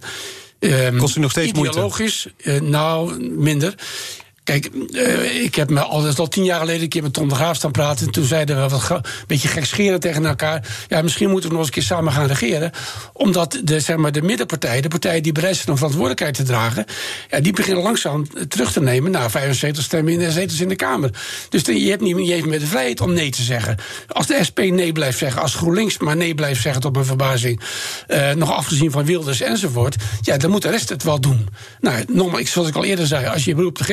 Um, 0.60 0.98
kost 0.98 1.16
u 1.16 1.20
nog 1.20 1.32
steeds 1.32 1.54
moeite? 1.54 1.72
Ideologisch, 1.72 2.28
uh, 2.38 2.62
nou, 2.62 3.24
minder. 3.24 3.76
Kijk, 4.50 4.70
uh, 4.92 5.44
ik 5.44 5.56
heb 5.56 5.70
me 5.70 5.80
al, 5.80 6.08
al 6.16 6.28
tien 6.28 6.44
jaar 6.44 6.60
geleden 6.60 6.82
een 6.82 6.90
keer 6.90 7.04
met 7.04 7.14
Tom 7.14 7.30
de 7.30 7.36
Graaf 7.36 7.56
staan 7.56 7.72
praten. 7.72 8.06
En 8.06 8.12
toen 8.12 8.24
zeiden 8.24 8.56
we 8.56 8.70
wat 8.70 8.90
een 8.90 9.02
beetje 9.28 9.48
gekscheren 9.48 10.00
tegen 10.00 10.26
elkaar. 10.26 10.68
Ja, 10.88 11.02
misschien 11.02 11.30
moeten 11.30 11.50
we 11.50 11.56
nog 11.56 11.66
eens 11.66 11.76
een 11.76 11.82
keer 11.82 11.96
samen 11.96 12.14
gaan 12.14 12.28
regeren. 12.28 12.72
Omdat 13.14 13.60
de, 13.64 13.80
zeg 13.80 13.98
maar, 13.98 14.12
de 14.12 14.22
middenpartijen, 14.22 14.82
de 14.82 14.88
partijen 14.88 15.24
die 15.24 15.32
bereid 15.32 15.56
zijn 15.56 15.68
om 15.68 15.76
verantwoordelijkheid 15.76 16.34
te 16.34 16.44
dragen. 16.44 16.86
Ja, 17.30 17.40
die 17.40 17.54
beginnen 17.54 17.84
langzaam 17.84 18.28
terug 18.48 18.72
te 18.72 18.82
nemen 18.82 19.12
naar 19.12 19.32
75 19.32 19.84
stemmen 19.84 20.14
in 20.14 20.20
de 20.20 20.32
zetels 20.32 20.60
in 20.60 20.70
de 20.70 20.76
Kamer. 20.76 21.10
Dus 21.50 21.62
je 21.66 21.90
hebt 21.90 22.02
niet, 22.02 22.16
niet 22.16 22.30
even 22.30 22.50
meer 22.50 22.60
de 22.60 22.66
vrijheid 22.66 23.02
om 23.02 23.14
nee 23.14 23.30
te 23.30 23.44
zeggen. 23.44 23.78
Als 24.08 24.28
de 24.28 24.44
SP 24.48 24.60
nee 24.60 24.92
blijft 24.92 25.18
zeggen, 25.18 25.42
als 25.42 25.56
GroenLinks 25.56 25.98
maar 25.98 26.16
nee 26.16 26.36
blijft 26.36 26.62
zeggen 26.62 26.82
tot 26.82 26.94
mijn 26.94 27.06
verbazing. 27.06 27.62
Uh, 28.08 28.32
nog 28.32 28.52
afgezien 28.52 28.92
van 28.92 29.06
Wilders 29.06 29.42
enzovoort. 29.42 29.96
Ja, 30.22 30.38
dan 30.38 30.52
moet 30.52 30.62
de 30.62 30.70
rest 30.70 30.90
het 30.90 31.04
wel 31.04 31.20
doen. 31.20 31.48
Nou, 31.82 32.04
nogmaals, 32.08 32.52
zoals 32.52 32.68
ik 32.68 32.76
al 32.76 32.84
eerder 32.84 33.08
zei, 33.08 33.26
als 33.26 33.46
je 33.46 33.56
beroep 33.56 33.78
de 33.78 33.84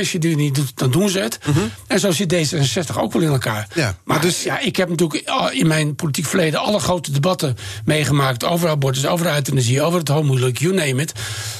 doet, 0.52 0.72
dan 0.74 0.90
doen 0.90 1.08
ze 1.08 1.18
het. 1.18 1.38
Mhm. 1.46 1.58
En 1.86 2.00
zo 2.00 2.10
zit 2.10 2.34
D66 2.34 2.96
ook 2.96 3.12
wel 3.12 3.22
in 3.22 3.28
elkaar. 3.28 3.68
Ja, 3.74 3.96
maar, 4.04 4.20
dus... 4.20 4.42
ja, 4.42 4.58
ik 4.58 4.76
heb 4.76 4.88
natuurlijk 4.88 5.30
in 5.52 5.66
mijn 5.66 5.94
politiek 5.94 6.26
verleden 6.26 6.60
alle 6.60 6.78
grote 6.78 7.12
debatten 7.12 7.56
meegemaakt 7.84 8.44
over 8.44 8.68
abortus, 8.68 9.06
over 9.06 9.34
euthanasie, 9.34 9.82
over 9.82 9.98
het 9.98 10.08
homohuwelijk, 10.08 10.58
you 10.58 10.74
name 10.74 11.02
it. 11.02 11.12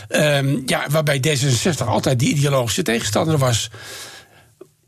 Um, 0.08 0.62
ja, 0.66 0.86
waarbij 0.90 1.20
D66 1.26 1.86
altijd 1.86 2.18
die 2.18 2.28
ideologische 2.28 2.82
tegenstander 2.82 3.38
was. 3.38 3.70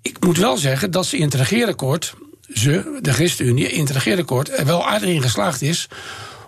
Ik 0.02 0.24
moet 0.24 0.38
wel 0.38 0.56
zeggen 0.56 0.90
dat 0.90 1.06
ze 1.06 1.16
in 1.16 1.24
het 1.24 1.34
regeerakkoord, 1.34 2.14
ze, 2.54 2.98
de 3.00 3.12
ChristenUnie, 3.12 3.68
in 3.68 3.80
het 3.80 3.90
regeerakkoord 3.90 4.58
er 4.58 4.66
wel 4.66 4.86
aardig 4.86 5.08
in 5.08 5.22
geslaagd 5.22 5.62
is 5.62 5.88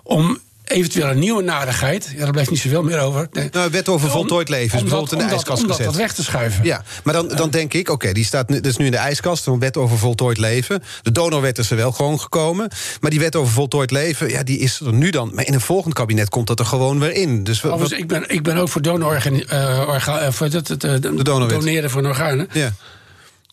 om 0.02 0.38
eventueel 0.70 1.11
een 1.11 1.18
nieuwe 1.18 1.42
narigheid. 1.42 2.12
Ja, 2.14 2.22
daar 2.22 2.30
blijft 2.30 2.50
niet 2.50 2.59
zoveel 2.59 2.83
meer 2.83 3.00
over. 3.00 3.28
Nee. 3.33 3.48
Nou, 3.52 3.70
wet 3.70 3.88
over 3.88 4.11
voltooid 4.11 4.48
leven 4.48 4.76
is 4.76 4.83
bijvoorbeeld 4.83 5.12
in 5.12 5.18
de 5.18 5.24
ijskast 5.24 5.62
gezet. 5.62 5.78
Om 5.78 5.85
dat 5.85 5.96
weg 5.96 6.12
te 6.12 6.22
schuiven. 6.22 6.64
Ja, 6.64 6.83
maar 7.04 7.14
dan, 7.14 7.28
dan 7.28 7.50
denk 7.50 7.72
ik, 7.72 7.88
oké, 7.88 8.12
die 8.12 8.24
staat 8.24 8.48
nu, 8.48 8.61
dus 8.61 8.76
nu 8.76 8.85
in 8.85 8.90
de 8.90 8.96
ijskast. 8.96 9.46
Een 9.46 9.59
wet 9.59 9.76
over 9.76 9.98
voltooid 9.98 10.38
leven. 10.38 10.83
De 11.02 11.12
donorwet 11.12 11.59
is 11.59 11.70
er 11.70 11.76
wel 11.76 11.92
gewoon 11.92 12.20
gekomen. 12.20 12.70
Maar 13.00 13.11
die 13.11 13.20
wet 13.20 13.37
over 13.37 13.52
voltooid 13.52 13.90
leven, 13.90 14.28
ja, 14.28 14.42
die 14.42 14.59
is 14.59 14.80
er 14.80 14.92
nu 14.92 15.11
dan. 15.11 15.30
Maar 15.35 15.46
in 15.46 15.54
een 15.54 15.61
volgend 15.61 15.94
kabinet 15.94 16.28
komt 16.28 16.46
dat 16.46 16.59
er 16.59 16.66
gewoon 16.66 16.98
weer 16.98 17.12
in. 17.12 17.44
Dus 17.44 17.61
wat, 17.61 17.92
ik, 17.92 18.09
ben, 18.09 18.24
ik 18.28 18.42
ben 18.42 18.56
ook 18.56 18.68
voor, 18.68 18.83
uh, 18.87 19.85
orga, 19.88 20.26
uh, 20.26 20.33
voor 20.33 20.46
het, 20.46 20.68
het, 20.68 20.85
uh, 20.85 20.94
de 21.00 21.22
doneren 21.22 21.90
van 21.90 22.06
organen. 22.06 22.48
Ja. 22.52 22.72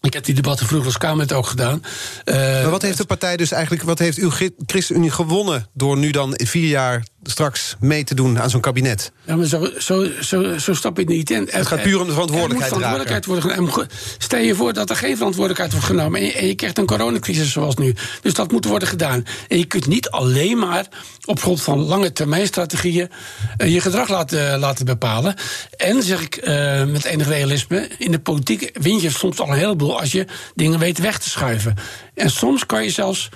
Ik 0.08 0.14
heb 0.14 0.26
die 0.26 0.36
debatten 0.36 0.66
vroeger 0.66 0.88
als 0.88 0.98
Kamerlid 0.98 1.34
ook 1.34 1.48
gedaan. 1.48 1.82
Maar 2.26 2.70
wat 2.70 2.82
heeft 2.82 2.98
de 2.98 3.06
partij 3.06 3.38
dus 3.38 3.52
eigenlijk, 3.52 3.84
wat 3.84 4.00
heeft 4.00 4.18
uw 4.18 4.32
ChristenUnie 4.66 5.12
gewonnen... 5.12 5.68
door 5.74 5.98
nu 5.98 6.12
dan 6.12 6.34
vier 6.36 6.68
jaar 6.68 7.06
straks 7.30 7.76
mee 7.80 8.04
te 8.04 8.16
doen 8.16 8.40
aan 8.40 8.50
zo'n 8.50 8.62
kabinet? 8.62 9.12
Ja, 9.26 9.36
maar 9.36 9.46
zo, 9.46 9.70
zo, 9.78 10.08
zo, 10.22 10.58
zo 10.58 10.74
stap 10.74 11.00
ik 11.00 11.08
niet 11.08 11.30
in. 11.30 11.48
Het 11.52 11.68
gaat 11.68 11.82
puur 11.82 12.00
om 12.00 12.08
de 12.08 12.12
verantwoordelijkheid, 12.12 12.72
er 12.72 12.78
verantwoordelijkheid 12.78 13.26
worden 13.26 13.52
genomen. 13.52 13.88
Stel 14.18 14.40
je 14.40 14.56
voor 14.56 14.74
dat 14.74 14.90
er 14.90 14.96
geen 14.96 15.16
verantwoordelijkheid 15.16 15.72
wordt 15.72 15.88
genomen... 15.88 16.20
en 16.20 16.26
je, 16.26 16.34
en 16.34 16.48
je 16.48 16.56
krijgt 16.56 16.78
een 16.78 16.86
coronacrisis 16.86 17.52
zoals 17.52 17.76
nu. 17.76 17.96
Dus 18.22 18.34
dat 18.34 18.52
moet 18.52 18.66
worden 18.66 18.88
gedaan. 18.88 19.24
En 19.48 19.58
je 19.58 19.66
kunt 19.66 19.88
niet 19.88 20.10
alleen 20.10 20.58
maar 20.58 20.86
op 21.26 21.40
grond 21.40 21.62
van 21.62 21.80
lange 21.80 22.12
termijn 22.12 22.48
strategieën... 22.48 23.10
Uh, 23.58 23.74
je 23.74 23.82
gedrag 23.82 24.10
laten, 24.10 24.60
laten 24.60 24.86
bepalen. 24.86 25.36
En, 25.78 26.04
zeg 26.04 26.22
ik 26.22 26.48
uh, 26.48 26.84
met 26.84 27.06
enig 27.06 27.28
realisme... 27.28 27.90
in 27.98 28.12
de 28.12 28.20
politiek 28.20 28.70
win 28.82 29.02
je 29.02 29.10
soms 29.10 29.40
al 29.40 29.48
een 29.48 29.58
heleboel... 29.58 30.00
als 30.00 30.12
je 30.12 30.26
dingen 30.56 30.80
weet 30.80 31.00
weg 31.00 31.20
te 31.20 31.30
schuiven. 31.30 31.76
En 32.14 32.30
soms 32.30 32.66
kan 32.66 32.84
je 32.84 32.90
zelfs 32.90 33.30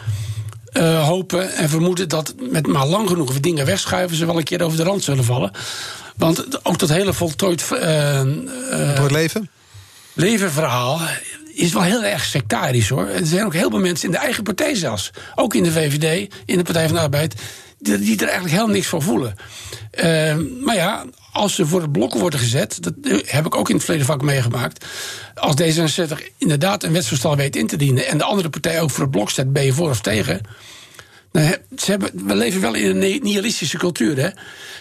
uh, 0.74 1.08
hopen 1.08 1.54
en 1.54 1.70
vermoeden 1.70 2.10
dat 2.10 2.34
met 2.50 2.68
maar 2.68 2.88
lang 2.88 3.08
genoeg 3.08 3.40
dingen 3.40 3.66
wegschuiven, 3.66 4.18
ze 4.18 4.26
wel 4.26 4.38
een 4.38 4.44
keer 4.44 4.62
over 4.62 4.78
de 4.78 4.84
rand 4.84 5.04
zullen 5.04 5.24
vallen. 5.24 5.52
Want 6.16 6.66
ook 6.66 6.80
dat 6.80 6.90
hele 6.90 7.14
voltooid. 7.14 7.70
Uh, 7.74 8.22
uh, 8.72 9.06
leven? 9.10 9.50
Levenverhaal 10.14 11.00
is 11.54 11.74
wel 11.74 11.82
heel 11.82 12.04
erg 12.04 12.24
sectarisch 12.24 12.90
hoor. 12.90 13.08
Er 13.08 13.26
zijn 13.26 13.46
ook 13.46 13.54
heel 13.54 13.70
veel 13.70 13.80
mensen 13.80 14.06
in 14.06 14.12
de 14.12 14.18
eigen 14.18 14.44
partij 14.44 14.76
zelfs. 14.76 15.12
Ook 15.36 15.54
in 15.54 15.64
de 15.64 15.72
VVD, 15.72 16.34
in 16.46 16.58
de 16.58 16.64
Partij 16.64 16.86
van 16.86 16.96
de 16.96 17.02
Arbeid. 17.02 17.36
Die, 17.82 18.16
er 18.16 18.24
eigenlijk 18.24 18.52
helemaal 18.52 18.76
niks 18.76 18.88
van 18.88 19.02
voelen. 19.02 19.36
Uh, 20.04 20.36
maar 20.64 20.76
ja, 20.76 21.06
als 21.32 21.56
ze 21.56 21.66
voor 21.66 21.82
het 21.82 21.92
blok 21.92 22.14
worden 22.14 22.40
gezet, 22.40 22.84
dat 22.84 22.94
heb 23.26 23.46
ik 23.46 23.56
ook 23.56 23.70
in 23.70 23.76
het 23.76 23.84
verleden 23.84 24.08
vaak 24.08 24.22
meegemaakt. 24.22 24.86
Als 25.36 25.56
D66 25.62 26.18
inderdaad 26.38 26.84
een 26.84 26.94
wetsvoorstel 26.94 27.36
weet 27.36 27.56
in 27.56 27.68
te 27.68 27.78
dienen 27.78 28.08
en 28.08 28.18
de 28.18 28.24
andere 28.24 28.50
partij 28.50 28.82
ook 28.82 28.90
voor 28.90 29.02
het 29.02 29.12
blok 29.12 29.30
zet, 29.30 29.54
ben 29.54 29.66
je 29.66 29.74
voor 29.74 29.90
of 29.90 30.02
tegen. 30.02 30.42
Nou, 31.32 31.56
ze 31.78 31.92
hebben, 31.92 32.28
we 32.28 32.36
leven 32.36 32.62
wel 32.62 32.74
in 32.74 32.90
een 32.90 33.22
nihilistische 33.24 33.78
cultuur. 33.78 34.18
Hè? 34.18 34.30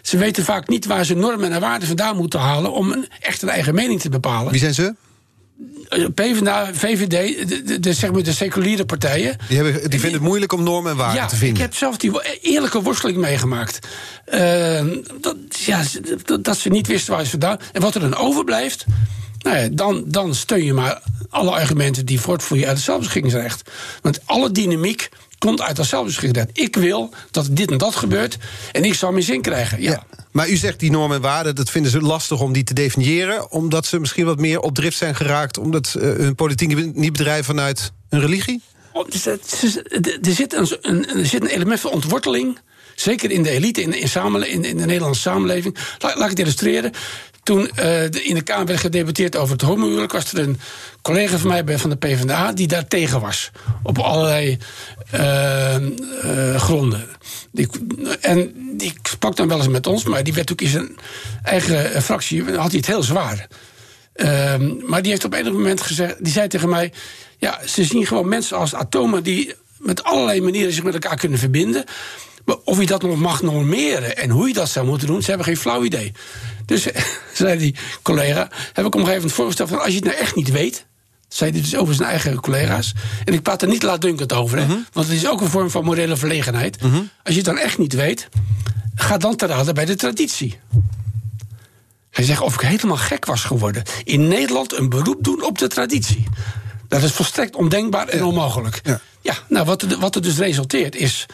Ze 0.03 0.17
weten 0.17 0.45
vaak 0.45 0.69
niet 0.69 0.87
waar 0.87 1.05
ze 1.05 1.15
normen 1.15 1.53
en 1.53 1.61
waarden 1.61 1.89
vandaan 1.89 2.17
moeten 2.17 2.41
halen 2.41 2.73
om 2.73 2.93
een, 2.93 3.09
echt 3.21 3.43
een 3.43 3.49
eigen 3.49 3.75
mening 3.75 4.01
te 4.01 4.09
bepalen. 4.09 4.51
Wie 4.51 4.61
zijn 4.61 4.75
ze? 4.75 4.95
PvdA, 6.15 6.71
VVD, 6.73 7.49
de, 7.49 7.63
de, 7.63 7.81
de, 7.81 7.93
zeg 7.93 8.13
maar 8.13 8.23
de 8.23 8.33
seculiere 8.33 8.85
partijen. 8.85 9.37
Die, 9.49 9.57
hebben, 9.57 9.91
die 9.91 10.01
vinden 10.01 10.19
het 10.19 10.29
moeilijk 10.29 10.53
om 10.53 10.63
normen 10.63 10.91
en 10.91 10.97
waarden 10.97 11.21
ja, 11.21 11.27
te 11.27 11.37
vinden. 11.37 11.57
Ik 11.57 11.63
heb 11.63 11.75
zelf 11.75 11.97
die 11.97 12.41
eerlijke 12.41 12.83
worsteling 12.83 13.19
meegemaakt. 13.19 13.89
Uh, 14.35 14.85
dat, 15.21 15.37
ja, 15.51 15.83
dat, 16.25 16.45
dat, 16.45 16.59
ze 16.59 16.69
niet 16.69 16.87
wisten 16.87 17.15
waar 17.15 17.25
ze 17.25 17.31
vandaan. 17.31 17.59
En 17.73 17.81
wat 17.81 17.95
er 17.95 18.01
dan 18.01 18.17
overblijft. 18.17 18.85
Nou 19.39 19.57
ja, 19.57 19.69
dan, 19.73 20.05
dan 20.07 20.35
steun 20.35 20.65
je 20.65 20.73
maar 20.73 21.03
alle 21.31 21.51
argumenten 21.51 22.07
die 22.07 22.21
voortvloeien 22.21 22.67
uit 22.67 22.77
het 22.77 22.85
zelfbeschikkingsrecht. 22.85 23.71
Want 24.03 24.21
alle 24.25 24.51
dynamiek 24.51 25.09
komt 25.41 25.61
uit 25.61 25.77
dat 25.77 25.87
zelfbeschikkingsrecht. 25.87 26.59
Ik 26.59 26.77
wil 26.77 27.11
dat 27.31 27.49
dit 27.51 27.71
en 27.71 27.79
dat 27.79 27.97
gebeurt 27.97 28.37
en 28.73 28.85
ik 28.85 28.95
zal 28.95 29.13
mijn 29.13 29.25
zin 29.25 29.43
krijgen. 29.43 29.83
Ja. 29.83 30.05
Maar 30.31 30.49
u 30.49 30.57
zegt 30.57 30.81
die 30.81 30.91
normen 30.91 31.17
en 31.17 31.23
waarden, 31.23 31.55
dat 31.55 31.71
vinden 31.71 31.91
ze 31.91 32.01
lastig 32.01 32.41
om 32.41 32.53
die 32.53 32.65
te 32.65 32.75
definiëren... 32.75 33.51
omdat 33.51 33.87
ze 33.87 33.99
misschien 33.99 34.25
wat 34.25 34.39
meer 34.39 34.61
op 34.61 34.75
drift 34.75 34.97
zijn 34.97 35.15
geraakt... 35.15 35.59
omdat 35.59 35.95
uh, 35.97 36.03
hun 36.03 36.35
politiek 36.35 36.95
niet 36.95 37.13
bedrijven 37.13 37.45
vanuit 37.45 37.93
een 38.09 38.21
religie? 38.21 38.63
Oh, 38.93 39.09
dus 39.09 39.27
er, 39.27 39.39
zit 40.21 40.53
een, 40.53 40.79
een, 40.81 41.09
er 41.09 41.27
zit 41.27 41.43
een 41.43 41.49
element 41.49 41.81
van 41.81 41.91
ontworteling... 41.91 42.59
Zeker 42.95 43.31
in 43.31 43.43
de 43.43 43.51
elite, 43.51 43.83
in 43.83 43.91
de, 43.91 43.99
in, 43.99 44.47
in, 44.47 44.65
in 44.65 44.77
de 44.77 44.87
Nederlandse 44.87 45.21
samenleving. 45.21 45.77
Laat 45.99 46.17
ik 46.17 46.29
het 46.29 46.39
illustreren. 46.39 46.93
Toen 47.43 47.71
uh, 47.79 48.03
in 48.03 48.35
de 48.35 48.43
Kamer 48.43 48.67
werd 48.67 48.81
gedebatteerd 48.81 49.37
over 49.37 49.53
het 49.53 49.63
homohuwelijk... 49.63 50.13
was 50.13 50.33
er 50.33 50.39
een 50.39 50.61
collega 51.03 51.39
van 51.39 51.49
mij 51.49 51.79
van 51.79 51.91
de 51.91 51.97
PvdA 51.97 52.53
die 52.53 52.67
daar 52.67 52.89
tegen 52.89 53.21
was. 53.21 53.51
Op 53.83 53.99
allerlei 53.99 54.59
uh, 55.15 55.77
uh, 56.25 56.57
gronden. 56.57 57.09
En 58.21 58.53
die 58.77 58.95
sprak 59.03 59.37
dan 59.37 59.49
wel 59.49 59.59
eens 59.59 59.69
met 59.69 59.87
ons... 59.87 60.05
maar 60.05 60.25
die 60.25 60.33
werd 60.33 60.53
ook 60.53 60.61
in 60.61 60.69
zijn 60.69 60.97
eigen 61.43 62.03
fractie... 62.03 62.43
had 62.43 62.71
hij 62.71 62.77
het 62.77 62.87
heel 62.87 63.03
zwaar. 63.03 63.49
Ehm, 64.13 64.73
maar 64.87 65.03
die 65.03 65.11
heeft 65.11 65.25
op 65.25 65.33
enig 65.33 65.53
moment 65.53 65.81
gezegd... 65.81 66.25
die 66.25 66.33
zei 66.33 66.49
tegen 66.49 66.69
mij... 66.69 66.93
ja, 67.39 67.61
ze 67.67 67.85
zien 67.85 68.07
gewoon 68.07 68.29
mensen 68.29 68.57
als 68.57 68.75
atomen... 68.75 69.23
die 69.23 69.55
met 69.79 70.03
allerlei 70.03 70.41
manieren 70.41 70.73
zich 70.73 70.85
met 70.85 70.95
elkaar 70.95 71.17
kunnen 71.17 71.39
verbinden... 71.39 71.85
Of 72.57 72.81
je 72.81 72.87
dat 72.87 73.03
nog 73.03 73.17
mag 73.17 73.43
normeren 73.43 74.17
en 74.17 74.31
hoe 74.31 74.49
je 74.49 74.55
dat 74.55 74.69
zou 74.69 74.87
moeten 74.87 75.07
doen, 75.07 75.23
ze 75.23 75.29
hebben 75.29 75.47
geen 75.47 75.57
flauw 75.57 75.85
idee. 75.85 76.13
Dus 76.67 76.87
zei 77.35 77.59
die 77.59 77.75
collega, 78.03 78.49
heb 78.73 78.87
ik 78.87 78.95
op 78.95 78.95
een 78.95 78.99
gegeven 79.01 79.15
moment 79.15 79.33
voorgesteld 79.33 79.69
van 79.69 79.79
als 79.79 79.89
je 79.89 79.95
het 79.95 80.05
nou 80.05 80.17
echt 80.17 80.35
niet 80.35 80.51
weet, 80.51 80.87
zei 81.29 81.51
hij 81.51 81.61
dus 81.61 81.77
over 81.77 81.95
zijn 81.95 82.09
eigen 82.09 82.41
collega's. 82.41 82.93
En 83.25 83.35
ik 83.35 83.43
praat 83.43 83.63
er 83.63 83.69
niet 83.69 83.83
laatdunkend 83.83 84.33
over, 84.33 84.59
hè, 84.59 84.65
mhm. 84.65 84.79
want 84.93 85.07
het 85.07 85.17
is 85.17 85.29
ook 85.29 85.41
een 85.41 85.51
vorm 85.51 85.71
van 85.71 85.85
morele 85.85 86.17
verlegenheid. 86.17 86.83
Mhm. 86.83 86.97
Als 86.97 87.35
je 87.35 87.35
het 87.35 87.45
dan 87.45 87.59
echt 87.59 87.79
niet 87.79 87.93
weet, 87.93 88.29
ga 88.95 89.19
dan 89.19 89.37
te 89.37 89.47
raden 89.47 89.75
bij 89.75 89.85
de 89.85 89.97
traditie. 89.97 90.61
Hij 92.11 92.25
zegt 92.25 92.41
of 92.41 92.55
ik 92.55 92.61
helemaal 92.61 92.97
gek 92.97 93.25
was 93.25 93.45
geworden. 93.45 93.83
In 94.05 94.29
Nederland 94.29 94.73
een 94.73 94.89
beroep 94.89 95.25
doen 95.25 95.45
op 95.45 95.59
de 95.59 95.69
traditie. 95.69 96.25
Dat 96.89 97.03
is 97.03 97.13
volstrekt 97.13 97.57
ondenkbaar 97.57 98.09
en 98.09 98.25
onmogelijk. 98.25 98.81
Ja, 98.83 99.01
ja 99.21 99.35
nou, 99.49 99.67
wat 99.67 99.83
wat 99.83 100.15
er 100.15 100.23
dus 100.23 100.39
resulteert 100.39 100.97
is 100.97 101.27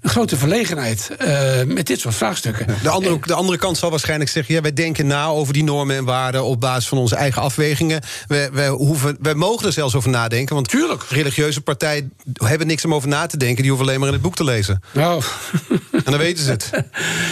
een 0.00 0.10
grote 0.10 0.36
verlegenheid 0.36 1.10
uh, 1.20 1.62
met 1.66 1.86
dit 1.86 2.00
soort 2.00 2.14
vraagstukken. 2.14 2.66
De 2.82 2.88
andere, 2.88 3.18
de 3.22 3.34
andere 3.34 3.58
kant 3.58 3.78
zal 3.78 3.90
waarschijnlijk 3.90 4.30
zeggen: 4.30 4.54
ja, 4.54 4.60
wij 4.60 4.72
denken 4.72 5.06
na 5.06 5.26
over 5.26 5.52
die 5.52 5.64
normen 5.64 5.96
en 5.96 6.04
waarden 6.04 6.44
op 6.44 6.60
basis 6.60 6.88
van 6.88 6.98
onze 6.98 7.16
eigen 7.16 7.42
afwegingen. 7.42 8.02
Wij, 8.26 8.52
wij, 8.52 8.68
hoeven, 8.68 9.16
wij 9.20 9.34
mogen 9.34 9.66
er 9.66 9.72
zelfs 9.72 9.94
over 9.94 10.10
nadenken. 10.10 10.54
Want 10.54 10.68
Tuurlijk. 10.68 11.02
religieuze 11.08 11.60
partijen 11.60 12.12
hebben 12.44 12.66
niks 12.66 12.84
om 12.84 12.94
over 12.94 13.08
na 13.08 13.26
te 13.26 13.36
denken. 13.36 13.62
Die 13.62 13.70
hoeven 13.70 13.88
alleen 13.88 13.98
maar 14.00 14.08
in 14.08 14.14
het 14.14 14.22
boek 14.22 14.36
te 14.36 14.44
lezen. 14.44 14.82
Nou. 14.92 15.22
En 16.04 16.12
dan 16.16 16.20
weten 16.24 16.44
ze 16.44 16.50
het. 16.50 16.70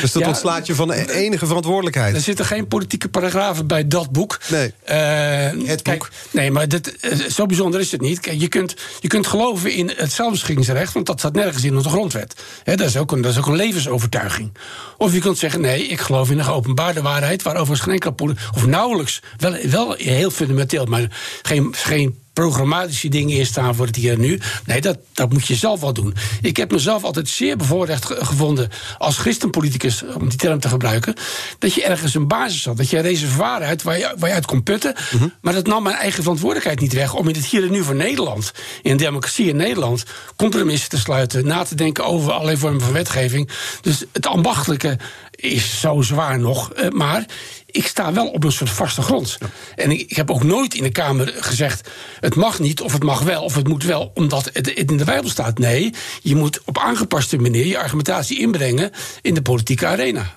Dus 0.01 0.13
dat 0.13 0.27
ontslaat 0.27 0.67
je 0.67 0.75
van 0.75 0.93
enige 0.93 1.47
verantwoordelijkheid. 1.47 2.15
Er 2.15 2.21
zitten 2.21 2.45
geen 2.45 2.69
politieke 2.69 3.09
paragrafen 3.09 3.67
bij 3.67 3.89
dat 3.89 4.11
boek. 4.11 4.39
Nee. 4.49 4.75
Uh, 4.89 5.69
het 5.69 5.83
kijk, 5.83 5.99
boek. 5.99 6.11
Nee, 6.31 6.51
maar 6.51 6.69
dit, 6.69 6.95
zo 7.29 7.47
bijzonder 7.47 7.81
is 7.81 7.93
het 7.93 8.01
niet. 8.01 8.21
Kijk, 8.21 8.41
je, 8.41 8.49
kunt, 8.49 8.75
je 9.01 9.09
kunt 9.09 9.27
geloven 9.27 9.73
in 9.73 9.93
het 9.97 10.13
zelfbeschikkingsrecht, 10.13 10.93
want 10.93 11.07
dat 11.07 11.19
staat 11.19 11.33
nergens 11.33 11.65
in 11.65 11.77
onze 11.77 11.89
grondwet 11.89 12.35
dat, 12.65 12.81
is 12.81 12.97
ook 12.97 13.13
een, 13.13 13.23
een 13.25 13.57
levensovertuiging. 13.57 14.53
Of 14.97 15.13
je 15.13 15.21
kunt 15.21 15.39
zeggen: 15.39 15.61
nee, 15.61 15.87
ik 15.87 16.01
geloof 16.01 16.31
in 16.31 16.37
de 16.37 16.45
geopenbaarde 16.45 17.03
waarheid, 17.03 17.43
waarover 17.43 17.77
geen 17.77 17.93
enkele 17.93 18.35
of 18.55 18.67
nauwelijks, 18.67 19.23
wel, 19.37 19.57
wel 19.71 19.95
heel 19.95 20.31
fundamenteel, 20.31 20.85
maar 20.85 21.07
geen, 21.43 21.75
geen 21.77 22.19
programmatische 22.39 23.09
dingen 23.09 23.37
in 23.37 23.47
staan 23.47 23.75
voor 23.75 23.87
het 23.87 23.97
hier 23.97 24.13
en 24.13 24.21
nu. 24.21 24.41
Nee, 24.67 24.81
dat, 24.81 24.99
dat 25.13 25.33
moet 25.33 25.47
je 25.47 25.55
zelf 25.55 25.81
wel 25.81 25.93
doen. 25.93 26.15
Ik 26.43 26.57
heb 26.57 26.71
mezelf 26.71 27.05
altijd 27.05 27.29
zeer 27.29 27.57
bevoorrecht 27.57 28.05
gevonden 28.05 28.69
als 28.99 29.17
christenpoliticus, 29.17 30.03
om 30.15 30.29
die 30.29 30.39
term 30.39 30.61
te 30.61 30.69
gebruiken, 30.69 31.15
dat 31.59 31.75
je 31.75 31.85
ergens 31.85 32.15
een 32.15 32.29
basis 32.29 32.65
had. 32.65 32.77
Dat 32.77 32.91
je 32.91 32.97
een 32.97 33.03
reservoir 33.03 33.63
uit 33.63 33.83
waar 33.83 33.99
je, 33.99 34.15
waar 34.19 34.29
je 34.29 34.35
uit 34.35 34.47
kon 34.47 34.63
putten. 34.63 34.95
Mhm. 35.11 35.29
Maar 35.41 35.53
dat 35.53 35.67
nam 35.67 35.83
mijn 35.83 35.97
eigen 35.97 36.23
verantwoordelijkheid 36.23 36.81
niet 36.81 36.93
weg 36.93 37.15
om 37.15 37.29
in 37.29 37.35
het 37.35 37.47
hier 37.47 37.63
en 37.63 37.71
nu 37.71 37.83
voor 37.83 37.95
Nederland, 37.95 38.53
in 38.83 38.97
democratie 38.97 39.49
in 39.49 39.57
Nederland, 39.57 40.05
compromissen 40.37 40.89
te 40.89 40.99
sluiten, 40.99 41.47
na 41.47 41.63
te 41.63 41.75
denken 41.75 42.05
over 42.05 42.33
allerlei 42.33 42.57
vormen 42.57 42.81
van 42.81 42.93
wetgeving. 42.93 43.51
Dus 43.81 44.05
het 44.13 44.27
ambachtelijke 44.27 44.99
is 45.41 45.81
zo 45.81 46.03
zwaar 46.03 46.39
nog. 46.39 46.73
Eh, 46.73 46.91
maar 46.91 47.25
ik 47.67 47.87
sta 47.87 48.13
wel 48.13 48.29
op 48.29 48.45
een 48.45 48.53
soort 48.53 48.71
vaste 48.71 49.03
grond. 49.03 49.39
En 49.75 49.91
ik, 49.91 50.01
ik, 50.01 50.17
heb 50.17 50.31
ook 50.31 50.43
nooit 50.43 50.75
in 50.75 50.83
de 50.83 50.91
Kamer 50.91 51.35
gezegd: 51.39 51.89
het 52.21 52.35
mag 52.35 52.59
niet, 52.59 52.81
of 52.81 52.93
het 52.93 53.03
mag 53.03 53.21
wel, 53.21 53.43
of 53.43 53.55
het 53.55 53.69
moet 53.69 53.85
wel, 53.85 54.11
omdat 54.15 54.51
het, 54.53 54.69
in 54.69 54.97
de 54.97 55.05
Bijbel 55.05 55.31
staat. 55.31 55.59
Nee, 55.59 55.93
je 56.23 56.37
moet 56.37 56.61
op 56.65 56.79
aangepaste 56.79 57.37
manier 57.37 57.67
je 57.67 57.79
argumentatie 57.79 58.39
inbrengen 58.39 58.91
in 59.23 59.35
de 59.35 59.43
politieke 59.43 59.87
arena. 59.87 60.37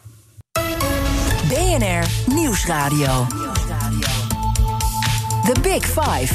BNR 1.48 2.34
Nieuwsradio. 2.34 3.28
The 5.46 5.60
Big 5.62 5.86
Five. 5.86 6.34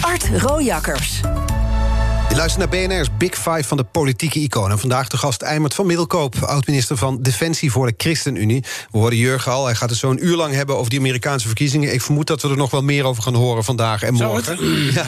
Art 0.00 0.28
Rojakkers. 0.36 1.20
Je 2.34 2.40
luistert 2.40 2.70
naar 2.70 2.88
BNR's 2.88 3.08
Big 3.18 3.34
Five 3.34 3.64
van 3.64 3.76
de 3.76 3.84
politieke 3.84 4.40
iconen. 4.40 4.78
Vandaag 4.78 5.08
de 5.08 5.16
gast 5.16 5.42
Eimert 5.42 5.74
van 5.74 5.86
Middelkoop, 5.86 6.36
oud-minister 6.36 6.96
van 6.96 7.22
Defensie 7.22 7.70
voor 7.70 7.86
de 7.86 7.94
ChristenUnie. 7.96 8.64
We 8.90 8.98
hoorden 8.98 9.18
Jurgen 9.18 9.52
al, 9.52 9.64
hij 9.64 9.74
gaat 9.74 9.90
het 9.90 9.98
zo 9.98 10.10
een 10.10 10.26
uur 10.26 10.36
lang 10.36 10.54
hebben 10.54 10.76
over 10.76 10.90
die 10.90 10.98
Amerikaanse 10.98 11.46
verkiezingen. 11.46 11.92
Ik 11.92 12.02
vermoed 12.02 12.26
dat 12.26 12.42
we 12.42 12.48
er 12.48 12.56
nog 12.56 12.70
wel 12.70 12.82
meer 12.82 13.04
over 13.04 13.22
gaan 13.22 13.34
horen 13.34 13.64
vandaag 13.64 14.02
en 14.02 14.14
morgen. 14.14 14.58
Ja, 14.94 15.06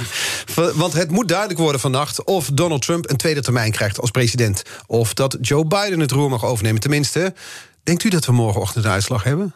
want 0.75 0.93
het 0.93 1.11
moet 1.11 1.29
duidelijk 1.29 1.59
worden 1.59 1.81
vannacht 1.81 2.25
of 2.25 2.51
Donald 2.53 2.83
Trump 2.83 3.11
een 3.11 3.17
tweede 3.17 3.43
termijn 3.43 3.71
krijgt 3.71 4.01
als 4.01 4.11
president. 4.11 4.63
Of 4.87 5.15
dat 5.15 5.39
Joe 5.41 5.67
Biden 5.67 6.01
het 6.01 6.11
roer 6.11 6.31
mag 6.31 6.45
overnemen. 6.45 6.81
Tenminste, 6.81 7.35
denkt 7.83 8.05
u 8.05 8.09
dat 8.09 8.27
we 8.27 8.33
morgenochtend 8.33 8.85
de 8.85 8.91
uitslag 8.91 9.23
hebben? 9.23 9.55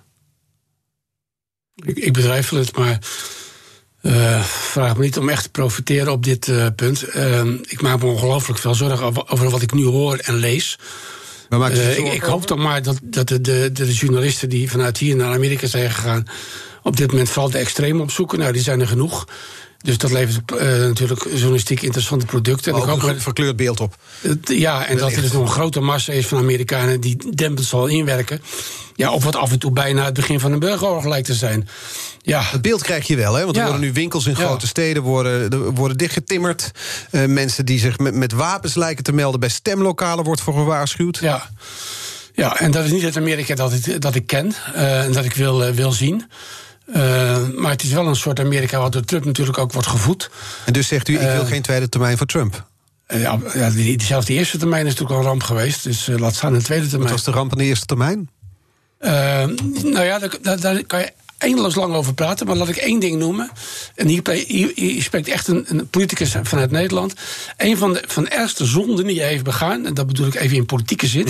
Ik, 1.75 1.97
ik 1.97 2.13
betwijfel 2.13 2.57
het, 2.57 2.77
maar 2.77 2.99
uh, 4.03 4.43
vraag 4.43 4.97
me 4.97 5.03
niet 5.03 5.19
om 5.19 5.29
echt 5.29 5.43
te 5.43 5.51
profiteren 5.51 6.13
op 6.13 6.25
dit 6.25 6.47
uh, 6.47 6.67
punt. 6.77 7.17
Uh, 7.17 7.45
ik 7.63 7.83
maak 7.83 8.01
me 8.01 8.07
ongelooflijk 8.07 8.59
veel 8.59 8.75
zorgen 8.75 9.27
over, 9.29 9.51
wat 9.51 9.63
ik 9.63 9.73
nu 9.73 9.85
hoor 9.85 10.17
en 10.17 10.35
lees. 10.35 10.79
Maar 11.49 11.73
ik, 11.73 12.13
ik, 12.13 12.23
hoop 12.23 12.47
toch 12.47 12.59
maar 12.59 12.83
dat, 12.83 12.99
dat 13.03 13.29
de, 13.29 13.41
de, 13.41 13.71
de, 13.73 13.93
journalisten 13.93 14.49
die 14.49 14.71
vanuit 14.71 14.99
hier 14.99 15.17
naar 15.17 15.35
Amerika 15.35 15.67
zijn 15.67 15.91
gegaan, 15.91 16.27
op 16.83 16.97
dit 16.97 17.11
moment 17.11 17.29
vooral 17.29 17.51
de 17.51 17.59
extreem 17.59 18.01
opzoeken. 18.01 18.39
Nou, 18.39 18.53
die 18.53 18.63
zijn 18.63 18.81
er 18.81 18.89
genoeg. 18.89 19.27
Dus 19.83 19.99
dat 19.99 20.11
levert 20.11 20.53
uh, 20.53 20.59
natuurlijk 20.61 21.25
journalistiek 21.25 21.83
interessante 21.83 22.27
producten. 22.27 22.73
en 22.73 22.79
ik 22.79 22.85
hoop 22.85 23.03
een 23.03 23.21
verkleurd 23.21 23.57
beeld 23.57 23.81
op. 23.81 23.97
ja, 24.43 24.87
en 24.87 24.97
dat 24.97 25.13
er 25.13 25.23
dus 25.23 25.33
nog 25.33 25.43
een 25.43 25.49
grote 25.49 25.81
massa 25.81 26.13
is 26.13 26.27
van 26.27 26.39
Amerikanen 26.39 27.01
die 27.01 27.35
dempend 27.35 27.67
zal 27.67 27.87
inwerken. 27.87 28.43
Ja, 28.95 29.13
op 29.13 29.23
wat 29.23 29.37
af 29.37 29.51
en 29.51 29.59
toe 29.59 29.71
bijna 29.71 30.05
het 30.05 30.15
begin 30.15 30.41
van 30.41 30.53
een 30.53 30.59
burgeroorlog 30.59 31.05
lijkt 31.05 31.27
te 31.27 31.35
zijn. 31.35 31.69
Ja. 32.23 32.43
Het 32.43 32.63
beeld 32.63 32.83
krijg 32.83 33.07
je 33.07 33.17
wel, 33.17 33.35
hè? 33.35 33.45
Want 33.45 33.57
er 33.57 33.63
worden 33.63 33.81
nu 33.81 33.93
winkels 33.93 34.27
in 34.27 34.37
grote 34.37 34.67
steden 34.67 35.03
worden, 35.03 35.75
worden 35.75 35.97
dichtgetimmerd. 35.97 36.71
Uh, 37.11 37.25
mensen 37.25 37.67
die 37.67 37.79
zich 37.79 37.99
met, 37.99 38.15
met 38.15 38.33
wapens 38.33 38.75
lijken 38.75 39.05
te 39.05 39.13
melden 39.13 39.41
bij 39.41 39.49
stemlokalen 39.49 40.25
wordt 40.25 40.41
voor 40.41 40.55
gewaarschuwd. 40.55 41.19
Ja. 41.19 41.51
Ja, 42.35 42.59
en 42.59 42.71
dat 42.71 42.85
is 42.85 42.91
niet 42.91 43.03
het 43.03 43.17
Amerika 43.17 43.55
dat 43.55 43.73
ik, 43.73 44.01
dat 44.01 44.15
ik 44.15 44.27
ken 44.27 44.55
uh, 44.75 45.05
en 45.05 45.13
dat 45.13 45.25
ik 45.25 45.35
wil, 45.35 45.73
wil 45.73 45.93
zien. 45.93 46.25
Uh, 46.97 47.49
maar 47.57 47.71
het 47.71 47.83
is 47.83 47.93
wel 47.93 48.07
een 48.07 48.17
soort 48.17 48.41
Amerika 48.41 48.81
wat 48.81 48.93
door 48.93 49.05
Trump 49.05 49.25
natuurlijk 49.25 49.59
ook 49.59 49.73
wordt 49.73 49.89
gevoed. 49.89 50.31
En 50.65 50.73
dus 50.73 50.89
zegt 50.89 51.09
u, 51.09 51.15
ik 51.15 51.31
wil 51.31 51.45
geen 51.45 51.63
tweede 51.63 51.89
termijn 51.89 52.17
voor 52.17 52.27
Trump? 52.27 52.69
ja, 53.07 53.39
ja 53.55 53.71
die, 53.71 54.03
zelfs 54.03 54.27
die 54.27 54.39
eerste 54.39 54.59
termijn 54.59 54.87
is 54.87 54.93
natuurlijk 54.93 55.19
al 55.19 55.25
een 55.25 55.29
ramp 55.29 55.43
geweest. 55.43 55.83
Dus 55.83 56.07
laat 56.07 56.35
staan 56.35 56.55
een 56.55 56.63
tweede 56.63 56.87
termijn. 56.87 57.11
Wat 57.11 57.25
was 57.25 57.35
de 57.35 57.39
ramp 57.39 57.53
in 57.53 57.59
de 57.59 57.65
eerste 57.65 57.87
termijn? 57.87 58.31
nou 59.83 60.03
ja, 60.03 60.19
daar, 60.19 60.61
daar, 60.61 60.85
kan 60.85 61.01
je 61.01 61.13
eindeloos 61.41 61.75
lang 61.75 61.95
over 61.95 62.15
praten, 62.15 62.47
maar 62.47 62.57
laat 62.57 62.69
ik 62.69 62.77
één 62.77 63.01
ding 63.01 63.19
noemen. 63.19 63.51
En 63.95 64.09
hier, 64.09 64.43
hier, 64.75 65.03
spreekt 65.03 65.29
echt 65.29 65.49
een, 65.49 65.65
een, 65.69 65.89
politicus 65.89 66.37
vanuit 66.43 66.71
Nederland. 66.71 67.15
Een 67.57 67.77
van 67.77 67.93
de, 67.93 68.03
van 68.07 68.29
ergste 68.29 68.65
zonden 68.65 69.07
die 69.07 69.21
hij 69.21 69.29
heeft 69.29 69.45
begaan, 69.45 69.87
en 69.87 69.95
dat 69.95 70.07
bedoel 70.07 70.27
ik 70.27 70.35
even 70.35 70.57
in 70.57 70.67
politieke 70.67 71.07
zin. 71.07 71.27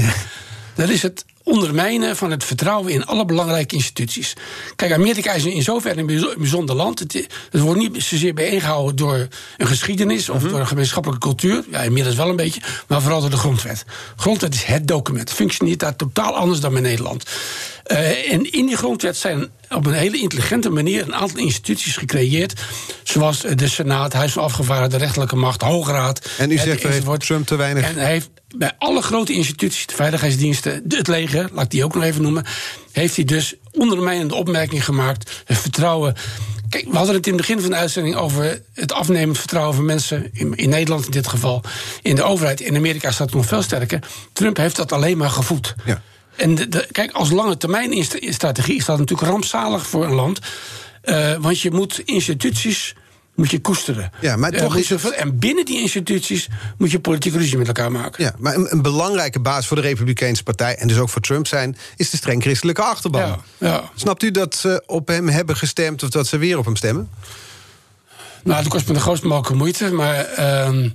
Dat 0.74 0.88
is 0.88 1.02
het 1.02 1.24
ondermijnen 1.42 2.16
van 2.16 2.30
het 2.30 2.44
vertrouwen 2.44 2.92
in 2.92 3.06
alle 3.06 3.24
belangrijke 3.24 3.74
instituties. 3.74 4.34
Kijk, 4.76 4.92
Amerika 4.92 5.32
is 5.32 5.44
in 5.44 5.62
zoverre 5.62 6.00
een 6.00 6.34
bijzonder 6.38 6.76
land. 6.76 6.98
Het, 6.98 7.26
wordt 7.50 7.80
niet 7.80 8.02
zozeer 8.02 8.34
bijeengehouden 8.34 8.96
door 8.96 9.28
een 9.56 9.66
geschiedenis 9.66 10.28
of 10.28 10.42
mhm. 10.42 10.50
door 10.50 10.60
een 10.60 10.66
gemeenschappelijke 10.66 11.26
cultuur. 11.26 11.64
Ja, 11.70 11.80
inmiddels 11.80 12.16
wel 12.16 12.28
een 12.28 12.36
beetje, 12.36 12.60
maar 12.86 13.02
vooral 13.02 13.20
door 13.20 13.30
de 13.30 13.36
grondwet. 13.36 13.84
Grondwet 14.16 14.54
is 14.54 14.62
het 14.62 14.88
document. 14.88 15.30
Functioneert 15.30 15.80
daar 15.80 15.96
totaal 15.96 16.36
anders 16.36 16.60
dan 16.60 16.76
in 16.76 16.82
Nederland. 16.82 17.24
Uh, 17.86 18.32
en 18.32 18.52
in 18.52 18.66
die 18.66 18.76
grondwet 18.76 19.16
zijn 19.16 19.48
op 19.68 19.86
een 19.86 19.92
hele 19.92 20.18
intelligente 20.18 20.70
manier 20.70 21.02
een 21.02 21.14
aantal 21.14 21.38
instituties 21.38 21.96
gecreëerd. 21.96 22.60
Zoals 23.02 23.40
de 23.40 23.68
Senaat, 23.68 24.12
Huis 24.12 24.32
van 24.32 24.42
Afgevaardigden, 24.42 24.98
de 24.98 25.04
rechterlijke 25.04 25.36
macht, 25.36 25.62
Hoge 25.62 25.92
Raad. 25.92 26.28
En 26.38 26.50
u 26.50 26.58
zegt, 26.58 26.82
heeft 26.82 27.20
Trump 27.20 27.46
te 27.46 27.56
weinig... 27.56 27.84
En 27.84 27.94
hij 27.94 28.10
heeft 28.10 28.30
bij 28.56 28.72
alle 28.78 29.02
grote 29.02 29.32
instituties, 29.32 29.86
de 29.86 29.94
veiligheidsdiensten, 29.94 30.84
het 30.88 31.08
leger, 31.08 31.48
laat 31.52 31.64
ik 31.64 31.70
die 31.70 31.84
ook 31.84 31.94
nog 31.94 32.04
even 32.04 32.22
noemen... 32.22 32.44
heeft 32.92 33.16
hij 33.16 33.24
dus 33.24 33.54
ondermijnende 33.72 34.34
opmerking 34.34 34.84
gemaakt. 34.84 35.42
Het 35.44 35.58
vertrouwen 35.58 36.14
Kijk, 36.70 36.84
we 36.90 36.96
hadden 36.96 37.14
het 37.14 37.26
in 37.26 37.32
het 37.32 37.40
begin 37.40 37.60
van 37.60 37.70
de 37.70 37.76
uitzending 37.76 38.16
over 38.16 38.62
het 38.74 38.92
afnemend 38.92 39.38
vertrouwen 39.38 39.74
van 39.74 39.84
mensen, 39.84 40.30
in, 40.32 40.54
in, 40.54 40.68
Nederland 40.68 41.04
in 41.04 41.10
dit 41.10 41.28
geval, 41.28 41.62
in 42.02 42.14
de 42.14 42.22
overheid. 42.22 42.60
In 42.60 42.76
Amerika 42.76 43.10
staat 43.10 43.26
het 43.26 43.36
nog 43.36 43.46
veel 43.46 43.62
sterker. 43.62 44.00
Trump 44.32 44.56
heeft 44.56 44.76
dat 44.76 44.92
alleen 44.92 45.18
maar 45.18 45.30
gevoed. 45.30 45.74
Ja. 45.84 46.02
En 46.36 46.54
de, 46.54 46.88
kijk, 46.92 47.12
als 47.12 47.30
lange 47.30 47.56
termijn 47.56 48.04
strategie 48.20 48.76
is 48.76 48.84
dat 48.84 48.98
natuurlijk 48.98 49.30
rampzalig 49.30 49.86
voor 49.86 50.04
een 50.04 50.14
land. 50.14 50.38
Uh, 51.04 51.34
want 51.38 51.60
je 51.60 51.70
moet 51.70 52.02
instituties 52.04 52.94
moet 53.34 53.50
je 53.50 53.60
koesteren. 53.60 54.12
Ja, 54.20 54.36
maar 54.36 54.50
toch 54.50 54.76
is 54.76 54.88
het... 54.88 55.10
En 55.10 55.38
binnen 55.38 55.64
die 55.64 55.80
instituties 55.80 56.48
moet 56.78 56.90
je 56.90 57.00
politieke 57.00 57.38
ruzie 57.38 57.58
met 57.58 57.66
elkaar 57.66 57.92
maken. 57.92 58.24
Ja, 58.24 58.34
maar 58.38 58.54
een, 58.54 58.72
een, 58.72 58.82
belangrijke 58.82 59.40
baas 59.40 59.66
voor 59.66 59.76
de 59.76 59.82
Republikeinse 59.82 60.42
Partij... 60.42 60.76
en 60.76 60.88
dus 60.88 60.98
ook 60.98 61.08
voor 61.08 61.22
Trump 61.22 61.46
zijn, 61.46 61.76
is 61.96 62.10
de 62.10 62.16
streng 62.16 62.42
christelijke 62.42 62.82
achterban. 62.82 63.20
Ja, 63.20 63.38
ja. 63.58 63.90
Snapt 63.94 64.22
u 64.22 64.30
dat 64.30 64.54
ze 64.54 64.82
op 64.86 65.08
hem 65.08 65.28
hebben 65.28 65.56
gestemd... 65.56 66.02
of 66.02 66.08
dat 66.08 66.26
ze 66.26 66.38
weer 66.38 66.58
op 66.58 66.64
hem 66.64 66.76
stemmen? 66.76 67.10
Nou, 68.44 68.62
dat 68.62 68.72
kost 68.72 68.88
me 68.88 68.94
de 68.94 69.00
grootste 69.00 69.26
mogelijke 69.26 69.56
moeite. 69.56 69.92
Maar 69.92 70.28
uh, 70.38 70.90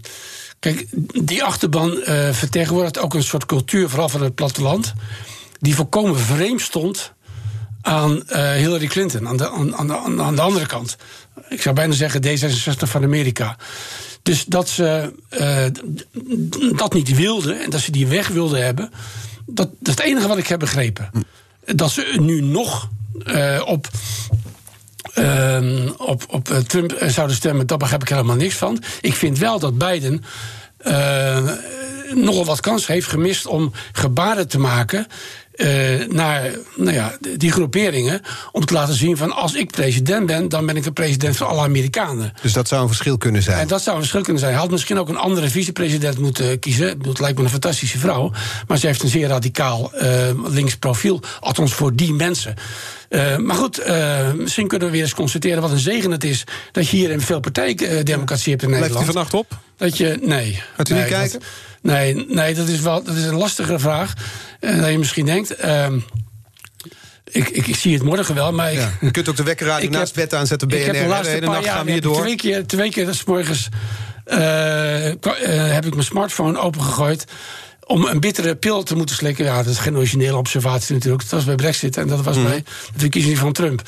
kijk, 0.60 0.86
die 1.26 1.44
achterban 1.44 1.92
uh, 1.92 2.30
vertegenwoordigt 2.32 3.00
ook 3.00 3.14
een 3.14 3.24
soort 3.24 3.46
cultuur... 3.46 3.90
vooral 3.90 4.10
van 4.10 4.24
het 4.24 4.36
platteland... 4.36 4.94
die 5.60 5.76
volkomen 5.76 6.20
vreemd 6.20 6.62
stond 6.62 7.14
aan 7.82 8.12
uh, 8.12 8.52
Hillary 8.52 8.88
Clinton, 8.88 9.28
aan 9.28 9.38
de, 9.38 9.50
aan, 9.52 9.76
aan, 9.76 10.22
aan 10.22 10.36
de 10.36 10.42
andere 10.42 10.66
kant 10.66 10.98
ik 11.50 11.62
zou 11.62 11.76
bijna 11.76 11.94
zeggen 11.94 12.24
D66 12.24 12.88
van 12.90 13.04
Amerika. 13.04 13.58
Dus 14.22 14.46
dat 14.46 14.70
ze 14.70 15.14
uh, 15.30 15.66
dat 16.78 16.94
niet 16.94 17.16
wilden 17.16 17.62
en 17.64 17.70
dat 17.70 17.82
ze 17.82 17.92
die 17.92 18.08
weg 18.08 18.28
wilden 18.28 18.66
hebben, 18.66 18.92
dat, 19.46 19.70
dat 19.80 19.88
is 19.88 19.96
het 19.96 20.00
enige 20.00 20.28
wat 20.28 20.38
ik 20.38 20.48
heb 20.48 20.60
begrepen. 20.60 21.10
Dat 21.66 21.92
ze 21.92 22.16
nu 22.20 22.42
nog 22.42 22.90
uh, 23.26 23.62
op. 23.66 23.88
Uh, 25.16 25.90
op, 25.98 26.24
op 26.30 26.48
Trump 26.68 26.96
zouden 27.08 27.36
stemmen, 27.36 27.68
daar 27.68 27.78
begrijp 27.78 28.02
ik 28.02 28.10
helemaal 28.10 28.36
niks 28.36 28.56
van. 28.56 28.84
Ik 29.02 29.14
vind 29.14 29.38
wel 29.38 29.60
dat 29.60 29.78
Biden 29.78 30.24
nogal 32.14 32.46
wat 32.46 32.60
kans 32.60 32.88
heeft 32.88 33.08
gemist 33.08 33.46
om 33.46 33.72
gebaren 33.92 34.48
te 34.48 34.60
maken 34.60 35.08
uh, 35.56 36.08
naar 36.08 36.52
nou 36.76 36.94
ja, 36.94 37.18
die 37.38 37.52
groeperingen. 37.52 38.22
Om 38.52 38.66
te 38.66 38.74
laten 38.74 38.94
zien 38.94 39.18
van 39.18 39.32
als 39.32 39.54
ik 39.54 39.72
president 39.72 40.26
ben, 40.26 40.50
dan 40.50 40.66
ben 40.66 40.76
ik 40.76 40.84
de 40.84 40.92
president 40.92 41.38
van 41.38 41.48
alle 41.48 41.62
Amerikanen. 41.62 42.34
Dus 42.42 42.54
dat 42.54 42.68
zou 42.68 42.82
een 42.82 42.88
verschil 42.88 43.18
kunnen 43.18 43.44
zijn. 43.44 43.60
En 43.60 43.68
dat 43.68 43.82
zou 43.82 43.96
een 43.96 44.02
verschil 44.02 44.22
kunnen 44.22 44.42
zijn. 44.42 44.52
Hij 44.52 44.62
had 44.62 44.72
misschien 44.72 45.00
ook 45.00 45.10
een 45.10 45.18
andere 45.18 45.50
vicepresident 45.50 46.18
moeten 46.18 46.60
kiezen. 46.60 46.88
Het 46.88 47.20
lijkt 47.20 47.38
me 47.38 47.44
een 47.44 47.50
fantastische 47.50 47.98
vrouw. 47.98 48.32
Maar 48.68 48.78
ze 48.78 48.88
heeft 48.88 49.04
een 49.04 49.10
zeer 49.10 49.28
radicaal 49.28 49.92
uh, 49.96 50.10
links 50.44 50.76
profiel. 50.76 51.22
Althans 51.40 51.74
voor 51.74 51.96
die 51.96 52.14
mensen. 52.14 52.56
Uh, 53.10 53.38
maar 53.38 53.56
goed, 53.56 53.88
uh, 53.88 54.32
misschien 54.34 54.68
kunnen 54.68 54.88
we 54.88 54.94
weer 54.94 55.04
eens 55.04 55.14
constateren 55.14 55.62
wat 55.62 55.72
een 55.72 55.78
zegen 55.78 56.12
het 56.12 56.24
is 56.24 56.44
dat 56.72 56.88
je 56.88 56.98
hier 56.98 57.12
een 57.12 57.22
veel 57.22 57.40
partijdemocratie 57.40 58.52
hebt 58.52 58.64
in 58.64 58.70
Nederland. 58.70 58.92
Blijft 58.92 59.02
u 59.02 59.06
vannacht 59.06 59.34
op? 59.34 59.60
Dat 59.78 59.98
je, 59.98 60.18
nee. 60.22 60.62
Gaat 60.76 60.90
u 60.90 60.94
nee, 60.94 61.02
niet 61.02 61.12
kijken? 61.12 61.40
Dat, 61.40 61.50
nee, 61.82 62.26
nee 62.28 62.54
dat, 62.54 62.68
is 62.68 62.80
wel, 62.80 63.04
dat 63.04 63.16
is 63.16 63.24
een 63.24 63.36
lastige 63.36 63.80
vraag. 63.80 64.14
Uh, 64.60 64.82
dat 64.82 64.92
je 64.92 64.98
misschien 64.98 65.26
denkt. 65.26 65.45
Uh, 65.64 65.88
ik, 67.32 67.50
ik, 67.50 67.68
ik, 67.68 67.76
zie 67.76 67.94
het 67.94 68.04
morgen 68.04 68.36
wel, 68.36 68.54
maar... 68.54 68.74
Ja. 68.74 68.92
Je 69.02 69.12
kunt 69.12 69.30
ook 69.30 69.36
de 69.36 69.44
wekkerradio 69.44 69.90
naast 70.00 70.16
bed 70.16 70.34
aanzetten, 70.34 70.68
BNR. 70.68 70.78
Ik 70.78 70.86
heb 70.86 70.96
de, 70.96 71.08
laatste 71.08 71.34
de 71.34 71.40
hele 71.40 71.52
nacht 71.52 71.68
gaan 71.68 71.86
we 71.86 71.92
hier 71.92 72.02
door. 72.02 72.22
Twee 72.22 72.36
keer, 72.36 72.66
twee 72.68 72.92
keer 72.92 73.06
des 73.06 73.24
morgens 73.24 73.70
uh, 74.28 74.38
heb 75.74 75.86
ik 75.86 75.94
mijn 75.94 76.06
smartphone 76.06 76.60
opengegooid 76.60 77.26
om 77.86 78.06
een 78.06 78.20
bittere 78.20 78.56
pil 78.56 78.84
te 78.84 78.96
moeten 78.96 79.16
slikken. 79.16 79.46
Ja, 79.46 79.64
dat 79.64 79.74
is 79.74 79.80
geen 79.80 79.96
originele 79.96 80.38
observatie 80.38 80.94
natuurlijk. 80.94 81.24
Dat 81.24 81.32
was 81.32 81.44
bij 81.44 81.56
Brexit 81.56 81.98
en 81.98 82.08
dat 82.08 82.24
was 82.24 82.38
mm. 82.38 82.44
bij 82.44 82.64
de 82.94 83.00
verkiezing 83.00 83.38
van 83.38 83.54
Trump. 83.54 83.82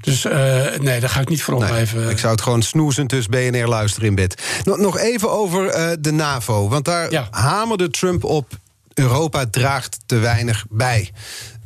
Dus 0.00 0.24
uh, 0.24 0.32
nee, 0.78 1.00
daar 1.00 1.08
ga 1.08 1.20
ik 1.20 1.28
niet 1.28 1.42
voor. 1.42 1.58
Nee, 1.58 2.10
ik 2.10 2.18
zou 2.18 2.32
het 2.32 2.40
gewoon 2.40 2.62
snoezend 2.62 3.10
dus 3.10 3.26
BNR 3.26 3.66
luisteren 3.66 4.08
in 4.08 4.14
bed. 4.14 4.42
Nog, 4.64 4.78
nog 4.78 4.98
even 4.98 5.30
over 5.30 5.78
uh, 5.78 5.90
de 6.00 6.12
NAVO. 6.12 6.68
Want 6.68 6.84
daar 6.84 7.10
ja. 7.10 7.28
hamerde 7.30 7.90
Trump 7.90 8.24
op... 8.24 8.60
Europa 8.94 9.46
draagt 9.50 9.98
te 10.06 10.18
weinig 10.18 10.64
bij. 10.70 11.10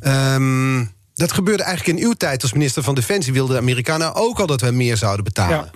Um, 0.01 0.91
dat 1.15 1.31
gebeurde 1.31 1.63
eigenlijk 1.63 1.99
in 1.99 2.05
uw 2.05 2.13
tijd 2.13 2.41
als 2.41 2.53
minister 2.53 2.83
van 2.83 2.95
Defensie. 2.95 3.33
Wilden 3.33 3.55
de 3.55 3.61
Amerikanen 3.61 4.15
ook 4.15 4.39
al 4.39 4.47
dat 4.47 4.61
we 4.61 4.71
meer 4.71 4.97
zouden 4.97 5.23
betalen. 5.23 5.55
Ja. 5.57 5.69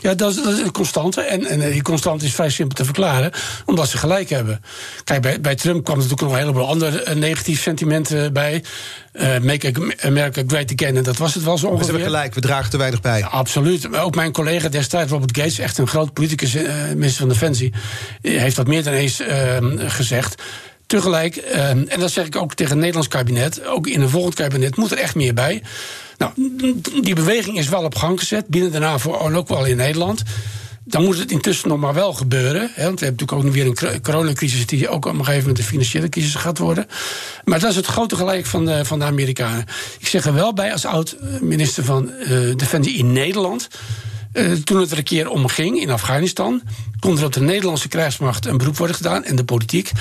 Ja, 0.00 0.14
dat 0.14 0.30
is, 0.30 0.42
dat 0.42 0.52
is 0.52 0.58
een 0.58 0.72
constante. 0.72 1.20
En, 1.20 1.46
en 1.46 1.70
die 1.70 1.82
constante 1.82 2.24
is 2.24 2.34
vrij 2.34 2.50
simpel 2.50 2.76
te 2.76 2.84
verklaren, 2.84 3.32
omdat 3.64 3.88
ze 3.88 3.98
gelijk 3.98 4.30
hebben. 4.30 4.62
Kijk, 5.04 5.22
bij, 5.22 5.40
bij 5.40 5.54
Trump 5.54 5.84
kwam 5.84 5.96
natuurlijk 5.96 6.22
nog 6.22 6.32
een 6.32 6.38
heleboel 6.38 6.68
andere 6.68 7.06
uh, 7.08 7.14
negatief 7.14 7.62
sentimenten 7.62 8.32
bij. 8.32 8.64
Uh, 9.12 9.38
make 9.38 9.94
America 10.00 10.42
Great 10.46 10.72
Again, 10.72 10.96
en 10.96 11.02
dat 11.02 11.16
was 11.16 11.34
het 11.34 11.44
wel 11.44 11.58
zo 11.58 11.66
ongeveer. 11.66 11.86
We 11.86 11.92
hebben 11.92 12.10
gelijk, 12.10 12.34
we 12.34 12.40
dragen 12.40 12.70
te 12.70 12.76
weinig 12.76 13.00
bij. 13.00 13.18
Ja, 13.18 13.26
absoluut. 13.26 13.96
Ook 13.96 14.14
mijn 14.14 14.32
collega 14.32 14.68
destijds, 14.68 15.10
Robert 15.10 15.36
Gates, 15.36 15.58
echt 15.58 15.78
een 15.78 15.88
groot 15.88 16.12
politicus, 16.12 16.54
uh, 16.54 16.72
minister 16.88 17.20
van 17.20 17.28
Defensie, 17.28 17.72
heeft 18.22 18.56
dat 18.56 18.66
meer 18.66 18.82
dan 18.82 18.92
eens 18.92 19.22
gezegd. 19.76 20.42
Tegelijk, 20.90 21.36
en 21.36 21.88
dat 21.98 22.10
zeg 22.10 22.26
ik 22.26 22.36
ook 22.36 22.54
tegen 22.54 22.72
het 22.72 22.80
Nederlands 22.80 23.08
kabinet, 23.08 23.66
ook 23.66 23.86
in 23.86 24.00
een 24.00 24.08
volgend 24.08 24.34
kabinet 24.34 24.76
moet 24.76 24.90
er 24.90 24.98
echt 24.98 25.14
meer 25.14 25.34
bij. 25.34 25.62
Nou, 26.18 26.32
die 27.02 27.14
beweging 27.14 27.58
is 27.58 27.68
wel 27.68 27.84
op 27.84 27.94
gang 27.94 28.18
gezet, 28.18 28.46
binnen 28.46 28.72
de 28.72 28.78
NAVO 28.78 29.26
en 29.26 29.34
ook 29.34 29.48
wel 29.48 29.64
in 29.64 29.76
Nederland. 29.76 30.22
Dan 30.84 31.04
moet 31.04 31.18
het 31.18 31.30
intussen 31.30 31.68
nog 31.68 31.78
maar 31.78 31.94
wel 31.94 32.12
gebeuren. 32.12 32.70
Hè, 32.74 32.84
want 32.84 33.00
we 33.00 33.04
hebben 33.04 33.26
natuurlijk 33.26 33.32
ook 33.32 33.42
nog 33.42 33.54
weer 33.54 33.66
een 33.66 34.00
coronacrisis... 34.02 34.66
die 34.66 34.88
ook 34.88 35.04
op 35.06 35.12
een 35.12 35.18
gegeven 35.18 35.40
moment 35.40 35.58
een 35.58 35.64
financiële 35.64 36.08
crisis 36.08 36.34
gaat 36.34 36.58
worden. 36.58 36.86
Maar 37.44 37.60
dat 37.60 37.70
is 37.70 37.76
het 37.76 37.86
grote 37.86 38.16
gelijk 38.16 38.46
van 38.46 38.64
de, 38.64 38.84
van 38.84 38.98
de 38.98 39.04
Amerikanen. 39.04 39.64
Ik 39.98 40.06
zeg 40.06 40.26
er 40.26 40.34
wel 40.34 40.52
bij 40.52 40.72
als 40.72 40.84
oud-minister 40.84 41.84
van 41.84 42.10
uh, 42.18 42.56
Defensie 42.56 42.96
in 42.96 43.12
Nederland... 43.12 43.68
Uh, 44.32 44.52
toen 44.52 44.80
het 44.80 44.90
er 44.90 44.98
een 44.98 45.04
keer 45.04 45.28
om 45.28 45.48
ging 45.48 45.80
in 45.80 45.90
Afghanistan, 45.90 46.62
kon 47.00 47.18
er 47.18 47.24
op 47.24 47.32
de 47.32 47.40
Nederlandse 47.40 47.88
krijgsmacht 47.88 48.46
een 48.46 48.58
beroep 48.58 48.76
worden 48.76 48.96
gedaan 48.96 49.24
en 49.24 49.36
de 49.36 49.44
politiek. 49.44 49.92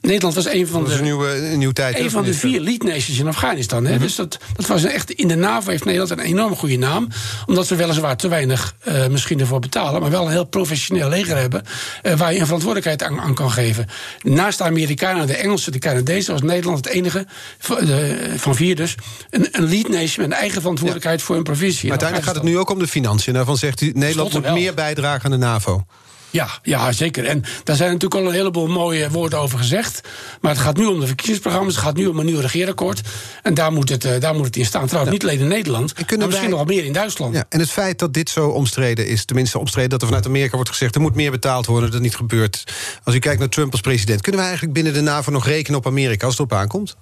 Nederland 0.00 0.34
was 0.34 0.46
een 0.46 0.66
van, 0.66 0.84
de, 0.84 0.94
een 0.94 1.02
nieuwe, 1.02 1.36
een 1.36 1.58
nieuwe 1.58 1.74
tijd, 1.74 1.98
een 1.98 2.10
van 2.10 2.24
de 2.24 2.34
vier 2.34 2.60
lead 2.60 2.82
nations 2.82 3.18
in 3.18 3.26
Afghanistan. 3.26 3.84
Hè? 3.84 3.90
Mm 3.90 3.96
-hmm. 3.96 4.06
Dus 4.06 4.14
dat, 4.14 4.38
dat 4.56 4.66
was 4.66 4.84
echt. 4.84 5.10
In 5.10 5.28
de 5.28 5.34
NAVO 5.34 5.70
heeft 5.70 5.84
Nederland 5.84 6.10
een 6.10 6.18
enorm 6.18 6.56
goede 6.56 6.76
naam. 6.76 7.08
Omdat 7.46 7.68
we 7.68 7.76
weliswaar 7.76 8.16
te 8.16 8.28
weinig 8.28 8.74
uh, 8.88 9.06
misschien 9.06 9.40
ervoor 9.40 9.60
betalen. 9.60 10.00
Maar 10.00 10.10
wel 10.10 10.24
een 10.24 10.30
heel 10.30 10.44
professioneel 10.44 11.08
leger 11.08 11.36
hebben. 11.36 11.62
Uh, 12.02 12.12
waar 12.12 12.32
je 12.32 12.38
een 12.38 12.44
verantwoordelijkheid 12.44 13.02
aan, 13.02 13.20
aan, 13.20 13.34
kan 13.34 13.50
geven. 13.50 13.86
Naast 14.22 14.58
de 14.58 14.64
Amerikanen, 14.64 15.26
de 15.26 15.36
Engelsen, 15.36 15.72
de 15.72 15.78
Canadezen. 15.78 16.32
was 16.32 16.42
Nederland 16.42 16.84
het 16.84 16.94
enige. 16.94 17.26
Van, 17.58 17.84
de, 17.84 18.32
van 18.36 18.54
vier 18.54 18.76
dus. 18.76 18.94
Een, 19.30 19.48
een 19.52 19.68
lead 19.68 19.88
nation 19.88 20.16
met 20.16 20.26
een 20.26 20.32
eigen 20.32 20.60
verantwoordelijkheid 20.60 21.20
ja. 21.20 21.26
voor 21.26 21.36
een 21.36 21.42
provincie. 21.42 21.88
Maar 21.88 21.90
uiteindelijk 21.90 22.28
gaat 22.28 22.36
het 22.36 22.52
nu 22.52 22.58
ook 22.58 22.70
om 22.70 22.78
de 22.78 22.88
financiën. 22.88 23.34
Daarvan 23.34 23.56
zegt 23.56 23.80
u 23.80 23.90
Nederland 23.94 24.32
moet 24.32 24.52
meer 24.52 24.74
bijdragen 24.74 25.24
aan 25.24 25.30
de 25.30 25.46
NAVO. 25.46 25.84
Ja, 26.30 26.48
ja, 26.62 26.92
zeker. 26.92 27.24
En 27.24 27.44
daar 27.64 27.76
zijn 27.76 27.92
natuurlijk 27.92 28.20
al 28.20 28.26
een 28.26 28.34
heleboel 28.34 28.66
mooie 28.66 29.10
woorden 29.10 29.38
over 29.38 29.58
gezegd. 29.58 30.00
Maar 30.40 30.50
het 30.50 30.60
gaat 30.60 30.76
nu 30.76 30.86
om 30.86 31.00
de 31.00 31.06
verkiezingsprogramma's. 31.06 31.74
Het 31.74 31.84
gaat 31.84 31.96
nu 31.96 32.06
om 32.06 32.18
een 32.18 32.26
nieuw 32.26 32.40
regeerakkoord. 32.40 33.00
En 33.42 33.54
daar 33.54 33.72
moet 33.72 33.88
het, 33.88 34.04
uh, 34.04 34.20
daar 34.20 34.34
moet 34.34 34.46
het 34.46 34.56
in 34.56 34.64
staan. 34.64 34.86
Trouwens, 34.86 35.16
ja. 35.16 35.18
niet 35.18 35.30
alleen 35.30 35.44
in 35.44 35.56
Nederland, 35.56 35.94
maar 35.94 36.18
wij... 36.18 36.26
misschien 36.26 36.50
nog 36.50 36.58
wel 36.58 36.74
meer 36.76 36.84
in 36.84 36.92
Duitsland. 36.92 37.34
Ja, 37.34 37.44
en 37.48 37.60
het 37.60 37.70
feit 37.70 37.98
dat 37.98 38.14
dit 38.14 38.30
zo 38.30 38.48
omstreden 38.48 39.06
is, 39.06 39.24
tenminste 39.24 39.58
omstreden... 39.58 39.90
dat 39.90 40.00
er 40.00 40.06
vanuit 40.06 40.26
Amerika 40.26 40.54
wordt 40.54 40.70
gezegd... 40.70 40.94
er 40.94 41.00
moet 41.00 41.14
meer 41.14 41.30
betaald 41.30 41.66
worden, 41.66 41.90
dat 41.90 42.00
niet 42.00 42.16
gebeurt. 42.16 42.64
Als 43.04 43.14
u 43.14 43.18
kijkt 43.18 43.38
naar 43.38 43.48
Trump 43.48 43.72
als 43.72 43.80
president... 43.80 44.20
kunnen 44.20 44.40
we 44.40 44.46
eigenlijk 44.46 44.76
binnen 44.76 44.94
de 44.94 45.00
NAVO 45.00 45.30
nog 45.30 45.46
rekenen 45.46 45.78
op 45.78 45.86
Amerika 45.86 46.26
als 46.26 46.38
het 46.38 46.50
op 46.50 46.58
aankomt? 46.58 46.96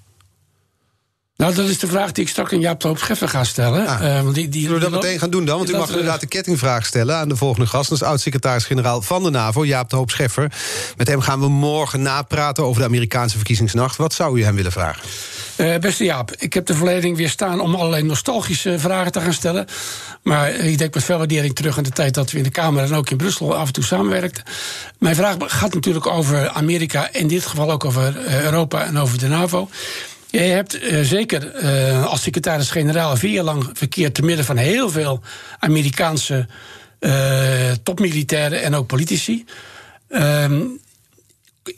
Nou, 1.39 1.55
dat 1.55 1.69
is 1.69 1.79
de 1.79 1.87
vraag 1.87 2.13
die 2.13 2.25
ik 2.25 2.31
straks 2.31 2.53
aan 2.53 2.61
Jaap 2.61 2.81
de 2.81 2.89
Hoop 2.89 2.99
Scheffer 2.99 3.29
ga 3.29 3.45
stellen. 3.45 3.87
Ah, 3.87 4.03
uh, 4.03 4.23
want 4.23 4.35
die, 4.35 4.49
die, 4.49 4.63
zullen 4.63 4.79
we 4.79 4.91
dat 4.91 5.03
meteen 5.03 5.19
gaan 5.19 5.31
doen 5.31 5.45
dan? 5.45 5.57
Want 5.57 5.71
u 5.71 5.77
mag 5.77 5.89
inderdaad 5.89 6.21
de 6.21 6.27
kettingvraag 6.27 6.87
stellen 6.87 7.17
aan 7.17 7.29
de 7.29 7.37
volgende 7.37 7.67
gast. 7.67 7.89
Dat 7.89 8.01
is 8.01 8.07
oud-secretaris-generaal 8.07 9.03
van 9.03 9.23
de 9.23 9.31
NAVO, 9.31 9.65
Jaap 9.65 9.91
de 9.91 9.97
Hoop 9.97 10.11
Scheffer. 10.11 10.53
Met 10.97 11.09
hem 11.09 11.21
gaan 11.21 11.41
we 11.41 11.49
morgen 11.49 12.03
napraten 12.03 12.65
over 12.65 12.81
de 12.81 12.87
Amerikaanse 12.87 13.37
verkiezingsnacht. 13.37 13.97
Wat 13.97 14.13
zou 14.13 14.39
u 14.39 14.45
hem 14.45 14.55
willen 14.55 14.73
vragen? 14.73 15.03
Uh, 15.57 15.77
beste 15.77 16.05
Jaap, 16.05 16.33
ik 16.39 16.53
heb 16.53 16.67
de 16.67 16.75
verleiding 16.75 17.17
weer 17.17 17.31
staan 17.31 17.61
om 17.61 17.75
allerlei 17.75 18.03
nostalgische 18.03 18.79
vragen 18.79 19.13
te 19.13 19.21
gaan 19.21 19.33
stellen. 19.33 19.67
Maar 20.23 20.51
ik 20.51 20.79
denk 20.79 20.95
met 20.95 21.05
veel 21.05 21.19
waardering 21.19 21.55
terug 21.55 21.77
aan 21.77 21.85
de 21.85 21.91
tijd 21.91 22.15
dat 22.15 22.31
we 22.31 22.39
in 22.39 22.45
de 22.45 22.51
Kamer 22.51 22.85
en 22.85 22.95
ook 22.95 23.11
in 23.11 23.17
Brussel 23.17 23.57
af 23.57 23.67
en 23.67 23.73
toe 23.73 23.85
samenwerkten. 23.85 24.45
Mijn 24.99 25.15
vraag 25.15 25.37
gaat 25.39 25.75
natuurlijk 25.75 26.07
over 26.07 26.49
Amerika, 26.49 27.09
in 27.13 27.29
dit 27.29 27.47
geval 27.47 27.71
ook 27.71 27.85
over 27.85 28.17
Europa 28.45 28.85
en 28.85 28.99
over 28.99 29.19
de 29.19 29.29
NAVO. 29.29 29.69
Je 30.31 30.39
hebt 30.39 30.83
uh, 30.83 31.01
zeker 31.01 31.63
uh, 31.63 32.07
als 32.07 32.23
secretaris-generaal 32.23 33.17
vier 33.17 33.43
lang 33.43 33.71
verkeerd 33.73 34.15
te 34.15 34.23
midden 34.23 34.45
van 34.45 34.57
heel 34.57 34.91
veel 34.91 35.23
Amerikaanse 35.59 36.47
uh, 37.01 37.71
topmilitairen 37.83 38.63
en 38.63 38.75
ook 38.75 38.87
politici. 38.87 39.45
Ehm, 40.09 40.63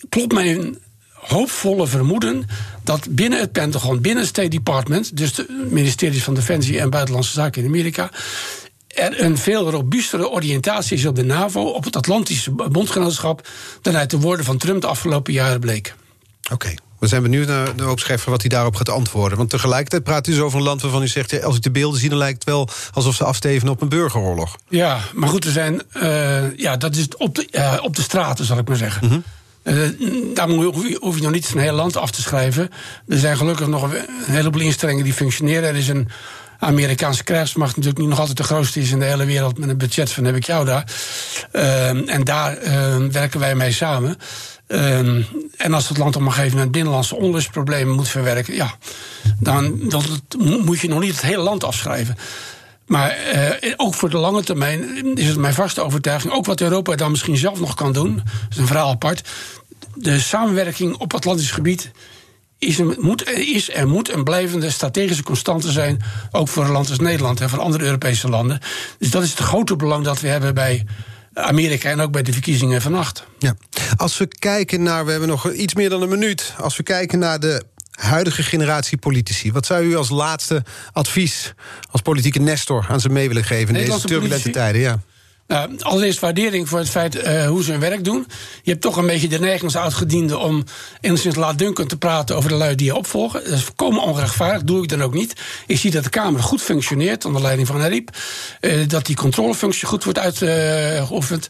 klopt 0.08 0.32
mijn 0.32 0.78
hoopvolle 1.12 1.86
vermoeden 1.86 2.46
dat 2.84 3.06
binnen 3.10 3.40
het 3.40 3.52
Pentagon, 3.52 4.00
binnen 4.00 4.20
het 4.20 4.28
State 4.28 4.48
Department, 4.48 5.16
dus 5.16 5.34
de 5.34 5.66
ministeries 5.70 6.22
van 6.24 6.34
Defensie 6.34 6.80
en 6.80 6.90
Buitenlandse 6.90 7.32
Zaken 7.32 7.62
in 7.62 7.68
Amerika, 7.68 8.10
er 8.86 9.20
een 9.20 9.38
veel 9.38 9.70
robuustere 9.70 10.30
oriëntatie 10.30 10.96
is 10.96 11.06
op 11.06 11.16
de 11.16 11.24
NAVO, 11.24 11.62
op 11.62 11.84
het 11.84 11.96
Atlantische 11.96 12.50
bondgenootschap, 12.50 13.48
dan 13.82 13.96
uit 13.96 14.10
de 14.10 14.18
woorden 14.20 14.44
van 14.44 14.58
Trump 14.58 14.80
de 14.80 14.86
afgelopen 14.86 15.32
jaren 15.32 15.60
bleek. 15.60 15.94
Oké. 16.52 16.74
We 17.00 17.06
zijn 17.06 17.22
benieuwd 17.22 17.46
naar 17.46 17.76
de 17.76 17.82
hoop 17.82 18.00
Scheffer 18.00 18.30
wat 18.30 18.40
hij 18.40 18.50
daarop 18.50 18.76
gaat 18.76 18.88
antwoorden. 18.88 19.38
Want 19.38 19.50
tegelijkertijd 19.50 20.02
praat 20.02 20.26
u 20.26 20.32
zo 20.32 20.44
over 20.44 20.58
een 20.58 20.64
land 20.64 20.82
waarvan 20.82 21.02
u 21.02 21.08
zegt... 21.08 21.30
Ja, 21.30 21.38
als 21.38 21.56
ik 21.56 21.62
de 21.62 21.70
beelden 21.70 22.00
zie, 22.00 22.08
dan 22.08 22.18
lijkt 22.18 22.34
het 22.34 22.44
wel 22.44 22.68
alsof 22.92 23.14
ze 23.14 23.24
afsteven 23.24 23.68
op 23.68 23.80
een 23.80 23.88
burgeroorlog. 23.88 24.56
Ja, 24.68 24.98
maar 25.14 25.28
goed, 25.28 25.44
we 25.44 25.50
zijn... 25.50 25.82
Uh, 26.02 26.56
ja, 26.56 26.76
dat 26.76 26.96
is 26.96 27.16
op 27.16 27.34
de, 27.34 27.48
uh, 27.52 27.78
op 27.82 27.96
de 27.96 28.02
straten, 28.02 28.44
zal 28.44 28.58
ik 28.58 28.68
maar 28.68 28.76
zeggen. 28.76 29.06
Mm 29.06 29.22
-hmm. 29.62 29.92
uh, 29.98 30.34
daar 30.34 30.48
hoef 30.48 31.16
je 31.16 31.22
nog 31.22 31.30
niet 31.30 31.50
een 31.54 31.60
heel 31.60 31.72
land 31.72 31.96
af 31.96 32.10
te 32.10 32.22
schrijven. 32.22 32.70
Er 33.08 33.18
zijn 33.18 33.36
gelukkig 33.36 33.66
nog 33.66 33.82
een 33.82 34.04
heleboel 34.24 34.62
instellingen 34.62 35.04
die 35.04 35.12
functioneren. 35.12 35.68
Er 35.68 35.76
is 35.76 35.88
een 35.88 36.08
Amerikaanse 36.58 37.24
krijgsmacht 37.24 37.76
natuurlijk 37.76 37.98
niet 37.98 38.08
nog 38.08 38.18
altijd 38.18 38.36
de 38.36 38.42
grootste 38.42 38.80
is 38.80 38.90
in 38.90 38.98
de 38.98 39.04
hele 39.04 39.24
wereld 39.24 39.58
met 39.58 39.68
een 39.68 39.78
budget 39.78 40.12
van 40.12 40.24
heb 40.24 40.36
ik 40.36 40.44
jou 40.44 40.64
daar. 40.64 40.84
Uh, 41.52 42.10
en 42.14 42.24
daar 42.24 42.62
uh, 42.62 42.96
werken 42.96 43.40
wij 43.40 43.54
mee 43.54 43.72
samen. 43.72 44.16
Uh, 44.72 44.98
en 45.56 45.74
als 45.74 45.88
het 45.88 45.98
land 45.98 46.16
op 46.16 46.22
een 46.22 46.32
gegeven 46.32 46.56
moment 46.56 46.72
binnenlandse 46.72 47.16
onlustproblemen 47.16 47.94
moet 47.94 48.08
verwerken, 48.08 48.54
ja, 48.54 48.74
dan, 49.38 49.92
moet 50.38 50.80
je 50.80 50.88
nog 50.88 51.00
niet 51.00 51.12
het 51.12 51.22
hele 51.22 51.42
land 51.42 51.64
afschrijven. 51.64 52.16
Maar 52.86 53.16
uh, 53.34 53.74
ook 53.76 53.94
voor 53.94 54.10
de 54.10 54.16
lange 54.16 54.42
termijn 54.42 55.14
is 55.16 55.26
het 55.26 55.38
mijn 55.38 55.54
vaste 55.54 55.80
overtuiging, 55.80 56.32
ook 56.32 56.46
wat 56.46 56.60
Europa 56.60 56.94
dan 56.94 57.10
misschien 57.10 57.36
zelf 57.36 57.60
nog 57.60 57.74
kan 57.74 57.92
doen, 57.92 58.16
dat 58.16 58.24
is 58.50 58.56
een 58.56 58.66
verhaal 58.66 58.90
apart. 58.90 59.28
De 59.94 60.20
samenwerking 60.20 60.96
op 60.96 61.14
Atlantisch 61.14 61.50
gebied 61.50 61.90
is, 62.58 62.80
moet, 62.98 63.28
is 63.30 63.70
en 63.70 63.88
moet 63.88 64.12
een 64.12 64.24
blijvende 64.24 64.70
strategische 64.70 65.22
constante 65.22 65.70
zijn. 65.70 66.02
Ook 66.30 66.48
voor 66.48 66.64
een 66.64 66.70
land 66.70 66.88
als 66.88 66.98
Nederland 66.98 67.40
en 67.40 67.50
voor 67.50 67.60
andere 67.60 67.84
Europese 67.84 68.28
landen. 68.28 68.60
Dus 68.98 69.10
dat 69.10 69.22
is 69.22 69.30
het 69.30 69.38
grote 69.38 69.76
belang 69.76 70.04
dat 70.04 70.20
we 70.20 70.28
hebben 70.28 70.54
bij 70.54 70.86
Amerika 71.40 71.90
en 71.90 72.00
ook 72.00 72.12
bij 72.12 72.22
de 72.22 72.32
verkiezingen 72.32 72.82
vannacht. 72.82 73.26
Ja. 73.38 73.54
Als 73.96 74.18
we 74.18 74.26
kijken 74.38 74.82
naar, 74.82 75.04
we 75.04 75.10
hebben 75.10 75.28
nog 75.28 75.52
iets 75.52 75.74
meer 75.74 75.88
dan 75.88 76.02
een 76.02 76.08
minuut. 76.08 76.54
Als 76.58 76.76
we 76.76 76.82
kijken 76.82 77.18
naar 77.18 77.40
de 77.40 77.62
huidige 77.90 78.42
generatie 78.42 78.98
politici. 78.98 79.52
Wat 79.52 79.66
zou 79.66 79.84
u 79.84 79.96
als 79.96 80.08
laatste 80.08 80.64
advies 80.92 81.54
als 81.90 82.00
politieke 82.02 82.38
nestor 82.38 82.86
aan 82.88 83.00
ze 83.00 83.08
mee 83.08 83.28
willen 83.28 83.44
geven 83.44 83.76
in 83.76 83.84
deze 83.84 84.00
turbulente 84.00 84.26
politici? 84.26 84.50
tijden? 84.50 84.80
Ja. 84.80 85.00
Nou, 85.50 85.70
allereerst 85.78 86.18
waardering 86.18 86.68
voor 86.68 86.78
het 86.78 86.88
feit 86.88 87.14
uh, 87.14 87.46
hoe 87.46 87.62
ze 87.62 87.70
hun 87.70 87.80
werk 87.80 88.04
doen. 88.04 88.26
Je 88.62 88.70
hebt 88.70 88.82
toch 88.82 88.96
een 88.96 89.06
beetje 89.06 89.28
de 89.28 89.38
neiging 89.38 89.64
als 89.64 89.76
oudgediende 89.76 90.38
om 90.38 90.64
enigszins 91.00 91.34
laatdunkend 91.34 91.88
te 91.88 91.96
praten 91.96 92.36
over 92.36 92.48
de 92.48 92.56
lui 92.56 92.74
die 92.74 92.86
je 92.86 92.96
opvolgen. 92.96 93.44
Dat 93.44 93.52
is 93.52 93.62
volkomen 93.62 94.02
onrechtvaardig, 94.02 94.62
doe 94.62 94.82
ik 94.82 94.88
dan 94.88 95.02
ook 95.02 95.14
niet. 95.14 95.40
Ik 95.66 95.78
zie 95.78 95.90
dat 95.90 96.04
de 96.04 96.10
Kamer 96.10 96.42
goed 96.42 96.62
functioneert 96.62 97.24
onder 97.24 97.42
leiding 97.42 97.68
van 97.68 97.80
Ariep. 97.80 98.10
Uh, 98.60 98.88
dat 98.88 99.06
die 99.06 99.16
controlefunctie 99.16 99.86
goed 99.88 100.04
wordt 100.04 100.18
uitgeoefend. 100.18 101.48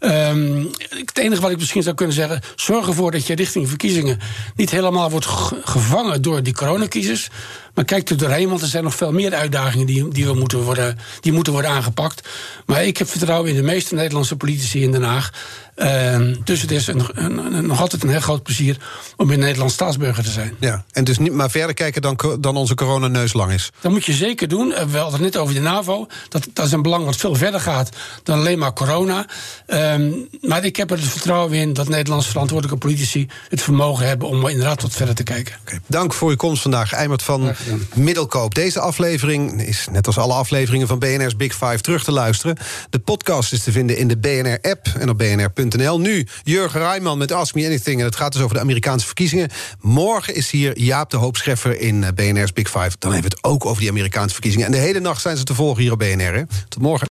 Um, 0.00 0.70
het 0.88 1.18
enige 1.18 1.40
wat 1.40 1.50
ik 1.50 1.58
misschien 1.58 1.82
zou 1.82 1.94
kunnen 1.94 2.14
zeggen... 2.14 2.40
zorg 2.56 2.86
ervoor 2.86 3.10
dat 3.10 3.26
je 3.26 3.34
richting 3.34 3.68
verkiezingen... 3.68 4.18
niet 4.56 4.70
helemaal 4.70 5.10
wordt 5.10 5.26
gevangen 5.64 6.22
door 6.22 6.42
die 6.42 6.54
coronacrisis... 6.54 7.28
maar 7.74 7.84
kijk 7.84 8.10
er 8.10 8.16
doorheen, 8.16 8.48
want 8.48 8.62
er 8.62 8.68
zijn 8.68 8.84
nog 8.84 8.94
veel 8.94 9.12
meer 9.12 9.34
uitdagingen... 9.34 9.86
die, 9.86 10.08
die, 10.08 10.26
we 10.26 10.34
moeten 10.34 10.58
worden, 10.58 10.98
die 11.20 11.32
moeten 11.32 11.52
worden 11.52 11.70
aangepakt. 11.70 12.28
Maar 12.66 12.84
ik 12.84 12.96
heb 12.96 13.08
vertrouwen 13.08 13.37
in 13.46 13.54
de 13.54 13.62
meeste 13.62 13.94
Nederlandse 13.94 14.36
politici 14.36 14.82
in 14.82 14.92
Den 14.92 15.02
Haag... 15.02 15.32
Uh, 15.78 16.36
dus 16.44 16.60
het 16.60 16.70
is 16.70 16.86
een, 16.86 17.02
een, 17.12 17.54
een, 17.54 17.66
nog 17.66 17.80
altijd 17.80 18.02
een 18.02 18.08
heel 18.08 18.20
groot 18.20 18.42
plezier 18.42 18.76
om 19.16 19.30
in 19.30 19.38
Nederland 19.38 19.72
staatsburger 19.72 20.24
te 20.24 20.30
zijn. 20.30 20.54
Ja, 20.60 20.84
en 20.92 21.04
dus 21.04 21.18
niet 21.18 21.32
maar 21.32 21.50
verder 21.50 21.74
kijken 21.74 22.02
dan, 22.02 22.18
dan 22.40 22.56
onze 22.56 22.74
coronaneus 22.74 23.32
lang 23.32 23.52
is. 23.52 23.70
Dat 23.80 23.92
moet 23.92 24.04
je 24.04 24.12
zeker 24.12 24.48
doen. 24.48 24.68
We 24.68 24.98
hadden 24.98 25.12
het 25.12 25.20
net 25.20 25.36
over 25.36 25.54
de 25.54 25.60
NAVO. 25.60 26.06
Dat, 26.28 26.48
dat 26.52 26.66
is 26.66 26.72
een 26.72 26.82
belang 26.82 27.04
wat 27.04 27.16
veel 27.16 27.34
verder 27.34 27.60
gaat 27.60 27.96
dan 28.22 28.38
alleen 28.38 28.58
maar 28.58 28.72
corona. 28.72 29.26
Um, 29.66 30.28
maar 30.40 30.64
ik 30.64 30.76
heb 30.76 30.90
er 30.90 30.96
het 30.96 31.08
vertrouwen 31.08 31.52
in 31.52 31.72
dat 31.72 31.88
Nederlandse 31.88 32.30
verantwoordelijke 32.30 32.86
politici 32.86 33.28
het 33.48 33.62
vermogen 33.62 34.06
hebben 34.06 34.28
om 34.28 34.46
inderdaad 34.46 34.82
wat 34.82 34.92
verder 34.92 35.14
te 35.14 35.22
kijken. 35.22 35.54
Okay. 35.60 35.80
Dank 35.86 36.14
voor 36.14 36.30
uw 36.30 36.36
komst 36.36 36.62
vandaag, 36.62 36.92
Eimert 36.92 37.22
van 37.22 37.54
Middelkoop. 37.94 38.54
Deze 38.54 38.80
aflevering 38.80 39.62
is 39.62 39.86
net 39.90 40.06
als 40.06 40.18
alle 40.18 40.34
afleveringen 40.34 40.86
van 40.86 40.98
BNR's 40.98 41.36
Big 41.36 41.52
Five 41.52 41.80
terug 41.80 42.04
te 42.04 42.12
luisteren. 42.12 42.56
De 42.90 42.98
podcast 42.98 43.52
is 43.52 43.62
te 43.62 43.72
vinden 43.72 43.96
in 43.96 44.08
de 44.08 44.18
BNR-app 44.18 44.86
en 44.98 45.08
op 45.08 45.18
bnr.nl. 45.18 45.67
Nu 45.76 46.26
Jurgen 46.42 46.80
Rijman 46.80 47.18
met 47.18 47.32
Ask 47.32 47.54
Me 47.54 47.66
Anything. 47.66 47.98
En 47.98 48.04
het 48.04 48.16
gaat 48.16 48.32
dus 48.32 48.42
over 48.42 48.54
de 48.54 48.62
Amerikaanse 48.62 49.06
verkiezingen. 49.06 49.50
Morgen 49.80 50.34
is 50.34 50.50
hier 50.50 50.78
Jaap 50.78 51.10
de 51.10 51.16
Hoop 51.16 51.36
Scheffer 51.36 51.80
in 51.80 52.04
eh, 52.04 52.10
BNR's 52.14 52.52
Big 52.52 52.70
Five. 52.70 52.90
Dan 52.98 53.12
hebben 53.12 53.30
we 53.30 53.36
het 53.36 53.44
ook 53.44 53.66
over 53.66 53.80
die 53.80 53.90
Amerikaanse 53.90 54.32
verkiezingen. 54.32 54.66
En 54.66 54.72
de 54.72 54.78
hele 54.78 55.00
nacht 55.00 55.20
zijn 55.20 55.36
ze 55.36 55.44
te 55.44 55.54
volgen 55.54 55.82
hier 55.82 55.92
op 55.92 55.98
BNR. 55.98 56.46
Tot 56.68 56.82
morgen. 56.82 57.17